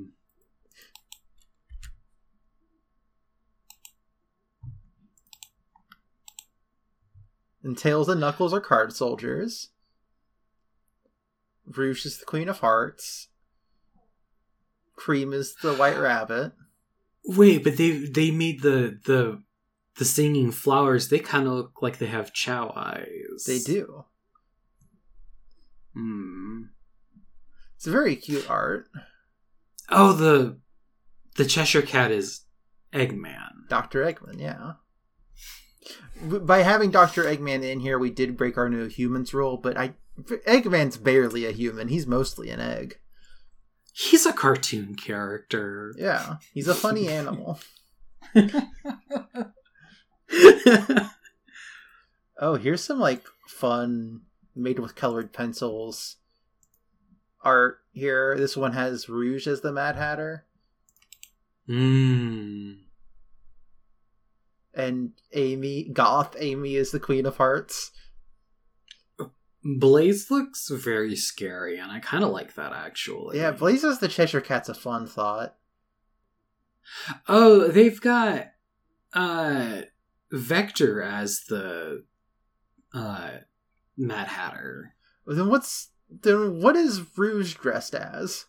And 7.62 7.76
Tails 7.76 8.08
and 8.08 8.20
Knuckles 8.20 8.52
are 8.54 8.60
card 8.60 8.92
soldiers. 8.94 9.68
Rouge 11.76 12.04
is 12.06 12.18
the 12.18 12.24
Queen 12.24 12.48
of 12.48 12.60
Hearts. 12.60 13.28
Cream 14.96 15.32
is 15.32 15.54
the 15.62 15.74
White 15.74 15.98
Rabbit. 15.98 16.52
Wait, 17.24 17.64
but 17.64 17.76
they 17.76 17.90
they 17.90 18.30
made 18.30 18.62
the 18.62 18.98
the 19.04 19.42
the 19.96 20.04
singing 20.04 20.50
flowers. 20.50 21.08
They 21.08 21.18
kind 21.18 21.46
of 21.46 21.52
look 21.54 21.82
like 21.82 21.98
they 21.98 22.06
have 22.06 22.32
chao 22.32 22.72
eyes. 22.74 23.44
They 23.46 23.58
do. 23.58 24.04
Hmm. 25.94 26.62
It's 27.76 27.86
a 27.86 27.90
very 27.90 28.16
cute 28.16 28.48
art. 28.48 28.88
Oh, 29.88 30.12
the 30.12 30.58
the 31.36 31.44
Cheshire 31.44 31.82
Cat 31.82 32.10
is 32.10 32.42
Eggman. 32.92 33.68
Dr. 33.68 34.04
Eggman, 34.04 34.38
yeah. 34.38 34.72
By 36.22 36.62
having 36.62 36.90
Dr. 36.90 37.24
Eggman 37.24 37.62
in 37.62 37.80
here, 37.80 37.98
we 37.98 38.10
did 38.10 38.36
break 38.36 38.58
our 38.58 38.68
no 38.68 38.86
humans 38.86 39.32
rule, 39.32 39.56
but 39.56 39.78
I 39.78 39.94
Eggman's 40.46 40.96
barely 40.96 41.46
a 41.46 41.50
human. 41.52 41.88
He's 41.88 42.06
mostly 42.06 42.50
an 42.50 42.60
egg. 42.60 42.98
He's 43.92 44.24
a 44.26 44.32
cartoon 44.32 44.94
character. 44.94 45.94
Yeah, 45.98 46.36
he's 46.54 46.68
a 46.68 46.74
funny 46.74 47.08
animal. 47.18 47.60
Oh, 52.42 52.54
here's 52.54 52.82
some 52.82 52.98
like 52.98 53.22
fun 53.46 54.22
made 54.56 54.78
with 54.78 54.94
colored 54.96 55.32
pencils 55.32 56.16
art 57.42 57.80
here. 57.92 58.34
This 58.38 58.56
one 58.56 58.72
has 58.72 59.08
Rouge 59.10 59.46
as 59.46 59.60
the 59.60 59.72
Mad 59.72 59.96
Hatter 59.96 60.46
Hmm. 61.66 62.72
and 64.74 65.12
Amy 65.34 65.90
Goth 65.92 66.34
Amy 66.38 66.76
is 66.76 66.90
the 66.92 66.98
Queen 67.00 67.26
of 67.26 67.36
Hearts. 67.36 67.90
Blaze 69.62 70.30
looks 70.30 70.68
very 70.70 71.14
scary, 71.14 71.78
and 71.78 71.92
I 71.92 72.00
kind 72.00 72.24
of 72.24 72.30
like 72.30 72.54
that 72.54 72.72
actually. 72.72 73.38
Yeah, 73.38 73.50
Blaze 73.50 73.84
as 73.84 73.98
the 73.98 74.08
Cheshire 74.08 74.40
Cat's 74.40 74.68
a 74.68 74.74
fun 74.74 75.06
thought. 75.06 75.56
Oh, 77.28 77.68
they've 77.68 78.00
got 78.00 78.52
uh 79.12 79.82
Vector 80.32 81.02
as 81.02 81.42
the 81.48 82.04
uh 82.94 83.30
Mad 83.96 84.28
Hatter. 84.28 84.94
Then 85.26 85.48
what's 85.48 85.90
then 86.08 86.60
what 86.60 86.76
is 86.76 87.02
Rouge 87.16 87.54
dressed 87.54 87.94
as? 87.94 88.46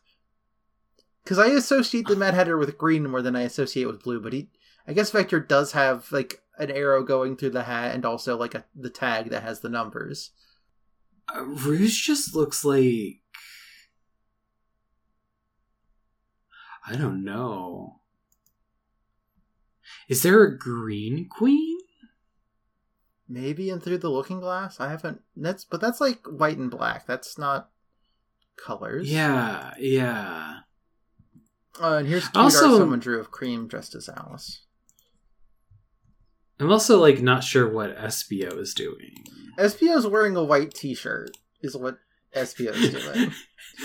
Because 1.24 1.38
I 1.38 1.48
associate 1.48 2.08
the 2.08 2.16
Mad 2.16 2.34
Hatter 2.34 2.58
with 2.58 2.78
green 2.78 3.10
more 3.10 3.22
than 3.22 3.36
I 3.36 3.42
associate 3.42 3.86
with 3.86 4.02
blue, 4.02 4.20
but 4.20 4.34
he, 4.34 4.50
I 4.88 4.94
guess 4.94 5.12
Vector 5.12 5.40
does 5.40 5.74
have 5.74 6.12
like 6.12 6.42
an 6.58 6.72
arrow 6.72 7.04
going 7.04 7.36
through 7.36 7.52
the 7.52 7.64
hat 7.64 7.94
and 7.94 8.06
also 8.06 8.38
like 8.38 8.56
a, 8.56 8.66
the 8.76 8.90
tag 8.90 9.30
that 9.30 9.44
has 9.44 9.60
the 9.60 9.70
numbers. 9.70 10.32
Rouge 11.40 12.06
just 12.06 12.36
looks 12.36 12.64
like 12.66 13.18
I 16.88 16.96
don't 16.96 17.24
know. 17.24 18.00
Is 20.10 20.24
there 20.24 20.44
a 20.44 20.58
green 20.58 21.30
queen? 21.30 21.78
Maybe 23.30 23.70
in 23.70 23.80
Through 23.80 24.00
the 24.00 24.10
Looking 24.10 24.40
Glass. 24.42 24.80
I 24.80 24.90
haven't. 24.90 25.22
That's 25.38 25.64
but 25.64 25.80
that's 25.80 26.02
like 26.02 26.26
white 26.28 26.58
and 26.58 26.70
black. 26.72 27.06
That's 27.06 27.38
not 27.38 27.70
colors. 28.58 29.10
Yeah, 29.10 29.74
yeah. 29.80 30.60
Uh, 31.82 31.96
and 31.98 32.08
here's 32.08 32.28
Also- 32.36 32.78
someone 32.80 33.00
drew 33.00 33.20
of 33.20 33.32
Cream 33.32 33.68
dressed 33.68 33.96
as 33.96 34.10
Alice. 34.10 34.66
I'm 36.62 36.72
also 36.72 37.00
like 37.00 37.22
not 37.22 37.44
sure 37.44 37.68
what 37.68 37.98
Espio 37.98 38.58
is 38.60 38.76
doing. 38.76 39.16
Espio's 39.58 40.06
wearing 40.06 40.36
a 40.36 40.44
white 40.44 40.74
T-shirt. 40.76 41.32
Is 41.62 41.76
what 41.76 41.98
Espio's 42.36 42.90
doing. 42.90 43.32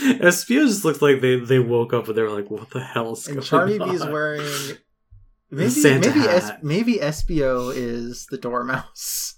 Espio 0.21 0.67
just 0.67 0.85
looked 0.85 1.01
like 1.01 1.23
they 1.23 1.39
they 1.39 1.59
woke 1.59 1.95
up 1.95 2.07
and 2.09 2.17
they 2.17 2.23
were 2.23 2.31
like, 2.31 2.51
"What 2.51 2.71
the 2.71 2.81
hell's 2.83 3.27
and 3.29 3.37
going 3.37 3.47
Charmy 3.47 3.81
on?" 3.81 3.91
B's 3.91 4.05
wearing. 4.05 4.47
Maybe 5.51 5.71
Santa 5.71 6.09
maybe 6.09 6.21
hat. 6.27 6.65
maybe 6.65 6.95
Espio 6.97 7.73
is 7.73 8.27
the 8.27 8.37
dormouse. 8.37 9.37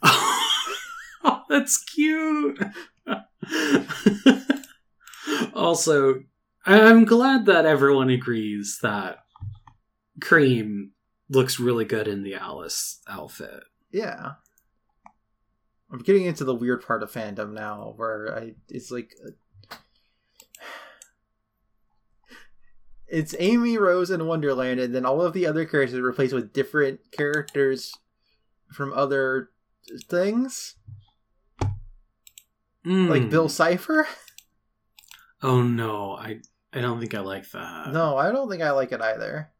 oh, 0.00 1.42
that's 1.48 1.82
cute. 1.82 2.62
also, 5.52 6.22
I'm 6.64 7.04
glad 7.04 7.46
that 7.46 7.66
everyone 7.66 8.08
agrees 8.08 8.78
that 8.82 9.18
Cream 10.20 10.92
looks 11.28 11.58
really 11.60 11.84
good 11.84 12.06
in 12.08 12.22
the 12.22 12.34
Alice 12.34 13.00
outfit. 13.08 13.64
Yeah. 13.90 14.32
I'm 15.90 15.98
getting 16.00 16.24
into 16.24 16.44
the 16.44 16.54
weird 16.54 16.84
part 16.84 17.02
of 17.02 17.12
fandom 17.12 17.52
now, 17.52 17.94
where 17.96 18.36
I 18.36 18.54
it's 18.68 18.90
like 18.90 19.12
it's 23.06 23.34
Amy 23.38 23.78
Rose 23.78 24.10
in 24.10 24.26
Wonderland, 24.26 24.80
and 24.80 24.94
then 24.94 25.06
all 25.06 25.22
of 25.22 25.32
the 25.32 25.46
other 25.46 25.64
characters 25.64 25.96
are 25.98 26.02
replaced 26.02 26.34
with 26.34 26.52
different 26.52 27.00
characters 27.12 27.92
from 28.72 28.92
other 28.92 29.50
things, 30.08 30.74
like 31.60 31.70
Mm. 32.84 33.30
Bill 33.30 33.48
Cipher. 33.48 34.08
Oh 35.42 35.62
no, 35.62 36.16
I 36.16 36.40
I 36.72 36.80
don't 36.80 36.98
think 36.98 37.14
I 37.14 37.20
like 37.20 37.48
that. 37.52 37.92
No, 37.92 38.16
I 38.16 38.32
don't 38.32 38.50
think 38.50 38.62
I 38.62 38.72
like 38.72 38.90
it 38.90 39.00
either. 39.00 39.50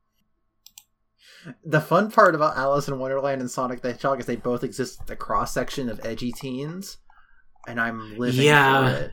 The 1.64 1.80
fun 1.80 2.10
part 2.10 2.34
about 2.34 2.56
Alice 2.56 2.88
in 2.88 2.98
Wonderland 2.98 3.40
and 3.40 3.50
Sonic 3.50 3.80
the 3.80 3.92
Hedgehog 3.92 4.20
is 4.20 4.26
they 4.26 4.36
both 4.36 4.64
exist 4.64 5.00
at 5.00 5.06
the 5.06 5.16
cross 5.16 5.52
section 5.54 5.88
of 5.88 6.00
edgy 6.04 6.32
teens, 6.32 6.98
and 7.68 7.80
I'm 7.80 8.18
living 8.18 8.44
Yeah. 8.46 8.90
for 8.90 9.04
it. 9.04 9.12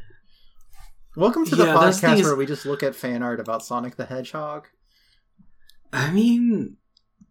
Welcome 1.15 1.45
to 1.45 1.55
the 1.55 1.65
Yeah, 1.65 1.73
that's 1.79 1.99
the 1.99 2.07
thing 2.07 2.15
podcast 2.17 2.19
is- 2.21 2.25
where 2.25 2.35
we 2.35 2.45
just 2.47 2.65
look 2.65 2.81
at 2.81 2.95
fan 2.95 3.21
art 3.21 3.39
about 3.39 3.63
Sonic 3.63 3.97
the 3.97 4.05
Hedgehog. 4.05 4.67
I 5.91 6.09
mean, 6.11 6.77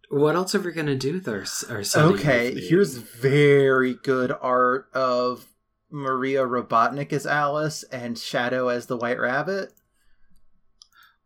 what 0.09 0.37
else 0.37 0.55
are 0.55 0.61
we 0.61 0.71
gonna 0.71 0.95
do 0.95 1.15
with 1.15 1.27
our 1.29 1.45
our 1.69 1.83
Okay, 2.13 2.55
here's 2.61 2.97
very 2.99 3.95
good 3.95 4.33
art 4.41 4.89
of 4.93 5.49
Maria 5.91 6.43
Robotnik 6.47 7.13
as 7.13 7.27
Alice 7.27 7.83
and 7.85 8.17
Shadow 8.17 8.69
as 8.69 8.87
the 8.87 8.97
White 8.97 9.19
Rabbit. 9.19 9.73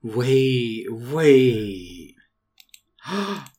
Wait, 0.02 0.86
wait. 0.90 2.14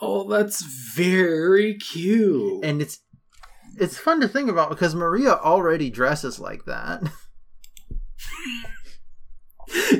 oh, 0.00 0.28
that's 0.28 0.62
very 0.62 1.74
cute. 1.74 2.64
And 2.64 2.80
it's 2.82 3.00
it's 3.78 3.98
fun 3.98 4.20
to 4.20 4.28
think 4.28 4.48
about 4.48 4.70
because 4.70 4.94
Maria 4.94 5.34
already 5.34 5.90
dresses 5.90 6.38
like 6.38 6.64
that. 6.64 7.02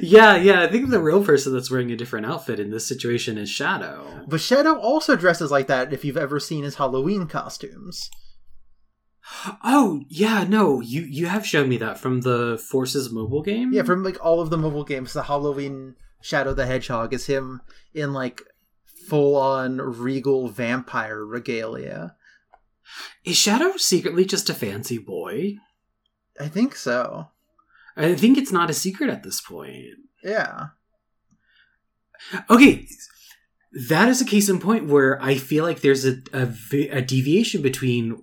yeah, 0.00 0.36
yeah, 0.36 0.62
I 0.62 0.68
think 0.68 0.90
the 0.90 1.00
real 1.00 1.24
person 1.24 1.52
that's 1.52 1.70
wearing 1.70 1.90
a 1.90 1.96
different 1.96 2.26
outfit 2.26 2.60
in 2.60 2.70
this 2.70 2.86
situation 2.86 3.36
is 3.36 3.50
Shadow. 3.50 4.24
But 4.26 4.40
Shadow 4.40 4.78
also 4.78 5.16
dresses 5.16 5.50
like 5.50 5.66
that 5.66 5.92
if 5.92 6.04
you've 6.04 6.16
ever 6.16 6.40
seen 6.40 6.64
his 6.64 6.76
Halloween 6.76 7.26
costumes. 7.26 8.10
Oh, 9.64 10.02
yeah, 10.08 10.44
no, 10.48 10.80
you 10.80 11.02
you 11.02 11.26
have 11.26 11.44
shown 11.44 11.68
me 11.68 11.78
that 11.78 11.98
from 11.98 12.20
the 12.20 12.62
Forces 12.70 13.10
mobile 13.10 13.42
game. 13.42 13.72
Yeah, 13.72 13.82
from 13.82 14.04
like 14.04 14.24
all 14.24 14.40
of 14.40 14.50
the 14.50 14.58
mobile 14.58 14.84
games, 14.84 15.12
the 15.12 15.24
Halloween 15.24 15.96
Shadow 16.22 16.54
the 16.54 16.66
Hedgehog 16.66 17.12
is 17.12 17.26
him 17.26 17.60
in 17.92 18.12
like 18.12 18.42
full 19.08 19.36
on 19.36 19.78
regal 19.78 20.48
vampire 20.48 21.24
regalia. 21.24 22.14
is 23.24 23.36
Shadow 23.36 23.76
secretly 23.76 24.24
just 24.24 24.50
a 24.50 24.54
fancy 24.54 24.98
boy? 24.98 25.56
I 26.40 26.48
think 26.48 26.76
so. 26.76 27.28
I 27.96 28.14
think 28.14 28.36
it's 28.36 28.52
not 28.52 28.70
a 28.70 28.74
secret 28.74 29.10
at 29.10 29.22
this 29.22 29.40
point. 29.40 29.96
Yeah. 30.22 30.68
Okay, 32.50 32.86
that 33.88 34.08
is 34.08 34.20
a 34.20 34.26
case 34.26 34.48
in 34.48 34.58
point 34.58 34.88
where 34.88 35.22
I 35.22 35.36
feel 35.36 35.64
like 35.64 35.80
there's 35.80 36.06
a, 36.06 36.18
a, 36.32 36.48
a 36.90 37.02
deviation 37.02 37.62
between 37.62 38.22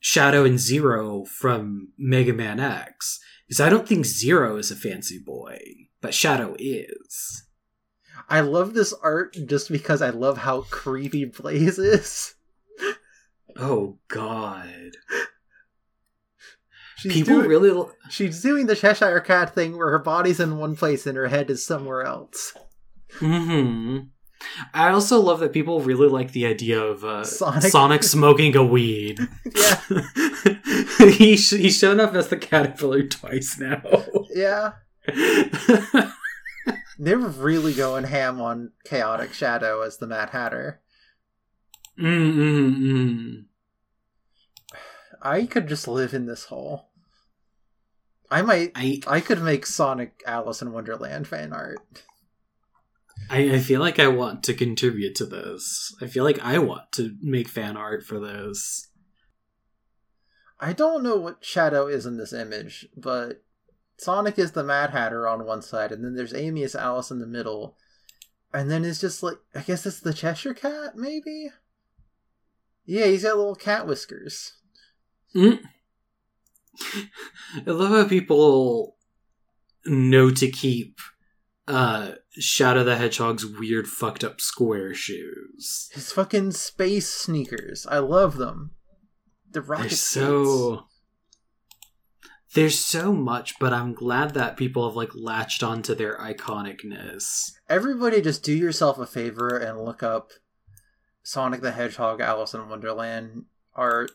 Shadow 0.00 0.44
and 0.44 0.58
Zero 0.58 1.24
from 1.24 1.92
Mega 1.98 2.32
Man 2.32 2.60
X. 2.60 3.20
Because 3.46 3.60
I 3.60 3.68
don't 3.68 3.86
think 3.86 4.06
Zero 4.06 4.56
is 4.56 4.70
a 4.70 4.76
fancy 4.76 5.18
boy, 5.18 5.58
but 6.00 6.14
Shadow 6.14 6.56
is. 6.58 7.44
I 8.32 8.40
love 8.40 8.72
this 8.74 8.92
art 9.02 9.36
just 9.46 9.70
because 9.70 10.00
I 10.00 10.10
love 10.10 10.38
how 10.38 10.62
creepy 10.70 11.24
Blaze 11.26 11.78
is. 11.78 12.34
Oh, 13.56 13.98
God. 14.08 14.92
She's 16.96 17.12
People 17.12 17.34
doing, 17.36 17.48
really. 17.48 17.70
l- 17.70 17.92
she's 18.08 18.40
doing 18.40 18.66
the 18.66 18.76
Cheshire 18.76 19.20
Cat 19.20 19.54
thing 19.54 19.76
where 19.76 19.90
her 19.90 19.98
body's 19.98 20.40
in 20.40 20.56
one 20.58 20.76
place 20.76 21.06
and 21.06 21.16
her 21.16 21.28
head 21.28 21.50
is 21.50 21.64
somewhere 21.64 22.02
else. 22.04 22.54
hmm 23.18 23.98
I 24.74 24.88
also 24.88 25.20
love 25.20 25.38
that 25.40 25.52
people 25.52 25.80
really 25.82 26.08
like 26.08 26.32
the 26.32 26.46
idea 26.46 26.80
of 26.82 27.04
uh, 27.04 27.22
Sonic. 27.24 27.70
Sonic. 27.70 28.02
smoking 28.02 28.56
a 28.56 28.64
weed. 28.64 29.18
Yeah. 29.54 29.78
he 31.10 31.36
sh- 31.36 31.52
he's 31.56 31.78
shown 31.78 32.00
up 32.00 32.14
as 32.14 32.28
the 32.28 32.36
caterpillar 32.36 33.02
twice 33.04 33.58
now. 33.58 33.82
Yeah. 34.34 34.72
They're 36.98 37.18
really 37.18 37.74
going 37.74 38.04
ham 38.04 38.40
on 38.40 38.72
Chaotic 38.84 39.32
Shadow 39.32 39.82
as 39.82 39.98
the 39.98 40.06
Mad 40.06 40.30
Hatter. 40.30 40.80
mm 41.98 42.34
mm 42.34 42.76
mm. 42.76 43.44
I 45.20 45.46
could 45.46 45.68
just 45.68 45.86
live 45.86 46.14
in 46.14 46.26
this 46.26 46.44
hole. 46.44 46.90
I 48.30 48.42
might 48.42 48.72
I 48.74 49.00
I 49.06 49.20
could 49.20 49.42
make 49.42 49.66
Sonic 49.66 50.22
Alice 50.26 50.62
in 50.62 50.72
Wonderland 50.72 51.28
fan 51.28 51.52
art. 51.52 52.04
I, 53.30 53.54
I 53.54 53.58
feel 53.60 53.80
like 53.80 53.98
I 53.98 54.08
want 54.08 54.42
to 54.44 54.54
contribute 54.54 55.14
to 55.16 55.26
this. 55.26 55.94
I 56.00 56.06
feel 56.06 56.24
like 56.24 56.40
I 56.40 56.58
want 56.58 56.92
to 56.92 57.16
make 57.20 57.48
fan 57.48 57.76
art 57.76 58.04
for 58.04 58.18
this. 58.18 58.88
I 60.58 60.72
don't 60.72 61.02
know 61.02 61.16
what 61.16 61.44
Shadow 61.44 61.86
is 61.86 62.06
in 62.06 62.16
this 62.16 62.32
image, 62.32 62.88
but 62.96 63.42
Sonic 63.96 64.38
is 64.38 64.52
the 64.52 64.64
Mad 64.64 64.90
Hatter 64.90 65.28
on 65.28 65.46
one 65.46 65.62
side, 65.62 65.92
and 65.92 66.04
then 66.04 66.14
there's 66.14 66.34
Amy 66.34 66.62
as 66.64 66.74
Alice 66.74 67.10
in 67.10 67.18
the 67.20 67.26
middle. 67.26 67.76
And 68.52 68.70
then 68.70 68.84
it's 68.84 69.00
just 69.00 69.22
like, 69.22 69.38
I 69.54 69.60
guess 69.60 69.86
it's 69.86 70.00
the 70.00 70.12
Cheshire 70.12 70.54
Cat, 70.54 70.96
maybe? 70.96 71.50
Yeah, 72.84 73.06
he's 73.06 73.22
got 73.22 73.36
little 73.36 73.54
cat 73.54 73.86
whiskers. 73.86 74.54
Mm. 75.34 75.60
I 77.66 77.70
love 77.70 77.90
how 77.90 78.08
people 78.08 78.96
know 79.84 80.30
to 80.30 80.50
keep 80.50 80.98
uh 81.68 82.12
Shadow 82.38 82.82
the 82.82 82.96
Hedgehog's 82.96 83.44
weird 83.44 83.86
fucked 83.86 84.24
up 84.24 84.40
square 84.40 84.94
shoes. 84.94 85.90
His 85.92 86.12
fucking 86.12 86.52
space 86.52 87.08
sneakers. 87.08 87.86
I 87.86 87.98
love 87.98 88.36
them. 88.36 88.72
The 89.50 89.60
rocket 89.60 89.90
They're 89.90 89.96
so 89.96 90.86
there's 92.54 92.78
so 92.78 93.12
much, 93.12 93.58
but 93.58 93.72
I'm 93.72 93.94
glad 93.94 94.34
that 94.34 94.56
people 94.56 94.86
have 94.86 94.96
like 94.96 95.14
latched 95.14 95.62
onto 95.62 95.94
their 95.94 96.18
iconicness. 96.18 97.52
Everybody 97.68 98.20
just 98.20 98.42
do 98.42 98.52
yourself 98.52 98.98
a 98.98 99.06
favor 99.06 99.56
and 99.56 99.84
look 99.84 100.02
up 100.02 100.30
Sonic 101.22 101.62
the 101.62 101.72
Hedgehog 101.72 102.20
Alice 102.20 102.52
in 102.54 102.68
Wonderland 102.68 103.44
art. 103.74 104.12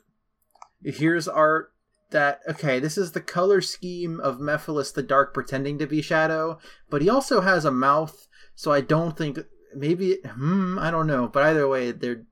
Here's 0.83 1.27
art 1.27 1.71
that 2.11 2.41
okay, 2.47 2.79
this 2.79 2.97
is 2.97 3.11
the 3.11 3.21
color 3.21 3.59
scheme 3.59 4.19
of 4.19 4.37
Mephiles 4.37 4.93
the 4.93 5.03
Dark 5.03 5.33
pretending 5.33 5.79
to 5.79 5.87
be 5.87 6.01
Shadow, 6.01 6.59
but 6.89 7.01
he 7.01 7.09
also 7.09 7.41
has 7.41 7.65
a 7.65 7.71
mouth, 7.71 8.27
so 8.55 8.71
I 8.71 8.81
don't 8.81 9.17
think 9.17 9.39
maybe 9.75 10.17
hmm, 10.25 10.77
I 10.79 10.91
don't 10.91 11.07
know, 11.07 11.27
but 11.27 11.43
either 11.43 11.67
way 11.67 11.91
there 11.91 12.23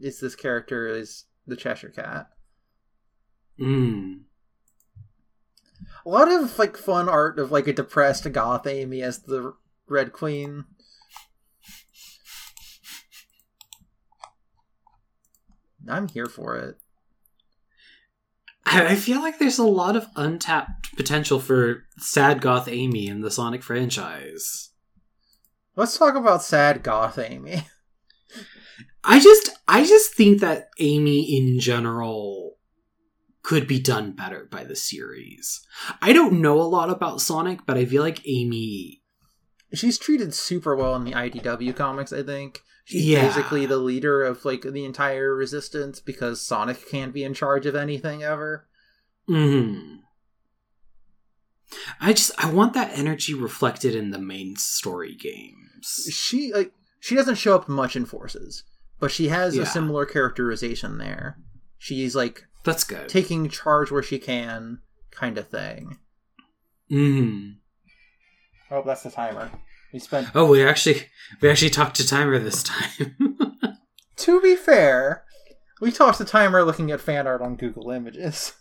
is 0.00 0.20
this 0.20 0.36
character 0.36 0.86
is 0.86 1.24
the 1.46 1.56
Cheshire 1.56 1.90
Cat. 1.90 2.28
Mm. 3.60 4.20
A 6.06 6.08
lot 6.08 6.30
of 6.30 6.58
like 6.58 6.76
fun 6.76 7.08
art 7.08 7.38
of 7.38 7.50
like 7.50 7.66
a 7.66 7.72
depressed 7.72 8.30
goth 8.32 8.66
Amy 8.66 9.02
as 9.02 9.20
the 9.20 9.54
Red 9.88 10.12
Queen. 10.12 10.64
I'm 15.88 16.08
here 16.08 16.26
for 16.26 16.56
it. 16.56 16.76
I 18.66 18.88
I 18.88 18.94
feel 18.96 19.20
like 19.20 19.38
there's 19.38 19.58
a 19.58 19.64
lot 19.64 19.96
of 19.96 20.08
untapped 20.16 20.94
potential 20.96 21.40
for 21.40 21.84
sad 21.98 22.40
goth 22.40 22.68
Amy 22.68 23.06
in 23.06 23.20
the 23.20 23.30
Sonic 23.30 23.62
franchise. 23.62 24.70
Let's 25.76 25.98
talk 25.98 26.14
about 26.14 26.42
sad 26.42 26.82
goth 26.82 27.18
Amy. 27.18 27.66
I 29.04 29.20
just 29.20 29.50
I 29.68 29.84
just 29.84 30.14
think 30.14 30.40
that 30.40 30.68
Amy 30.78 31.36
in 31.36 31.60
general 31.60 32.53
could 33.44 33.68
be 33.68 33.78
done 33.78 34.10
better 34.10 34.48
by 34.50 34.64
the 34.64 34.74
series. 34.74 35.60
I 36.02 36.12
don't 36.12 36.40
know 36.40 36.60
a 36.60 36.64
lot 36.64 36.90
about 36.90 37.20
Sonic, 37.20 37.60
but 37.66 37.76
I 37.76 37.84
feel 37.84 38.02
like 38.02 38.26
Amy 38.26 39.02
She's 39.72 39.98
treated 39.98 40.32
super 40.34 40.74
well 40.76 40.94
in 40.94 41.02
the 41.04 41.12
IDW 41.12 41.74
comics, 41.74 42.12
I 42.12 42.22
think. 42.22 42.62
She's 42.84 43.04
Yeah. 43.06 43.26
basically 43.26 43.66
the 43.66 43.78
leader 43.78 44.22
of 44.22 44.44
like 44.44 44.62
the 44.62 44.84
entire 44.84 45.34
resistance 45.34 45.98
because 46.00 46.40
Sonic 46.40 46.88
can't 46.88 47.12
be 47.12 47.24
in 47.24 47.34
charge 47.34 47.66
of 47.66 47.74
anything 47.76 48.22
ever. 48.22 48.66
hmm 49.26 49.96
I 52.00 52.12
just 52.12 52.30
I 52.38 52.50
want 52.52 52.74
that 52.74 52.96
energy 52.96 53.34
reflected 53.34 53.94
in 53.94 54.10
the 54.10 54.18
main 54.18 54.56
story 54.56 55.14
games. 55.16 56.06
She 56.12 56.52
like 56.52 56.72
she 57.00 57.14
doesn't 57.14 57.34
show 57.36 57.54
up 57.56 57.68
much 57.68 57.96
in 57.96 58.04
Forces, 58.06 58.62
but 59.00 59.10
she 59.10 59.28
has 59.28 59.56
Yeah. 59.56 59.62
a 59.62 59.66
similar 59.66 60.06
characterization 60.06 60.98
there. 60.98 61.38
She's 61.78 62.14
like 62.14 62.46
That's 62.64 62.84
good. 62.84 63.08
taking 63.08 63.48
charge 63.48 63.90
where 63.90 64.02
she 64.02 64.18
can, 64.18 64.80
kind 65.10 65.38
of 65.38 65.48
thing. 65.48 65.98
hmm 66.88 67.50
Oh, 68.70 68.82
that's 68.84 69.02
the 69.02 69.10
timer. 69.10 69.50
We 69.92 69.98
spent. 70.00 70.28
Oh, 70.34 70.46
we 70.50 70.64
actually 70.66 71.06
we 71.40 71.48
actually 71.50 71.70
talked 71.70 71.96
to 71.96 72.06
timer 72.06 72.38
this 72.38 72.62
time. 72.62 73.16
To 74.18 74.40
be 74.40 74.54
fair, 74.54 75.24
we 75.80 75.90
talked 75.90 76.18
to 76.18 76.24
timer 76.24 76.62
looking 76.62 76.90
at 76.92 77.00
fan 77.00 77.26
art 77.26 77.42
on 77.42 77.56
Google 77.56 77.90
Images. 77.90 78.52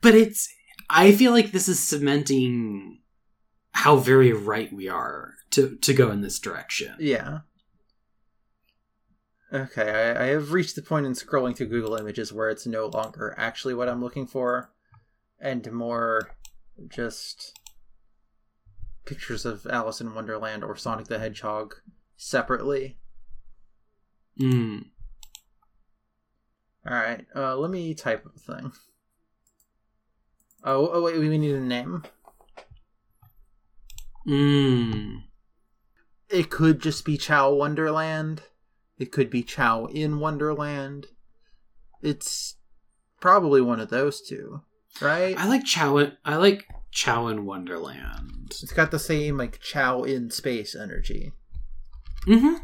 but 0.00 0.14
it's 0.14 0.48
I 0.88 1.12
feel 1.12 1.32
like 1.32 1.50
this 1.52 1.68
is 1.68 1.78
cementing 1.78 3.00
how 3.72 3.96
very 3.96 4.32
right 4.32 4.72
we 4.72 4.88
are 4.88 5.34
to 5.50 5.76
to 5.76 5.92
go 5.92 6.10
in 6.10 6.20
this 6.22 6.38
direction. 6.38 6.94
Yeah. 6.98 7.40
Okay, 9.52 9.90
I, 9.90 10.24
I 10.24 10.26
have 10.28 10.52
reached 10.52 10.76
the 10.76 10.82
point 10.82 11.06
in 11.06 11.12
scrolling 11.12 11.56
through 11.56 11.68
Google 11.68 11.96
Images 11.96 12.32
where 12.32 12.50
it's 12.50 12.66
no 12.66 12.86
longer 12.86 13.34
actually 13.36 13.74
what 13.74 13.88
I'm 13.88 14.02
looking 14.02 14.26
for, 14.26 14.70
and 15.40 15.70
more 15.72 16.36
just 16.88 17.58
pictures 19.04 19.44
of 19.44 19.66
Alice 19.66 20.00
in 20.00 20.14
Wonderland 20.14 20.62
or 20.62 20.76
Sonic 20.76 21.08
the 21.08 21.18
Hedgehog 21.18 21.74
separately. 22.16 22.98
Mm. 24.40 24.86
All 26.86 26.94
right, 26.94 27.26
uh, 27.34 27.56
let 27.56 27.72
me 27.72 27.92
type 27.92 28.24
a 28.24 28.38
thing. 28.38 28.72
Oh, 30.62 30.90
oh 30.92 31.02
wait, 31.02 31.18
we 31.18 31.36
need 31.36 31.56
a 31.56 31.60
name. 31.60 32.04
Mm. 34.28 35.24
It 36.28 36.50
could 36.50 36.80
just 36.80 37.04
be 37.04 37.16
Chao 37.16 37.52
Wonderland. 37.52 38.42
It 39.00 39.12
could 39.12 39.30
be 39.30 39.42
Chao 39.42 39.86
in 39.86 40.20
Wonderland. 40.20 41.06
It's 42.02 42.56
probably 43.18 43.62
one 43.62 43.80
of 43.80 43.88
those 43.88 44.20
two, 44.20 44.60
right? 45.00 45.34
I 45.38 45.48
like 45.48 45.64
Chao. 45.64 45.96
In, 45.96 46.12
I 46.22 46.36
like 46.36 46.66
Chao 46.90 47.26
in 47.28 47.46
Wonderland. 47.46 48.48
It's 48.62 48.74
got 48.74 48.90
the 48.90 48.98
same 48.98 49.38
like 49.38 49.58
Chao 49.60 50.02
in 50.02 50.30
space 50.30 50.74
energy. 50.74 51.32
hmm 52.26 52.56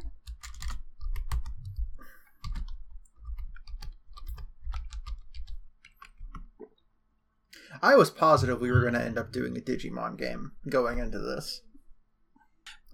I 7.82 7.94
was 7.96 8.10
positive 8.10 8.60
we 8.60 8.70
were 8.70 8.80
going 8.82 8.94
to 8.94 9.02
end 9.02 9.16
up 9.16 9.32
doing 9.32 9.56
a 9.56 9.60
Digimon 9.60 10.18
game 10.18 10.52
going 10.68 10.98
into 10.98 11.18
this. 11.18 11.62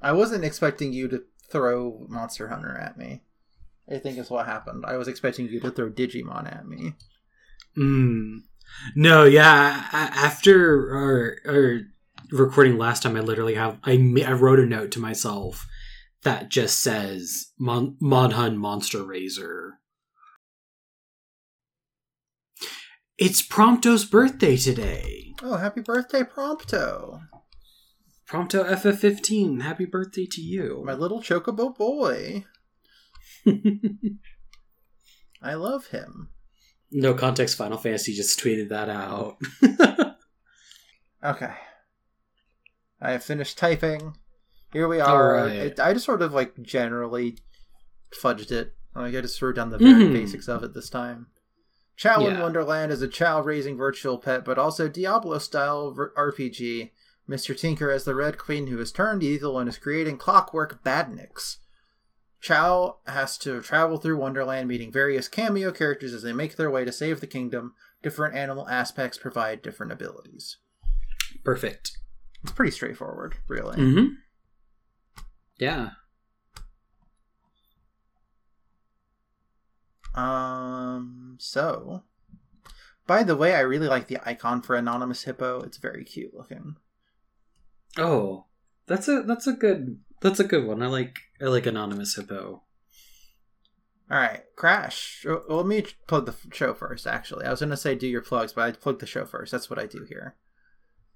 I 0.01 0.13
wasn't 0.13 0.45
expecting 0.45 0.93
you 0.93 1.09
to 1.09 1.25
throw 1.51 2.07
Monster 2.09 2.49
Hunter 2.49 2.77
at 2.79 2.97
me. 2.97 3.23
I 3.91 3.99
think 3.99 4.19
is 4.19 4.31
what 4.31 4.47
happened. 4.47 4.85
I 4.87 4.97
was 4.97 5.09
expecting 5.09 5.49
you 5.49 5.61
to 5.61 5.71
throw 5.71 5.91
Digimon 5.91 6.51
at 6.51 6.67
me. 6.67 6.95
Mm. 7.77 8.43
No, 8.95 9.25
yeah. 9.25 9.87
After 9.93 10.95
our, 10.95 11.37
our 11.47 11.81
recording 12.31 12.79
last 12.79 13.03
time, 13.03 13.17
I 13.17 13.21
literally 13.21 13.55
have 13.55 13.79
I 13.85 13.93
I 14.27 14.33
wrote 14.33 14.61
a 14.61 14.67
note 14.67 14.91
to 14.93 15.01
myself 15.01 15.67
that 16.23 16.49
just 16.49 16.81
says 16.81 17.53
Mon- 17.59 17.97
Monhun 18.01 18.57
Monster 18.57 19.03
Razor. 19.03 19.79
It's 23.19 23.47
Prompto's 23.47 24.05
birthday 24.05 24.57
today. 24.57 25.35
Oh, 25.43 25.57
happy 25.57 25.81
birthday, 25.81 26.23
Prompto! 26.23 27.21
Prompto 28.29 28.65
FF15, 28.65 29.63
happy 29.63 29.85
birthday 29.85 30.27
to 30.31 30.41
you. 30.41 30.83
My 30.85 30.95
little 30.95 31.21
chocobo 31.21 31.77
boy. 31.77 32.45
I 35.43 35.55
love 35.55 35.87
him. 35.89 36.29
no 36.91 37.15
context, 37.15 37.57
Final 37.57 37.79
Fantasy 37.79 38.15
just 38.15 38.39
tweeted 38.41 38.69
that 38.71 38.89
out. 38.89 39.39
Okay. 41.25 41.53
I 43.01 43.13
have 43.13 43.23
finished 43.23 43.57
typing. 43.57 44.17
Here 44.73 44.89
we 44.89 44.99
are. 44.99 45.39
Alright. 45.39 45.53
It, 45.55 45.79
I 45.79 45.93
just 45.93 46.05
sort 46.05 46.21
of 46.21 46.33
like 46.35 46.61
generally 46.63 47.39
fudged 48.21 48.51
it. 48.51 48.75
Like 48.97 49.15
I 49.15 49.21
just 49.21 49.41
wrote 49.41 49.55
down 49.55 49.71
the 49.71 49.79
very 49.79 50.03
Mhm. 50.03 50.13
basics 50.15 50.49
of 50.49 50.65
it 50.65 50.75
this 50.75 50.91
time. 50.91 51.29
Chao 51.97 52.27
in 52.27 52.41
Wonderland 52.41 52.91
is 52.91 53.03
a 53.03 53.07
Chao 53.09 53.41
raising 53.41 53.77
virtual 53.77 54.19
pet, 54.19 54.45
but 54.45 54.59
also 54.59 54.89
Diablo 54.89 55.39
style 55.39 55.95
RPG. 56.17 56.91
Mr. 57.31 57.57
Tinker 57.57 57.89
as 57.93 58.03
the 58.03 58.17
Red 58.17 58.37
Queen 58.37 58.67
who 58.67 58.79
has 58.79 58.91
turned 58.91 59.23
evil 59.23 59.61
and 59.61 59.69
is 59.69 59.79
creating 59.79 60.19
clockwork 60.19 60.83
badniks. 60.83 61.59
Chao 62.43 62.97
has 63.07 63.39
to 63.39 63.63
travel 63.63 63.99
through 63.99 64.17
Wonderland, 64.19 64.69
meeting 64.69 64.91
various 64.91 65.29
cameo 65.29 65.71
characters 65.71 66.13
as 66.13 66.23
they 66.23 66.33
make 66.33 66.57
their 66.57 66.71
way 66.71 66.85
to 66.85 66.93
save 66.93 67.21
the 67.21 67.27
kingdom. 67.27 67.73
Different 68.03 68.35
animal 68.35 68.69
aspects 68.69 69.17
provide 69.17 69.63
different 69.63 69.93
abilities. 69.93 70.57
Perfect. 71.45 71.99
It's 72.43 72.53
pretty 72.53 72.73
straightforward, 72.73 73.37
really. 73.47 73.77
Mm-hmm. 73.77 74.15
Yeah. 75.59 75.91
Um, 80.17 81.37
so. 81.39 82.03
By 83.07 83.23
the 83.23 83.37
way, 83.37 83.55
I 83.55 83.61
really 83.61 83.87
like 83.87 84.09
the 84.09 84.19
icon 84.25 84.63
for 84.63 84.75
Anonymous 84.75 85.23
Hippo. 85.23 85.61
It's 85.61 85.77
very 85.79 86.05
cute 86.05 86.35
looking. 86.35 86.75
Oh, 87.97 88.47
That's 88.87 89.07
a 89.07 89.23
that's 89.23 89.47
a 89.47 89.53
good 89.53 90.01
that's 90.23 90.41
a 90.41 90.45
good 90.45 90.67
one. 90.67 90.83
I 90.83 90.87
like 90.87 91.19
I 91.41 91.47
like 91.47 91.67
anonymous 91.67 92.15
hippo. 92.15 92.63
All 94.11 94.19
right, 94.19 94.43
Crash. 94.57 95.25
Well, 95.25 95.45
let 95.49 95.67
me 95.67 95.85
plug 96.07 96.27
the 96.27 96.35
show 96.53 96.75
first. 96.75 97.07
Actually, 97.07 97.47
I 97.47 97.51
was 97.51 97.61
gonna 97.61 97.77
say 97.77 97.95
do 97.95 98.07
your 98.07 98.23
plugs, 98.23 98.53
but 98.53 98.63
I 98.63 98.73
plug 98.73 98.99
the 99.01 99.07
show 99.07 99.25
first. 99.25 99.53
That's 99.53 99.71
what 99.71 99.79
I 99.79 99.87
do 99.87 100.05
here. 100.09 100.37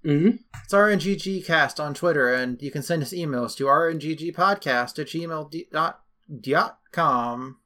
Mm-hmm. 0.05 0.37
It's 0.63 0.73
RNGG 0.73 1.45
Cast 1.45 1.79
on 1.79 1.93
Twitter, 1.93 2.33
and 2.33 2.61
you 2.61 2.71
can 2.71 2.83
send 2.83 3.01
us 3.01 3.13
emails 3.13 3.55
to 3.57 3.65
rnggpodcast 3.65 4.99
at 4.99 5.07
gmail 5.07 5.71
dot 5.71 6.01
gmail.com. 6.31 7.57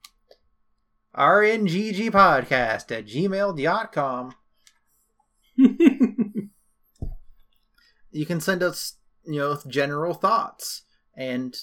rnggpodcast 1.15 2.91
at 2.91 3.05
gmail.com. 3.05 4.35
you 8.11 8.25
can 8.25 8.39
send 8.39 8.63
us, 8.63 8.93
you 9.25 9.39
know, 9.39 9.59
general 9.67 10.13
thoughts 10.13 10.83
and 11.15 11.57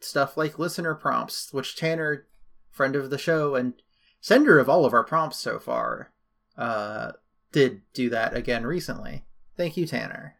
stuff 0.00 0.36
like 0.36 0.58
listener 0.58 0.94
prompts, 0.94 1.52
which 1.52 1.76
Tanner, 1.76 2.26
friend 2.70 2.96
of 2.96 3.10
the 3.10 3.18
show 3.18 3.54
and 3.54 3.74
sender 4.20 4.58
of 4.58 4.68
all 4.68 4.84
of 4.84 4.92
our 4.92 5.04
prompts 5.04 5.38
so 5.38 5.58
far, 5.58 6.12
uh, 6.56 7.12
did 7.52 7.82
do 7.92 8.10
that 8.10 8.34
again 8.34 8.66
recently. 8.66 9.24
Thank 9.56 9.76
you, 9.76 9.86
Tanner. 9.86 10.36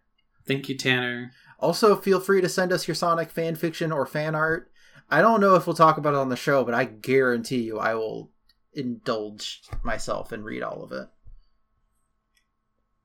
Thank 0.46 0.68
you, 0.68 0.76
Tanner. 0.76 1.32
Also, 1.58 1.96
feel 1.96 2.20
free 2.20 2.40
to 2.40 2.48
send 2.48 2.72
us 2.72 2.86
your 2.86 2.94
Sonic 2.94 3.30
fan 3.30 3.54
fiction 3.54 3.92
or 3.92 4.04
fan 4.04 4.34
art. 4.34 4.70
I 5.10 5.20
don't 5.20 5.40
know 5.40 5.54
if 5.54 5.66
we'll 5.66 5.76
talk 5.76 5.96
about 5.96 6.14
it 6.14 6.18
on 6.18 6.28
the 6.28 6.36
show, 6.36 6.64
but 6.64 6.74
I 6.74 6.84
guarantee 6.84 7.62
you 7.62 7.78
I 7.78 7.94
will 7.94 8.30
indulge 8.72 9.62
myself 9.82 10.32
and 10.32 10.44
read 10.44 10.62
all 10.62 10.82
of 10.82 10.92
it. 10.92 11.08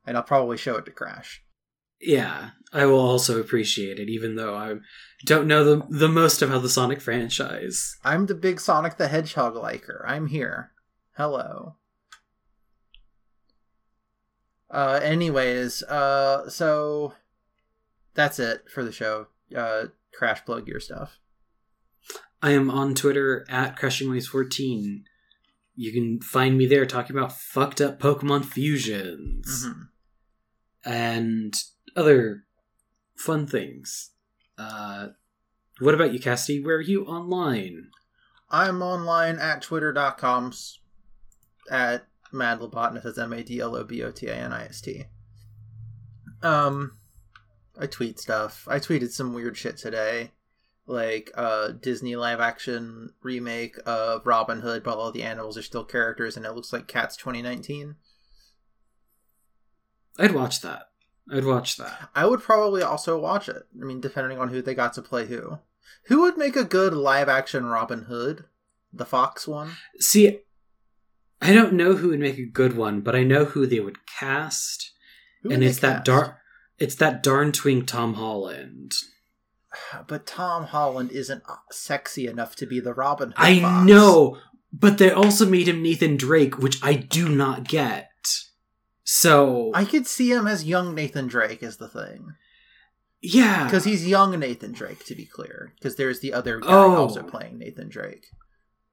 And 0.05 0.17
I'll 0.17 0.23
probably 0.23 0.57
show 0.57 0.75
it 0.77 0.85
to 0.85 0.91
Crash. 0.91 1.43
Yeah, 2.01 2.51
I 2.71 2.85
will 2.85 2.99
also 2.99 3.39
appreciate 3.39 3.99
it, 3.99 4.09
even 4.09 4.35
though 4.35 4.55
I 4.55 4.75
don't 5.25 5.47
know 5.47 5.63
the 5.63 5.85
the 5.89 6.07
most 6.07 6.41
about 6.41 6.61
the 6.61 6.69
Sonic 6.69 7.01
franchise. 7.01 7.97
I'm 8.03 8.25
the 8.27 8.35
big 8.35 8.59
Sonic 8.61 8.97
the 8.97 9.07
Hedgehog 9.09 9.55
liker. 9.55 10.05
I'm 10.07 10.27
here. 10.27 10.71
Hello. 11.17 11.75
Uh, 14.69 14.99
anyways, 15.01 15.81
uh, 15.83 16.49
so 16.49 17.13
that's 18.13 18.39
it 18.39 18.65
for 18.73 18.83
the 18.83 18.91
show. 18.91 19.27
Uh, 19.55 19.85
Crash, 20.13 20.45
plug 20.45 20.67
your 20.67 20.79
stuff. 20.79 21.17
I 22.41 22.51
am 22.51 22.69
on 22.69 22.93
Twitter 22.95 23.45
at 23.49 23.77
CrushingWaves14. 23.77 25.03
You 25.75 25.91
can 25.93 26.21
find 26.21 26.57
me 26.57 26.65
there 26.67 26.85
talking 26.85 27.15
about 27.15 27.37
fucked 27.37 27.81
up 27.81 27.99
Pokemon 27.99 28.45
fusions 28.45 29.65
Mhm. 29.65 29.87
and 30.85 31.53
other 31.95 32.45
fun 33.15 33.47
things. 33.47 34.11
Uh, 34.57 35.09
what 35.79 35.95
about 35.95 36.13
you, 36.13 36.19
Cassidy? 36.19 36.63
Where 36.63 36.77
are 36.77 36.81
you 36.81 37.05
online? 37.05 37.89
I'm 38.49 38.81
online 38.81 39.39
at 39.39 39.61
twitter.com 39.61 40.53
at 41.69 42.07
madlobotanist. 42.33 43.03
That's 43.03 43.17
M 43.17 43.33
A 43.33 43.43
D 43.43 43.59
L 43.59 43.75
O 43.75 43.83
B 43.83 44.03
O 44.03 44.11
T 44.11 44.27
A 44.27 44.35
N 44.35 44.53
I 44.53 44.65
S 44.65 44.81
T. 44.81 45.05
Um, 46.41 46.97
I 47.79 47.85
tweet 47.85 48.19
stuff. 48.19 48.67
I 48.69 48.79
tweeted 48.79 49.11
some 49.11 49.33
weird 49.33 49.57
shit 49.57 49.77
today. 49.77 50.31
Like, 50.85 51.31
uh, 51.35 51.69
Disney 51.69 52.15
live 52.15 52.39
action 52.39 53.11
remake 53.21 53.77
of 53.85 54.25
Robin 54.25 54.61
Hood, 54.61 54.83
but 54.83 54.97
all 54.97 55.11
the 55.11 55.21
animals 55.21 55.55
are 55.55 55.61
still 55.61 55.83
characters 55.83 56.35
and 56.35 56.45
it 56.45 56.53
looks 56.53 56.73
like 56.73 56.87
Cats 56.87 57.15
2019. 57.15 57.95
I'd 60.17 60.33
watch 60.33 60.61
that. 60.61 60.88
I'd 61.31 61.45
watch 61.45 61.77
that. 61.77 62.09
I 62.15 62.25
would 62.25 62.41
probably 62.41 62.81
also 62.81 63.19
watch 63.19 63.47
it. 63.49 63.67
I 63.79 63.85
mean, 63.85 64.01
depending 64.01 64.39
on 64.39 64.49
who 64.49 64.61
they 64.61 64.73
got 64.73 64.93
to 64.93 65.01
play 65.01 65.25
who. 65.27 65.59
Who 66.05 66.21
would 66.21 66.37
make 66.37 66.55
a 66.55 66.63
good 66.63 66.93
live 66.93 67.29
action 67.29 67.65
Robin 67.65 68.03
Hood? 68.03 68.45
The 68.91 69.05
Fox 69.05 69.47
one? 69.47 69.71
See, 69.99 70.39
I 71.41 71.53
don't 71.53 71.73
know 71.73 71.93
who 71.95 72.09
would 72.09 72.19
make 72.19 72.37
a 72.39 72.45
good 72.45 72.75
one, 72.75 73.01
but 73.01 73.15
I 73.15 73.23
know 73.23 73.45
who 73.45 73.65
they 73.67 73.79
would 73.79 74.05
cast, 74.07 74.91
Who 75.43 75.51
and 75.51 75.59
would 75.59 75.67
it's 75.69 75.79
that 75.79 76.03
darn, 76.03 76.33
it's 76.79 76.95
that 76.95 77.21
darn 77.23 77.51
twink 77.51 77.87
Tom 77.87 78.15
Holland. 78.15 78.93
But 80.07 80.25
Tom 80.25 80.65
Holland 80.65 81.11
isn't 81.11 81.43
sexy 81.71 82.25
enough 82.27 82.55
to 82.55 82.65
be 82.65 82.79
the 82.79 82.93
Robin 82.93 83.29
Hood. 83.29 83.37
I 83.37 83.59
Fox. 83.59 83.87
know, 83.87 84.37
but 84.73 84.97
they 84.97 85.11
also 85.11 85.45
made 85.47 85.67
him 85.67 85.83
Nathan 85.83 86.17
Drake, 86.17 86.57
which 86.57 86.79
I 86.81 86.95
do 86.95 87.29
not 87.29 87.67
get. 87.67 88.08
So 89.11 89.71
I 89.73 89.85
could 89.85 90.05
see 90.05 90.31
him 90.31 90.45
as 90.45 90.63
young 90.65 90.93
Nathan 90.93 91.25
Drake 91.25 91.63
is 91.63 91.77
the 91.77 91.87
thing. 91.87 92.35
yeah, 93.23 93.63
Because 93.65 93.83
he's 93.83 94.07
young 94.07 94.37
Nathan 94.39 94.71
Drake, 94.71 95.03
to 95.05 95.15
be 95.15 95.25
clear. 95.25 95.73
Because 95.75 95.95
there's 95.95 96.19
the 96.19 96.31
other 96.31 96.59
guy 96.59 96.67
Oh. 96.71 96.95
also 96.95 97.23
playing 97.23 97.57
Nathan 97.57 97.89
Drake. 97.89 98.27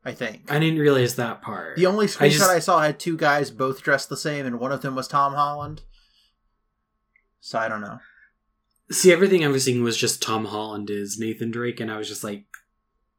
I 0.06 0.12
think. 0.12 0.50
I 0.50 0.58
didn't 0.58 0.78
realize 0.78 1.16
that 1.16 1.42
part. 1.42 1.76
the 1.76 1.84
only 1.84 2.06
screenshot 2.06 2.48
I, 2.48 2.54
just- 2.54 2.64
saw 2.66 2.80
had 2.80 2.98
two 2.98 3.16
guys 3.18 3.50
both 3.50 3.82
dressed 3.82 4.08
the 4.08 4.16
same, 4.16 4.46
and 4.46 4.58
one 4.58 4.72
of 4.72 4.80
them 4.80 4.94
was 4.94 5.06
Tom 5.06 5.34
Holland. 5.34 5.82
So 7.40 7.58
I 7.58 7.68
don't 7.68 7.82
know. 7.82 7.98
See, 8.90 9.12
everything 9.12 9.44
I 9.44 9.48
was 9.48 9.64
seeing 9.64 9.82
was 9.82 9.98
just 9.98 10.22
Tom 10.22 10.46
Holland 10.46 10.88
is 10.88 11.18
Nathan 11.18 11.50
Drake, 11.50 11.78
and 11.80 11.90
I 11.90 11.98
was 11.98 12.08
just 12.08 12.24
like, 12.24 12.44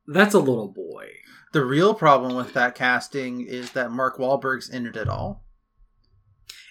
that's 0.07 0.33
a 0.33 0.39
little 0.39 0.69
boy. 0.69 1.09
The 1.53 1.63
real 1.63 1.93
problem 1.93 2.35
with 2.35 2.53
that 2.53 2.73
casting 2.73 3.41
is 3.45 3.71
that 3.73 3.91
Mark 3.91 4.17
Wahlberg's 4.17 4.69
in 4.69 4.87
it 4.87 4.95
at 4.97 5.07
all. 5.09 5.43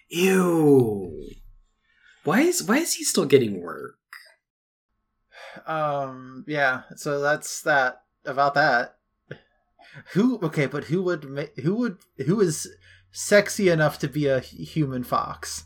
Ew. 0.09 1.31
Why 2.25 2.41
is 2.41 2.63
why 2.63 2.79
is 2.79 2.95
he 2.95 3.05
still 3.05 3.25
getting 3.25 3.61
work? 3.61 3.99
Um, 5.67 6.45
yeah. 6.47 6.83
So 6.97 7.21
that's 7.21 7.63
that 7.63 8.03
about 8.25 8.55
that. 8.55 8.97
Who? 10.13 10.39
Okay, 10.43 10.67
but 10.67 10.85
who 10.85 11.03
would 11.03 11.25
ma- 11.25 11.63
who 11.63 11.75
would 11.77 11.99
who 12.27 12.41
is 12.41 12.69
sexy 13.11 13.69
enough 13.69 13.99
to 14.01 14.09
be 14.09 14.27
a 14.27 14.41
human 14.41 15.05
fox? 15.05 15.65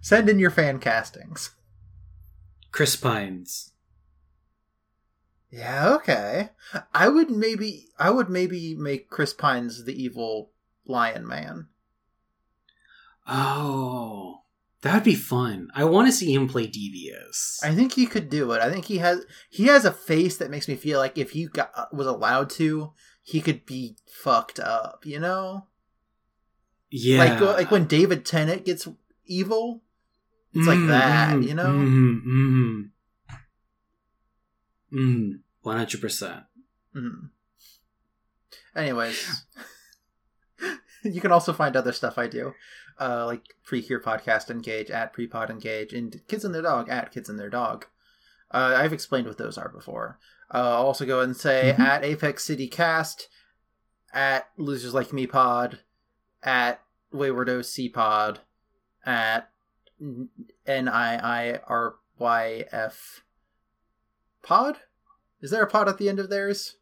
Send 0.00 0.28
in 0.28 0.38
your 0.38 0.50
fan 0.50 0.78
castings. 0.78 1.50
Chris 2.72 2.96
Pines. 2.96 3.72
Yeah, 5.50 5.94
okay. 5.94 6.50
I 6.92 7.08
would 7.08 7.30
maybe 7.30 7.86
I 7.98 8.10
would 8.10 8.28
maybe 8.28 8.74
make 8.74 9.08
Chris 9.08 9.32
Pines 9.32 9.84
the 9.84 9.94
evil 9.94 10.50
lion 10.86 11.26
man. 11.26 11.68
Oh, 13.26 14.42
that 14.82 14.94
would 14.94 15.04
be 15.04 15.14
fun. 15.14 15.68
I 15.74 15.84
want 15.84 16.08
to 16.08 16.12
see 16.12 16.34
him 16.34 16.46
play 16.48 16.66
Devious. 16.66 17.60
I 17.64 17.74
think 17.74 17.94
he 17.94 18.06
could 18.06 18.28
do 18.28 18.52
it. 18.52 18.60
I 18.60 18.70
think 18.70 18.84
he 18.84 18.98
has 18.98 19.24
he 19.50 19.64
has 19.66 19.84
a 19.84 19.92
face 19.92 20.36
that 20.36 20.50
makes 20.50 20.68
me 20.68 20.76
feel 20.76 20.98
like 20.98 21.16
if 21.16 21.30
he 21.30 21.46
got 21.46 21.94
was 21.94 22.06
allowed 22.06 22.50
to, 22.50 22.92
he 23.22 23.40
could 23.40 23.64
be 23.64 23.96
fucked 24.06 24.60
up, 24.60 25.04
you 25.06 25.18
know? 25.18 25.66
yeah, 26.90 27.18
Like 27.18 27.40
like 27.40 27.70
when 27.70 27.86
David 27.86 28.26
Tennant 28.26 28.64
gets 28.66 28.86
evil, 29.24 29.82
it's 30.52 30.66
like 30.68 30.86
that, 30.86 31.30
mm, 31.36 31.48
you 31.48 31.54
know? 31.54 31.64
Mm, 31.64 32.24
mm, 32.26 32.90
mm. 34.92 35.38
One 35.62 35.76
hundred 35.78 36.00
percent. 36.02 36.44
Mhm. 36.94 37.30
Anyways, 38.76 39.46
you 41.04 41.20
can 41.20 41.32
also 41.32 41.52
find 41.52 41.76
other 41.76 41.92
stuff 41.92 42.18
I 42.18 42.26
do, 42.26 42.52
uh, 43.00 43.26
like 43.26 43.42
Precure 43.64 44.00
Podcast 44.00 44.50
Engage 44.50 44.90
at 44.90 45.14
Prepod 45.14 45.50
Engage 45.50 45.92
and 45.92 46.20
Kids 46.28 46.44
and 46.44 46.54
Their 46.54 46.62
Dog 46.62 46.88
at 46.88 47.12
Kids 47.12 47.28
and 47.28 47.38
Their 47.38 47.50
Dog. 47.50 47.86
Uh, 48.50 48.74
I've 48.76 48.92
explained 48.92 49.26
what 49.26 49.38
those 49.38 49.58
are 49.58 49.68
before. 49.68 50.18
Uh, 50.52 50.58
I'll 50.76 50.86
also 50.86 51.04
go 51.06 51.20
and 51.20 51.36
say 51.36 51.74
Mhm. 51.76 51.80
at 51.80 52.04
Apex 52.04 52.44
City 52.44 52.68
Cast, 52.68 53.28
at 54.12 54.48
Losers 54.56 54.94
Like 54.94 55.12
Me 55.12 55.26
Pod, 55.26 55.80
at 56.42 56.82
Wayward 57.10 57.48
OC 57.48 57.88
Pod, 57.88 58.40
at 59.04 59.50
N 60.00 60.88
I 60.88 61.16
I 61.52 61.60
R 61.66 61.96
Y 62.18 62.64
F 62.70 63.24
Pod. 64.42 64.78
Is 65.40 65.50
there 65.50 65.62
a 65.62 65.66
pod 65.70 65.88
at 65.88 65.98
the 65.98 66.08
end 66.08 66.18
of 66.20 66.30
theirs? 66.30 66.76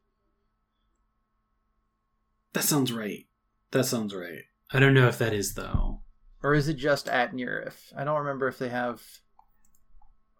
That 2.53 2.65
sounds 2.65 2.93
right. 2.93 3.27
That 3.73 3.85
sounds 3.85 4.15
right. 4.15 4.43
I 4.73 4.79
don't 4.79 4.95
know 4.95 5.09
if 5.09 5.19
that 5.19 5.33
is 5.35 5.55
though. 5.55 6.01
Or 6.43 6.55
is 6.55 6.69
it 6.69 6.75
just 6.75 7.09
at 7.09 7.33
Nearif? 7.33 7.93
I 7.97 8.05
don't 8.05 8.19
remember 8.21 8.49
if 8.49 8.59
they 8.59 8.69
have 8.69 9.03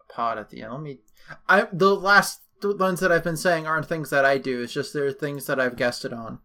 a 0.09 0.13
pod 0.13 0.37
at 0.37 0.49
the 0.49 0.61
end. 0.63 0.71
Let 0.73 0.81
me. 0.81 0.99
I 1.47 1.67
the 1.71 1.95
last 1.95 2.41
ones 2.63 2.99
that 3.01 3.11
I've 3.11 3.23
been 3.23 3.37
saying 3.37 3.67
aren't 3.67 3.87
things 3.87 4.09
that 4.09 4.25
I 4.25 4.37
do. 4.37 4.61
It's 4.61 4.73
just 4.73 4.93
they're 4.93 5.11
things 5.11 5.45
that 5.47 5.59
I've 5.59 5.75
guessed 5.75 6.05
it 6.05 6.13
on. 6.13 6.39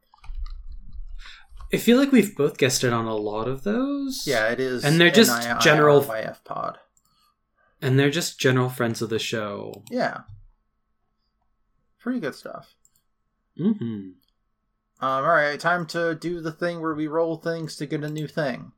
I 1.73 1.77
feel 1.77 1.99
like 1.99 2.13
we've 2.13 2.35
both 2.37 2.57
guessed 2.57 2.83
it 2.85 2.93
on 2.93 3.05
a 3.07 3.15
lot 3.17 3.47
of 3.47 3.63
those. 3.65 4.25
Yeah, 4.27 4.49
it 4.49 4.59
is. 4.61 4.85
And 4.85 4.99
they're 5.01 5.11
just 5.11 5.31
NIIRYF 5.31 5.61
general- 5.61 6.03
pod. 6.45 6.79
and 7.83 7.99
they're 7.99 8.11
just 8.11 8.41
general 8.41 8.69
friends 8.71 9.03
of 9.03 9.11
the 9.11 9.19
show. 9.19 9.83
Yeah, 9.91 10.21
pretty 11.99 12.21
good 12.21 12.35
stuff. 12.35 12.75
Mm-hmm. 13.61 14.11
Um, 15.01 15.25
all 15.25 15.35
right, 15.35 15.59
time 15.61 15.87
to 15.89 16.15
do 16.15 16.41
the 16.41 16.51
thing 16.53 16.81
where 16.81 16.95
we 16.95 17.07
roll 17.07 17.37
things 17.37 17.77
to 17.77 17.87
get 17.87 18.03
a 18.03 18.09
new 18.11 18.27
thing. 18.27 18.73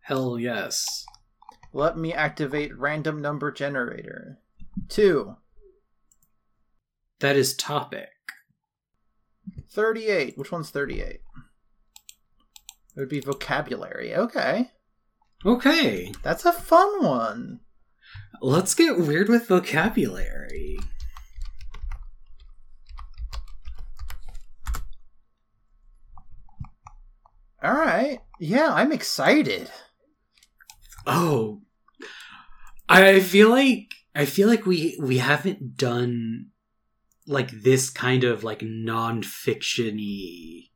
Hell 0.00 0.38
yes. 0.38 1.06
Let 1.72 1.96
me 1.96 2.12
activate 2.12 2.76
random 2.76 3.22
number 3.22 3.50
generator. 3.50 4.38
Two. 4.88 5.36
That 7.20 7.36
is 7.36 7.54
topic. 7.54 8.10
38. 9.70 10.36
Which 10.36 10.52
one's 10.52 10.70
38? 10.70 11.04
It 11.04 11.20
would 12.96 13.08
be 13.08 13.20
vocabulary. 13.20 14.14
Okay. 14.14 14.70
Okay, 15.44 16.12
That's 16.22 16.44
a 16.44 16.52
fun 16.52 17.02
one. 17.02 17.60
let's 18.40 18.74
get 18.74 18.98
weird 18.98 19.28
with 19.28 19.48
vocabulary. 19.48 20.78
All 27.62 27.72
right. 27.72 28.18
Yeah, 28.40 28.70
I'm 28.72 28.92
excited. 28.92 29.70
Oh, 31.06 31.60
I 32.88 33.20
feel 33.20 33.50
like 33.50 33.92
I 34.14 34.24
feel 34.24 34.48
like 34.48 34.66
we 34.66 34.96
we 35.00 35.18
haven't 35.18 35.76
done 35.76 36.46
like 37.26 37.50
this 37.50 37.90
kind 37.90 38.24
of 38.24 38.42
like 38.44 38.62
non-fictiony 38.62 40.70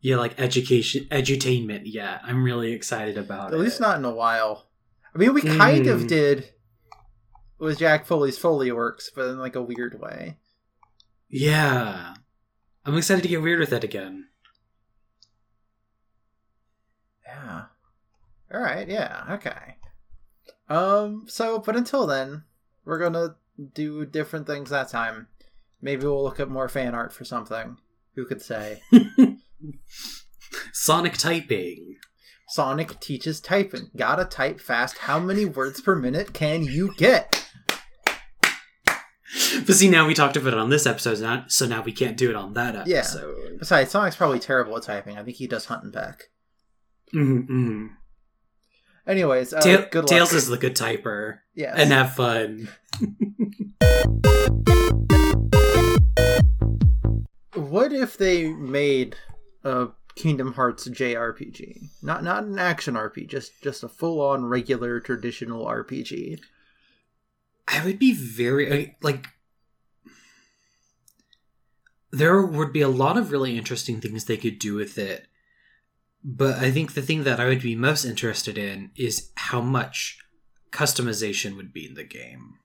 yeah 0.00 0.16
like 0.16 0.40
education 0.40 1.04
edutainment 1.10 1.82
yet 1.84 2.22
i'm 2.24 2.42
really 2.42 2.72
excited 2.72 3.18
about 3.18 3.48
At 3.48 3.52
it 3.52 3.56
At 3.56 3.60
least 3.60 3.78
not 3.80 3.98
in 3.98 4.04
a 4.06 4.10
while. 4.14 4.70
I 5.14 5.18
mean, 5.18 5.34
we 5.34 5.42
kind 5.42 5.86
of 5.86 6.00
Mm. 6.02 6.08
did 6.08 6.50
with 7.58 7.78
Jack 7.78 8.06
Foley's 8.06 8.38
Foley 8.38 8.72
Works, 8.72 9.10
but 9.14 9.28
in 9.28 9.38
like 9.38 9.54
a 9.54 9.60
weird 9.62 10.00
way. 10.00 10.38
yeah 11.28 12.14
i'm 12.86 12.96
excited 12.96 13.20
to 13.22 13.28
get 13.28 13.42
weird 13.42 13.60
with 13.60 13.72
it 13.74 13.84
again 13.84 14.28
Yeah. 17.26 17.64
All 18.52 18.60
right. 18.60 18.88
Yeah. 18.88 19.24
Okay. 19.30 19.76
Um. 20.68 21.24
So, 21.28 21.58
but 21.58 21.76
until 21.76 22.06
then, 22.06 22.44
we're 22.84 22.98
gonna 22.98 23.36
do 23.74 24.04
different 24.06 24.46
things 24.46 24.70
that 24.70 24.88
time. 24.88 25.28
Maybe 25.82 26.04
we'll 26.04 26.22
look 26.22 26.40
at 26.40 26.48
more 26.50 26.68
fan 26.68 26.94
art 26.94 27.12
for 27.12 27.24
something. 27.24 27.76
Who 28.14 28.26
could 28.26 28.42
say? 28.42 28.82
sonic 30.72 31.14
typing 31.16 31.96
Sonic 32.48 32.98
teaches 32.98 33.40
typing. 33.40 33.90
Gotta 33.96 34.24
type 34.24 34.60
fast. 34.60 34.98
How 34.98 35.20
many 35.20 35.44
words 35.44 35.80
per 35.80 35.94
minute 35.94 36.32
can 36.32 36.64
you 36.64 36.92
get? 36.96 37.46
but 39.64 39.76
see 39.76 39.88
now 39.88 40.04
we 40.06 40.14
talked 40.14 40.36
about 40.36 40.52
it 40.54 40.58
on 40.58 40.68
this 40.70 40.84
episode 40.86 41.44
so 41.46 41.66
now 41.66 41.80
we 41.82 41.92
can't 41.92 42.16
do 42.16 42.28
it 42.28 42.34
on 42.34 42.54
that 42.54 42.88
Yeah. 42.88 42.98
episode 42.98 43.58
Besides, 43.60 43.92
Sonic's 43.92 44.16
probably 44.16 44.40
terrible 44.40 44.76
at 44.76 44.82
typing. 44.82 45.16
I 45.16 45.22
think 45.22 45.36
he 45.36 45.46
does 45.46 45.66
hunt 45.66 45.84
and 45.84 45.92
peck. 45.92 46.24
mm-hmm. 47.14 47.86
Anyways, 49.06 49.52
uh, 49.52 49.60
Ta- 49.60 49.86
good 49.90 50.04
luck. 50.04 50.06
tails 50.06 50.32
is 50.32 50.46
the 50.48 50.56
good 50.58 50.76
typer 50.76 51.38
yes. 51.54 51.74
and 51.76 51.90
have 51.90 52.14
fun 52.14 52.68
What 57.54 57.92
if 57.92 58.16
they 58.16 58.48
made 58.52 59.16
a 59.64 59.88
Kingdom 60.14 60.54
Hearts 60.54 60.88
JRPG? 60.88 61.88
Not 62.02 62.22
not 62.24 62.44
an 62.44 62.58
action 62.58 62.94
RPG, 62.94 63.28
just 63.28 63.62
just 63.62 63.82
a 63.82 63.88
full 63.88 64.20
on 64.20 64.44
regular 64.44 65.00
traditional 65.00 65.66
RPG. 65.66 66.40
I 67.68 67.84
would 67.84 67.98
be 67.98 68.12
very 68.12 68.96
like 69.02 69.28
there 72.10 72.42
would 72.42 72.72
be 72.72 72.80
a 72.82 72.88
lot 72.88 73.16
of 73.16 73.30
really 73.30 73.56
interesting 73.56 74.00
things 74.00 74.24
they 74.24 74.36
could 74.36 74.58
do 74.58 74.74
with 74.74 74.98
it. 74.98 75.26
But 76.22 76.58
I 76.58 76.70
think 76.70 76.94
the 76.94 77.02
thing 77.02 77.24
that 77.24 77.40
I 77.40 77.46
would 77.46 77.62
be 77.62 77.74
most 77.74 78.04
interested 78.04 78.58
in 78.58 78.90
is 78.96 79.30
how 79.36 79.60
much 79.60 80.18
customization 80.70 81.56
would 81.56 81.72
be 81.72 81.86
in 81.86 81.94
the 81.94 82.04
game. 82.04 82.58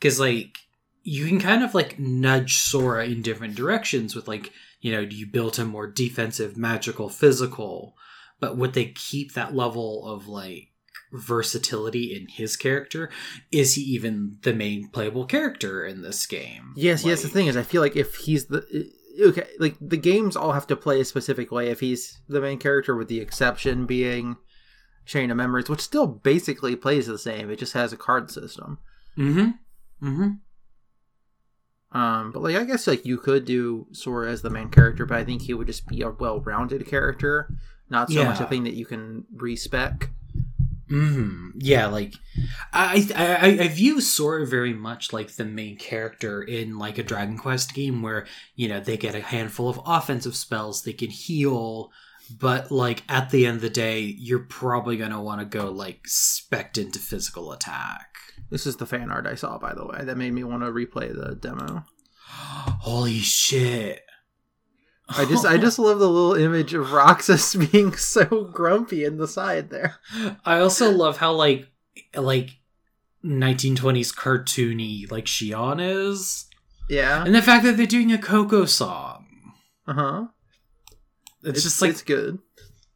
Cuz 0.00 0.18
like 0.18 0.58
you 1.04 1.26
can 1.26 1.40
kind 1.40 1.62
of 1.62 1.74
like 1.74 1.98
nudge 1.98 2.54
Sora 2.54 3.06
in 3.06 3.22
different 3.22 3.54
directions 3.54 4.14
with 4.14 4.28
like, 4.28 4.52
you 4.80 4.92
know, 4.92 5.04
do 5.04 5.16
you 5.16 5.26
build 5.26 5.56
him 5.56 5.68
more 5.68 5.86
defensive, 5.86 6.56
magical, 6.56 7.08
physical, 7.08 7.96
but 8.40 8.56
would 8.56 8.72
they 8.72 8.86
keep 8.86 9.34
that 9.34 9.54
level 9.54 10.06
of 10.06 10.28
like 10.28 10.68
versatility 11.12 12.14
in 12.16 12.26
his 12.28 12.56
character? 12.56 13.10
Is 13.50 13.74
he 13.74 13.82
even 13.82 14.38
the 14.42 14.54
main 14.54 14.88
playable 14.88 15.26
character 15.26 15.84
in 15.84 16.02
this 16.02 16.26
game? 16.26 16.72
Yes, 16.76 17.04
yes. 17.04 17.22
The 17.22 17.28
thing 17.28 17.46
is, 17.46 17.56
I 17.56 17.62
feel 17.62 17.82
like 17.82 17.96
if 17.96 18.16
he's 18.16 18.46
the 18.46 18.90
okay, 19.20 19.46
like 19.58 19.76
the 19.80 19.96
games 19.96 20.36
all 20.36 20.52
have 20.52 20.66
to 20.68 20.76
play 20.76 21.00
a 21.00 21.04
specific 21.04 21.50
way. 21.50 21.68
If 21.68 21.80
he's 21.80 22.20
the 22.28 22.40
main 22.40 22.58
character, 22.58 22.96
with 22.96 23.08
the 23.08 23.20
exception 23.20 23.86
being 23.86 24.36
Chain 25.04 25.30
of 25.30 25.36
Memories, 25.36 25.68
which 25.68 25.80
still 25.80 26.06
basically 26.06 26.76
plays 26.76 27.06
the 27.06 27.18
same. 27.18 27.50
It 27.50 27.58
just 27.58 27.72
has 27.72 27.92
a 27.92 27.96
card 27.96 28.30
system. 28.30 28.78
Mm-hmm. 29.18 30.06
Mm-hmm. 30.06 31.98
Um, 31.98 32.32
but 32.32 32.42
like 32.42 32.56
I 32.56 32.64
guess 32.64 32.86
like 32.86 33.04
you 33.04 33.18
could 33.18 33.44
do 33.44 33.86
Sora 33.92 34.30
as 34.30 34.42
the 34.42 34.50
main 34.50 34.70
character, 34.70 35.04
but 35.04 35.18
I 35.18 35.24
think 35.24 35.42
he 35.42 35.54
would 35.54 35.66
just 35.66 35.86
be 35.86 36.02
a 36.02 36.10
well-rounded 36.10 36.86
character, 36.86 37.52
not 37.90 38.10
so 38.10 38.24
much 38.24 38.40
a 38.40 38.46
thing 38.46 38.64
that 38.64 38.74
you 38.74 38.86
can 38.86 39.24
respec. 39.34 40.10
Mm-hmm. 40.92 41.58
Yeah, 41.58 41.86
like 41.86 42.14
I, 42.72 43.08
I 43.16 43.64
I 43.64 43.68
view 43.68 44.02
Sora 44.02 44.46
very 44.46 44.74
much 44.74 45.10
like 45.10 45.28
the 45.32 45.44
main 45.44 45.78
character 45.78 46.42
in 46.42 46.78
like 46.78 46.98
a 46.98 47.02
Dragon 47.02 47.38
Quest 47.38 47.72
game 47.72 48.02
where 48.02 48.26
you 48.56 48.68
know 48.68 48.78
they 48.78 48.98
get 48.98 49.14
a 49.14 49.22
handful 49.22 49.70
of 49.70 49.80
offensive 49.86 50.36
spells, 50.36 50.82
they 50.82 50.92
can 50.92 51.08
heal, 51.08 51.90
but 52.38 52.70
like 52.70 53.04
at 53.08 53.30
the 53.30 53.46
end 53.46 53.56
of 53.56 53.62
the 53.62 53.70
day, 53.70 54.00
you're 54.00 54.40
probably 54.40 54.98
gonna 54.98 55.22
want 55.22 55.40
to 55.40 55.46
go 55.46 55.70
like 55.70 56.00
spec 56.04 56.76
into 56.76 56.98
physical 56.98 57.52
attack. 57.52 58.08
This 58.50 58.66
is 58.66 58.76
the 58.76 58.84
fan 58.86 59.10
art 59.10 59.26
I 59.26 59.34
saw, 59.34 59.56
by 59.56 59.72
the 59.72 59.86
way, 59.86 60.04
that 60.04 60.18
made 60.18 60.34
me 60.34 60.44
want 60.44 60.62
to 60.62 60.70
replay 60.70 61.14
the 61.14 61.36
demo. 61.36 61.86
Holy 62.28 63.18
shit! 63.18 64.02
I 65.08 65.24
just 65.26 65.44
I 65.44 65.58
just 65.58 65.78
love 65.78 65.98
the 65.98 66.08
little 66.08 66.34
image 66.34 66.72
of 66.74 66.92
Roxas 66.92 67.54
being 67.72 67.94
so 67.96 68.24
grumpy 68.44 69.04
in 69.04 69.18
the 69.18 69.28
side 69.28 69.68
there. 69.70 69.96
I 70.44 70.58
also 70.60 70.90
love 70.90 71.18
how 71.18 71.32
like 71.32 71.66
like 72.14 72.50
1920s 73.24 74.14
cartoony 74.14 75.10
like 75.10 75.26
Xion 75.26 75.80
is, 75.80 76.46
Yeah. 76.88 77.24
and 77.24 77.34
the 77.34 77.42
fact 77.42 77.64
that 77.64 77.76
they're 77.76 77.86
doing 77.86 78.10
a 78.12 78.18
Coco 78.18 78.64
song. 78.64 79.26
Uh 79.86 79.92
huh. 79.94 80.24
It's, 81.44 81.62
just 81.64 81.82
like 81.82 81.90
it's 81.90 82.02
good. 82.02 82.38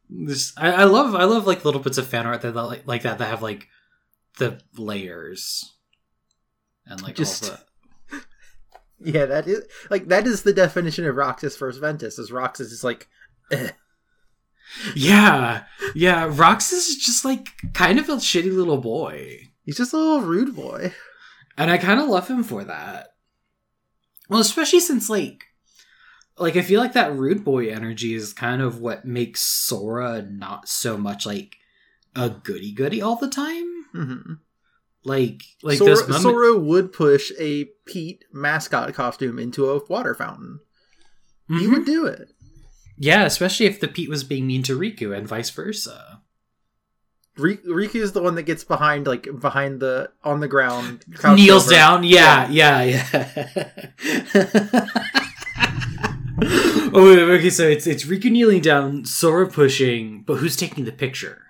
this. 0.09 0.53
I, 0.57 0.71
I 0.71 0.83
love 0.85 1.13
I 1.13 1.25
love 1.25 1.45
like 1.45 1.65
little 1.65 1.81
bits 1.81 1.97
of 1.97 2.07
fan 2.07 2.25
art 2.25 2.41
that 2.41 2.53
that, 2.53 2.63
like 2.63 2.87
like 2.87 3.01
that 3.03 3.17
that 3.19 3.29
have 3.29 3.41
like 3.41 3.67
the 4.39 4.59
layers 4.77 5.73
and 6.85 7.01
like 7.01 7.15
Just- 7.15 7.43
all 7.43 7.49
the. 7.57 7.63
Yeah, 8.99 9.25
that 9.25 9.47
is 9.47 9.63
like 9.89 10.07
that 10.07 10.25
is 10.25 10.43
the 10.43 10.53
definition 10.53 11.05
of 11.05 11.15
Roxas 11.15 11.55
versus 11.57 11.79
Ventus. 11.79 12.17
Is 12.17 12.31
Roxas 12.31 12.71
is 12.71 12.83
like, 12.83 13.07
eh. 13.51 13.71
Yeah, 14.95 15.63
yeah. 15.95 16.29
Roxas 16.31 16.87
is 16.87 16.97
just 16.97 17.23
like 17.23 17.49
kind 17.73 17.99
of 17.99 18.09
a 18.09 18.13
shitty 18.15 18.53
little 18.53 18.79
boy. 18.79 19.51
he's 19.63 19.77
just 19.77 19.93
a 19.93 19.97
little 19.97 20.21
rude 20.21 20.55
boy. 20.55 20.93
and 21.57 21.71
I 21.71 21.77
kind 21.77 21.99
of 21.99 22.09
love 22.09 22.27
him 22.27 22.43
for 22.43 22.63
that. 22.63 23.09
Well, 24.29 24.41
especially 24.41 24.79
since 24.81 25.09
like, 25.09 25.45
like 26.37 26.55
I 26.55 26.61
feel 26.61 26.81
like 26.81 26.93
that 26.93 27.15
rude 27.15 27.43
boy 27.43 27.69
energy 27.69 28.13
is 28.13 28.33
kind 28.33 28.61
of 28.61 28.79
what 28.81 29.05
makes 29.05 29.41
Sora 29.41 30.21
not 30.21 30.67
so 30.67 30.97
much 30.97 31.25
like 31.25 31.55
a 32.15 32.29
goody 32.29 32.71
goody 32.73 33.01
all 33.01 33.15
the 33.15 33.29
time. 33.29 33.85
hmm 33.93 34.33
Like, 35.07 35.41
like 35.63 35.77
Sora, 35.77 35.95
moments. 36.01 36.21
Sora 36.21 36.57
would 36.57 36.91
push 36.91 37.31
a 37.39 37.65
Pete 37.85 38.25
mascot 38.33 38.93
costume 38.93 39.39
into 39.39 39.69
a 39.69 39.79
water 39.85 40.13
fountain. 40.13 40.59
He 41.47 41.65
Mhm. 41.65 41.71
would 41.71 41.85
do 41.85 42.05
it. 42.05 42.29
yeah, 42.97 43.23
especially 43.23 43.67
if 43.67 43.79
the 43.79 43.87
Pete 43.87 44.09
was 44.09 44.23
being 44.25 44.45
mean 44.47 44.63
to 44.63 44.77
Riku 44.77 45.15
and 45.17 45.25
vice 45.27 45.49
versa. 45.49 46.21
Riku 47.37 47.95
is 48.01 48.11
the 48.13 48.21
one 48.21 48.33
that 48.35 48.43
gets 48.43 48.63
behind, 48.63 49.05
like 49.07 49.27
behind 49.39 49.79
the 49.79 50.09
on 50.23 50.39
the 50.39 50.47
ground, 50.47 51.05
Kneels 51.35 51.65
over. 51.67 51.71
down. 51.75 52.03
Yeah, 52.03 52.49
yeah, 52.49 52.81
yeah. 52.81 53.05
oh, 56.93 57.05
wait, 57.05 57.19
okay. 57.19 57.49
So 57.49 57.67
it's 57.67 57.87
it's 57.87 58.05
Riku 58.05 58.31
kneeling 58.31 58.61
down, 58.61 59.05
Sora 59.05 59.47
pushing, 59.47 60.23
but 60.23 60.35
who's 60.37 60.55
taking 60.55 60.85
the 60.85 60.91
picture? 60.91 61.43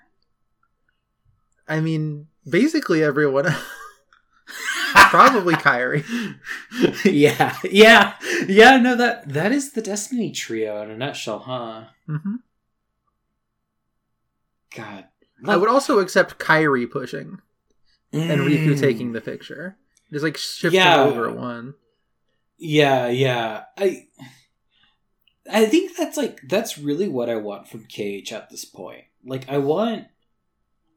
I 1.68 1.80
mean, 1.82 2.28
basically 2.48 3.04
everyone. 3.04 3.46
Probably 5.10 5.54
Kairi. 5.66 6.04
yeah, 7.06 7.58
yeah, 7.64 8.14
yeah. 8.48 8.78
No, 8.78 8.96
that 8.96 9.28
that 9.30 9.52
is 9.52 9.72
the 9.74 9.82
Destiny 9.82 10.32
trio 10.32 10.82
in 10.82 10.90
a 10.92 10.98
nutshell, 10.98 11.40
huh? 11.40 11.86
hmm 12.06 12.36
God, 14.76 15.06
I 15.46 15.58
would 15.58 15.70
also 15.70 16.00
accept 16.00 16.40
Kairi 16.40 16.90
pushing 16.90 17.40
and 18.12 18.42
Riku 18.42 18.70
Mm. 18.74 18.80
taking 18.80 19.12
the 19.14 19.22
picture. 19.22 19.78
Just 20.12 20.24
like 20.24 20.38
shift 20.38 20.74
Yeah. 20.74 21.04
over 21.04 21.32
one. 21.32 21.74
Yeah, 22.58 23.08
yeah. 23.08 23.66
I 23.78 24.08
I 25.52 25.66
think 25.66 25.96
that's 25.98 26.18
like 26.18 26.42
that's 26.48 26.78
really 26.78 27.08
what 27.08 27.30
I 27.30 27.36
want 27.36 27.68
from 27.68 27.86
KH 27.86 28.32
at 28.32 28.50
this 28.50 28.66
point. 28.66 29.06
Like 29.26 29.48
I 29.50 29.58
want 29.58 30.08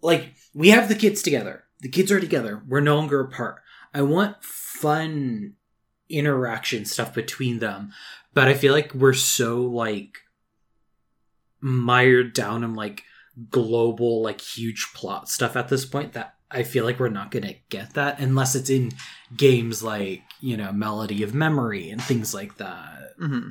like 0.03 0.35
we 0.55 0.71
have 0.71 0.89
the 0.89 0.95
kids 0.95 1.23
together. 1.23 1.65
The 1.81 1.89
kids 1.89 2.13
are 2.13 2.21
together. 2.21 2.63
We're 2.69 2.81
no 2.81 2.97
longer 2.97 3.21
apart. 3.21 3.63
I 3.95 4.03
want 4.03 4.43
fun 4.43 5.55
interaction 6.09 6.85
stuff 6.85 7.15
between 7.15 7.59
them, 7.59 7.93
but 8.35 8.49
I 8.49 8.55
feel 8.55 8.73
like 8.73 8.95
we're 8.95 9.13
so 9.13 9.61
like 9.63 10.19
mired 11.61 12.33
down 12.33 12.65
in 12.65 12.75
like 12.75 13.05
global 13.51 14.23
like 14.23 14.41
huge 14.41 14.89
plot 14.95 15.29
stuff 15.29 15.57
at 15.57 15.69
this 15.69 15.85
point 15.85 16.13
that 16.13 16.35
I 16.51 16.65
feel 16.65 16.85
like 16.85 16.99
we're 16.99 17.09
not 17.09 17.31
going 17.31 17.45
to 17.45 17.55
get 17.69 17.95
that 17.95 18.19
unless 18.19 18.55
it's 18.55 18.71
in 18.71 18.93
games 19.37 19.83
like, 19.83 20.23
you 20.41 20.57
know, 20.57 20.73
Melody 20.73 21.23
of 21.23 21.33
Memory 21.33 21.91
and 21.91 22.03
things 22.03 22.35
like 22.35 22.57
that. 22.57 23.19
Mm-hmm. 23.21 23.51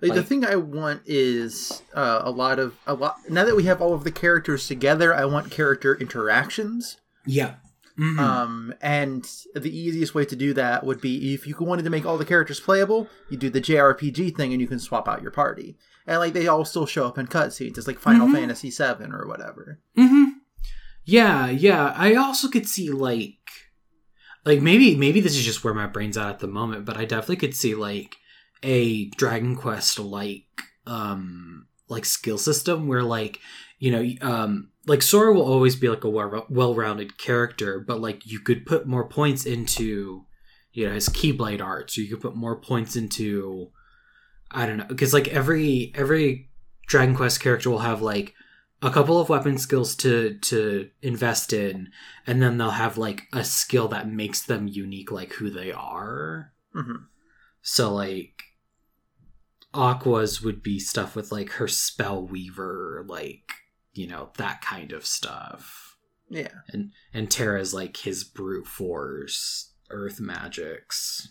Like, 0.00 0.14
the 0.14 0.22
thing 0.22 0.44
I 0.44 0.54
want 0.56 1.02
is 1.06 1.82
uh, 1.94 2.20
a 2.24 2.30
lot 2.30 2.58
of 2.58 2.76
a 2.86 2.94
lot. 2.94 3.16
Now 3.28 3.44
that 3.44 3.56
we 3.56 3.64
have 3.64 3.82
all 3.82 3.94
of 3.94 4.04
the 4.04 4.12
characters 4.12 4.68
together, 4.68 5.12
I 5.14 5.24
want 5.24 5.50
character 5.50 5.96
interactions. 5.96 6.98
Yeah. 7.26 7.54
Mhm. 7.98 8.18
Um, 8.20 8.74
and 8.80 9.28
the 9.56 9.76
easiest 9.76 10.14
way 10.14 10.24
to 10.24 10.36
do 10.36 10.54
that 10.54 10.84
would 10.86 11.00
be 11.00 11.34
if 11.34 11.48
you 11.48 11.56
wanted 11.58 11.82
to 11.82 11.90
make 11.90 12.06
all 12.06 12.16
the 12.16 12.24
characters 12.24 12.60
playable, 12.60 13.08
you 13.28 13.36
do 13.36 13.50
the 13.50 13.60
JRPG 13.60 14.36
thing, 14.36 14.52
and 14.52 14.60
you 14.60 14.68
can 14.68 14.78
swap 14.78 15.08
out 15.08 15.20
your 15.20 15.32
party. 15.32 15.76
And 16.06 16.20
like 16.20 16.32
they 16.32 16.46
all 16.46 16.64
still 16.64 16.86
show 16.86 17.06
up 17.08 17.18
in 17.18 17.26
cutscenes. 17.26 17.76
It's 17.76 17.88
like 17.88 17.98
Final 17.98 18.28
Mhm. 18.28 18.34
Fantasy 18.34 18.70
VII 18.70 19.12
or 19.12 19.26
whatever. 19.26 19.80
Mm-hmm. 19.96 20.24
Yeah, 21.04 21.48
yeah. 21.50 21.92
I 21.96 22.14
also 22.14 22.48
could 22.48 22.68
see 22.68 22.88
like 22.90 23.34
like 24.44 24.62
maybe 24.62 24.94
maybe 24.94 25.20
this 25.20 25.36
is 25.36 25.44
just 25.44 25.64
where 25.64 25.74
my 25.74 25.86
brain's 25.88 26.16
at 26.16 26.28
at 26.30 26.38
the 26.38 26.46
moment, 26.46 26.84
but 26.84 26.96
I 26.96 27.04
definitely 27.04 27.36
could 27.36 27.54
see 27.56 27.74
like 27.74 28.16
a 28.62 29.06
Dragon 29.10 29.56
Quest 29.56 29.98
like 29.98 30.44
um 30.86 31.66
like 31.88 32.04
skill 32.04 32.38
system 32.38 32.86
where 32.86 33.02
like 33.02 33.40
you 33.78 33.90
know 33.90 34.06
um 34.20 34.70
like 34.86 35.02
Sora 35.02 35.32
will 35.32 35.50
always 35.50 35.76
be 35.76 35.88
like 35.88 36.04
a 36.04 36.10
well- 36.10 36.46
well-rounded 36.48 37.18
character, 37.18 37.78
but 37.78 38.00
like 38.00 38.26
you 38.26 38.40
could 38.40 38.64
put 38.64 38.86
more 38.86 39.06
points 39.06 39.44
into 39.44 40.24
you 40.72 40.86
know 40.86 40.94
his 40.94 41.08
Keyblade 41.08 41.62
arts, 41.62 41.96
or 41.96 42.02
you 42.02 42.08
could 42.08 42.22
put 42.22 42.36
more 42.36 42.56
points 42.56 42.96
into 42.96 43.70
I 44.50 44.66
don't 44.66 44.78
know 44.78 44.86
because 44.86 45.12
like 45.12 45.28
every 45.28 45.92
every 45.94 46.50
Dragon 46.86 47.14
Quest 47.14 47.40
character 47.40 47.70
will 47.70 47.80
have 47.80 48.00
like 48.00 48.34
a 48.80 48.90
couple 48.90 49.20
of 49.20 49.28
weapon 49.28 49.58
skills 49.58 49.94
to 49.96 50.38
to 50.38 50.88
invest 51.02 51.52
in 51.52 51.90
and 52.26 52.40
then 52.40 52.58
they'll 52.58 52.70
have 52.70 52.96
like 52.96 53.22
a 53.32 53.44
skill 53.44 53.88
that 53.88 54.08
makes 54.08 54.40
them 54.40 54.68
unique 54.68 55.10
like 55.10 55.34
who 55.34 55.50
they 55.50 55.72
are. 55.72 56.52
Hmm 56.72 57.04
so 57.68 57.92
like 57.92 58.44
aqua's 59.78 60.42
would 60.42 60.62
be 60.62 60.78
stuff 60.78 61.14
with 61.14 61.30
like 61.30 61.50
her 61.52 61.68
spell 61.68 62.20
weaver 62.22 63.04
like 63.08 63.52
you 63.92 64.06
know 64.06 64.30
that 64.36 64.60
kind 64.60 64.92
of 64.92 65.06
stuff 65.06 65.96
Yeah. 66.28 66.48
and 66.68 66.92
and 67.14 67.30
terra's 67.30 67.72
like 67.72 67.96
his 67.98 68.24
brute 68.24 68.66
force 68.66 69.72
earth 69.90 70.20
magics 70.20 71.28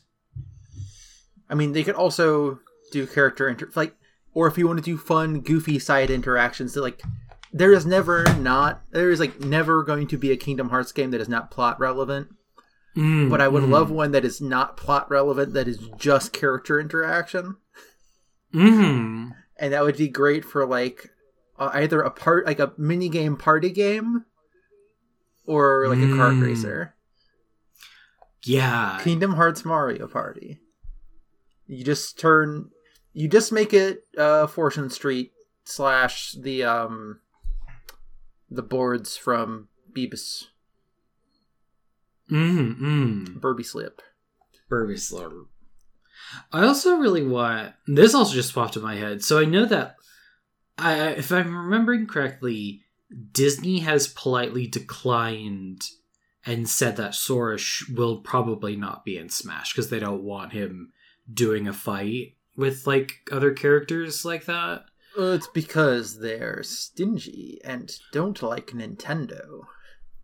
I 1.49 1.55
mean, 1.55 1.71
they 1.71 1.83
could 1.85 1.95
also 1.95 2.59
do 2.91 3.07
character 3.07 3.47
inter 3.47 3.69
like, 3.73 3.95
or 4.33 4.47
if 4.47 4.57
you 4.57 4.67
want 4.67 4.79
to 4.79 4.83
do 4.83 4.97
fun, 4.97 5.39
goofy 5.39 5.79
side 5.79 6.09
interactions, 6.09 6.73
that 6.73 6.81
like 6.81 7.01
there 7.53 7.71
is 7.71 7.85
never 7.85 8.25
not 8.37 8.81
there 8.91 9.09
is 9.11 9.21
like 9.21 9.39
never 9.39 9.81
going 9.83 10.07
to 10.07 10.17
be 10.17 10.31
a 10.31 10.35
Kingdom 10.35 10.67
Hearts 10.69 10.91
game 10.91 11.11
that 11.11 11.21
is 11.21 11.29
not 11.29 11.49
plot 11.49 11.79
relevant. 11.79 12.27
Mm, 12.97 13.29
But 13.29 13.39
I 13.39 13.47
would 13.47 13.63
mm, 13.63 13.69
love 13.69 13.89
one 13.89 14.11
that 14.11 14.25
is 14.25 14.41
not 14.41 14.75
plot 14.75 15.09
relevant, 15.09 15.53
that 15.53 15.69
is 15.69 15.79
just 15.97 16.33
character 16.33 16.81
interaction, 16.81 17.55
mhm. 18.53 19.31
and 19.57 19.73
that 19.73 19.83
would 19.83 19.97
be 19.97 20.07
great 20.07 20.43
for 20.45 20.65
like 20.65 21.09
uh, 21.59 21.71
either 21.73 22.01
a 22.01 22.11
part 22.11 22.45
like 22.45 22.59
a 22.59 22.73
mini 22.77 23.09
game 23.09 23.35
party 23.35 23.69
game, 23.71 24.25
or 25.45 25.87
like 25.87 25.99
a 25.99 26.01
kart 26.13 26.37
Mm. 26.39 26.43
racer. 26.43 26.95
yeah 28.43 28.99
Kingdom 29.03 29.33
Hearts 29.33 29.65
Mario 29.65 30.07
Party. 30.07 30.59
You 31.65 31.83
just 31.83 32.17
turn, 32.17 32.69
you 33.13 33.27
just 33.27 33.51
make 33.51 33.73
it 33.73 34.05
uh, 34.17 34.47
Fortune 34.47 34.89
Street 34.89 35.31
slash 35.65 36.31
the 36.39 36.63
um 36.63 37.19
the 38.49 38.61
boards 38.63 39.17
from 39.17 39.67
Beavis 39.91 40.45
mm, 42.31 42.79
mm. 42.79 43.39
Burby 43.41 43.65
Slip. 43.65 44.01
Burby 44.69 44.95
Slurp. 44.95 45.47
I 46.51 46.63
also 46.63 46.97
really 46.97 47.25
want 47.25 47.73
this. 47.85 48.13
Also, 48.13 48.33
just 48.33 48.53
popped 48.53 48.75
in 48.75 48.81
my 48.83 48.95
head. 48.95 49.23
So 49.23 49.39
I 49.39 49.45
know 49.45 49.65
that, 49.65 49.95
I, 50.77 51.09
if 51.09 51.31
I'm 51.31 51.55
remembering 51.55 52.07
correctly, 52.07 52.81
Disney 53.31 53.79
has 53.79 54.07
politely 54.07 54.67
declined 54.67 55.89
and 56.45 56.67
said 56.69 56.97
that 56.97 57.15
Sora 57.15 57.57
sh- 57.57 57.89
will 57.89 58.17
probably 58.21 58.75
not 58.75 59.03
be 59.05 59.17
in 59.17 59.29
Smash 59.29 59.73
because 59.73 59.89
they 59.89 59.99
don't 59.99 60.23
want 60.23 60.53
him 60.53 60.91
doing 61.31 61.67
a 61.67 61.73
fight 61.73 62.35
with 62.55 62.87
like 62.87 63.13
other 63.31 63.51
characters 63.51 64.23
like 64.25 64.45
that. 64.45 64.85
Uh, 65.17 65.33
It's 65.33 65.47
because 65.47 66.19
they're 66.19 66.61
stingy 66.63 67.59
and 67.63 67.93
don't 68.11 68.41
like 68.41 68.67
Nintendo. 68.67 69.63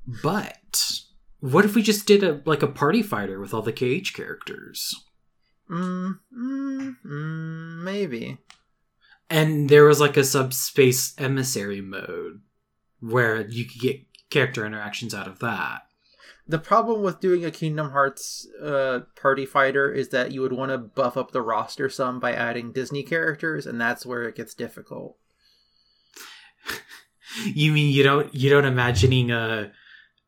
But 0.05 1.01
what 1.39 1.65
if 1.65 1.75
we 1.75 1.81
just 1.81 2.05
did 2.05 2.23
a 2.23 2.41
like 2.45 2.61
a 2.63 2.67
party 2.67 3.01
fighter 3.01 3.39
with 3.39 3.53
all 3.53 3.61
the 3.61 3.71
KH 3.73 4.13
characters? 4.13 4.93
Mm, 5.69 6.19
mm, 6.35 6.95
mm, 7.05 7.83
maybe. 7.83 8.37
And 9.29 9.69
there 9.69 9.85
was 9.85 9.99
like 9.99 10.17
a 10.17 10.23
subspace 10.23 11.13
emissary 11.17 11.81
mode 11.81 12.41
where 12.99 13.47
you 13.47 13.65
could 13.65 13.81
get 13.81 14.01
character 14.29 14.65
interactions 14.65 15.13
out 15.13 15.27
of 15.27 15.39
that. 15.39 15.83
The 16.45 16.59
problem 16.59 17.03
with 17.03 17.21
doing 17.21 17.45
a 17.45 17.51
Kingdom 17.51 17.91
Hearts 17.91 18.47
uh, 18.61 19.01
party 19.15 19.45
fighter 19.45 19.91
is 19.91 20.09
that 20.09 20.33
you 20.33 20.41
would 20.41 20.51
want 20.51 20.71
to 20.71 20.77
buff 20.77 21.15
up 21.15 21.31
the 21.31 21.41
roster 21.41 21.87
some 21.89 22.19
by 22.19 22.33
adding 22.33 22.73
Disney 22.73 23.03
characters, 23.03 23.65
and 23.65 23.79
that's 23.79 24.05
where 24.05 24.23
it 24.23 24.35
gets 24.35 24.53
difficult. 24.53 25.17
You 27.45 27.71
mean 27.71 27.91
you 27.91 28.03
don't 28.03 28.33
you 28.35 28.51
don't 28.51 28.65
imagining 28.65 29.31
a, 29.31 29.71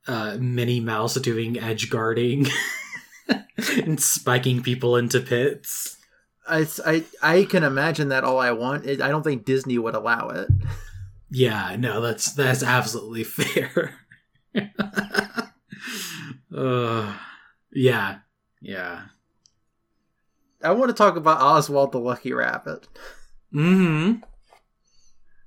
a 0.08 0.40
Minnie 0.40 0.80
Mouse 0.80 1.14
doing 1.16 1.60
edge 1.60 1.92
guarding 1.92 2.48
and 3.84 4.00
spiking 4.02 4.62
people 4.64 4.96
into 4.98 5.20
pits? 5.20 5.98
I, 6.48 6.68
I, 6.86 7.04
I 7.22 7.44
can 7.46 7.64
imagine 7.64 8.10
that 8.10 8.24
all 8.24 8.40
I 8.40 8.52
want. 8.52 8.88
I 8.88 8.96
don't 9.10 9.24
think 9.24 9.46
Disney 9.46 9.78
would 9.80 9.96
allow 9.96 10.30
it. 10.30 10.48
Yeah, 11.32 11.76
no, 11.78 12.02
that's 12.02 12.34
that's 12.34 12.62
absolutely 12.64 13.24
fair. 13.26 13.96
uh, 16.56 17.14
yeah, 17.72 18.18
yeah. 18.62 19.02
I 20.64 20.72
want 20.72 20.90
to 20.90 20.94
talk 20.96 21.16
about 21.16 21.42
Oswald 21.42 21.92
the 21.92 22.00
Lucky 22.00 22.34
Rabbit. 22.34 22.88
Mm-hmm. 23.54 24.24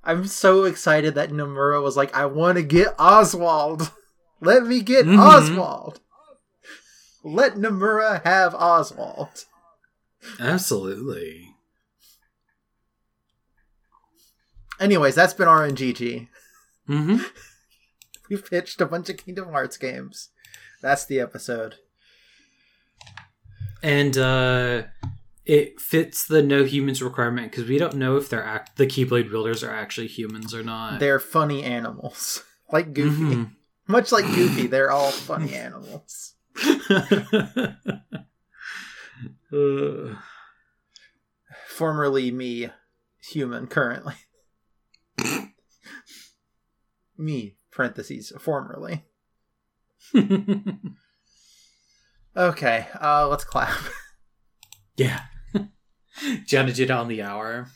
I'm 0.05 0.27
so 0.27 0.65
excited 0.65 1.15
that 1.17 1.31
Nomura 1.31 1.83
was 1.83 1.97
like, 1.97 2.15
I 2.17 2.27
want 2.27 2.57
to 2.57 2.63
get 2.63 2.95
Oswald. 2.99 3.91
Let 4.41 4.65
me 4.67 4.81
get 4.81 5.05
Mhm. 5.07 5.19
Oswald. 5.19 6.01
Let 7.35 7.55
Nomura 7.55 8.23
have 8.25 8.55
Oswald. 8.55 9.45
Absolutely. 10.41 11.55
Anyways, 14.81 15.15
that's 15.15 15.35
been 15.35 15.49
RNGG. 15.49 16.29
Mm-hmm. 16.89 17.23
We've 18.31 18.49
pitched 18.49 18.81
a 18.81 18.87
bunch 18.87 19.09
of 19.09 19.17
Kingdom 19.17 19.51
Hearts 19.51 19.77
games. 19.77 20.31
That's 20.81 21.05
the 21.05 21.21
episode. 21.21 21.77
And 23.83 24.17
uh 24.19 24.83
it 25.45 25.81
fits 25.81 26.27
the 26.27 26.43
no 26.43 26.65
humans 26.65 27.01
requirement 27.03 27.51
because 27.51 27.69
we 27.69 27.79
don't 27.79 27.95
know 27.97 28.17
if 28.17 28.29
they're 28.29 28.45
act 28.45 28.77
the 28.77 28.87
Keyblade 28.87 29.31
wielders 29.31 29.65
are 29.65 29.71
actually 29.75 30.09
humans 30.09 30.55
or 30.55 30.63
not. 30.63 31.01
They're 31.01 31.21
funny 31.21 31.63
animals. 31.63 32.43
Like 32.71 32.93
Goofy. 32.93 33.23
Mhm. 33.35 33.53
Much 33.87 34.13
like 34.13 34.27
Goofy, 34.27 34.67
they're 34.67 34.91
all 34.91 35.11
funny 35.11 35.55
animals. 35.67 36.35
Uh, 39.53 40.15
Formerly 41.69 42.31
me, 42.31 42.71
human, 43.31 43.67
currently. 43.69 44.15
me, 47.17 47.57
parentheses, 47.71 48.33
formerly. 48.39 49.05
Okay, 52.39 52.87
uh, 53.01 53.27
let's 53.29 53.43
clap. 53.45 53.77
yeah. 54.97 55.23
Jenna 56.47 56.73
did 56.73 56.91
on 56.91 57.09
the 57.09 57.23
hour. 57.23 57.69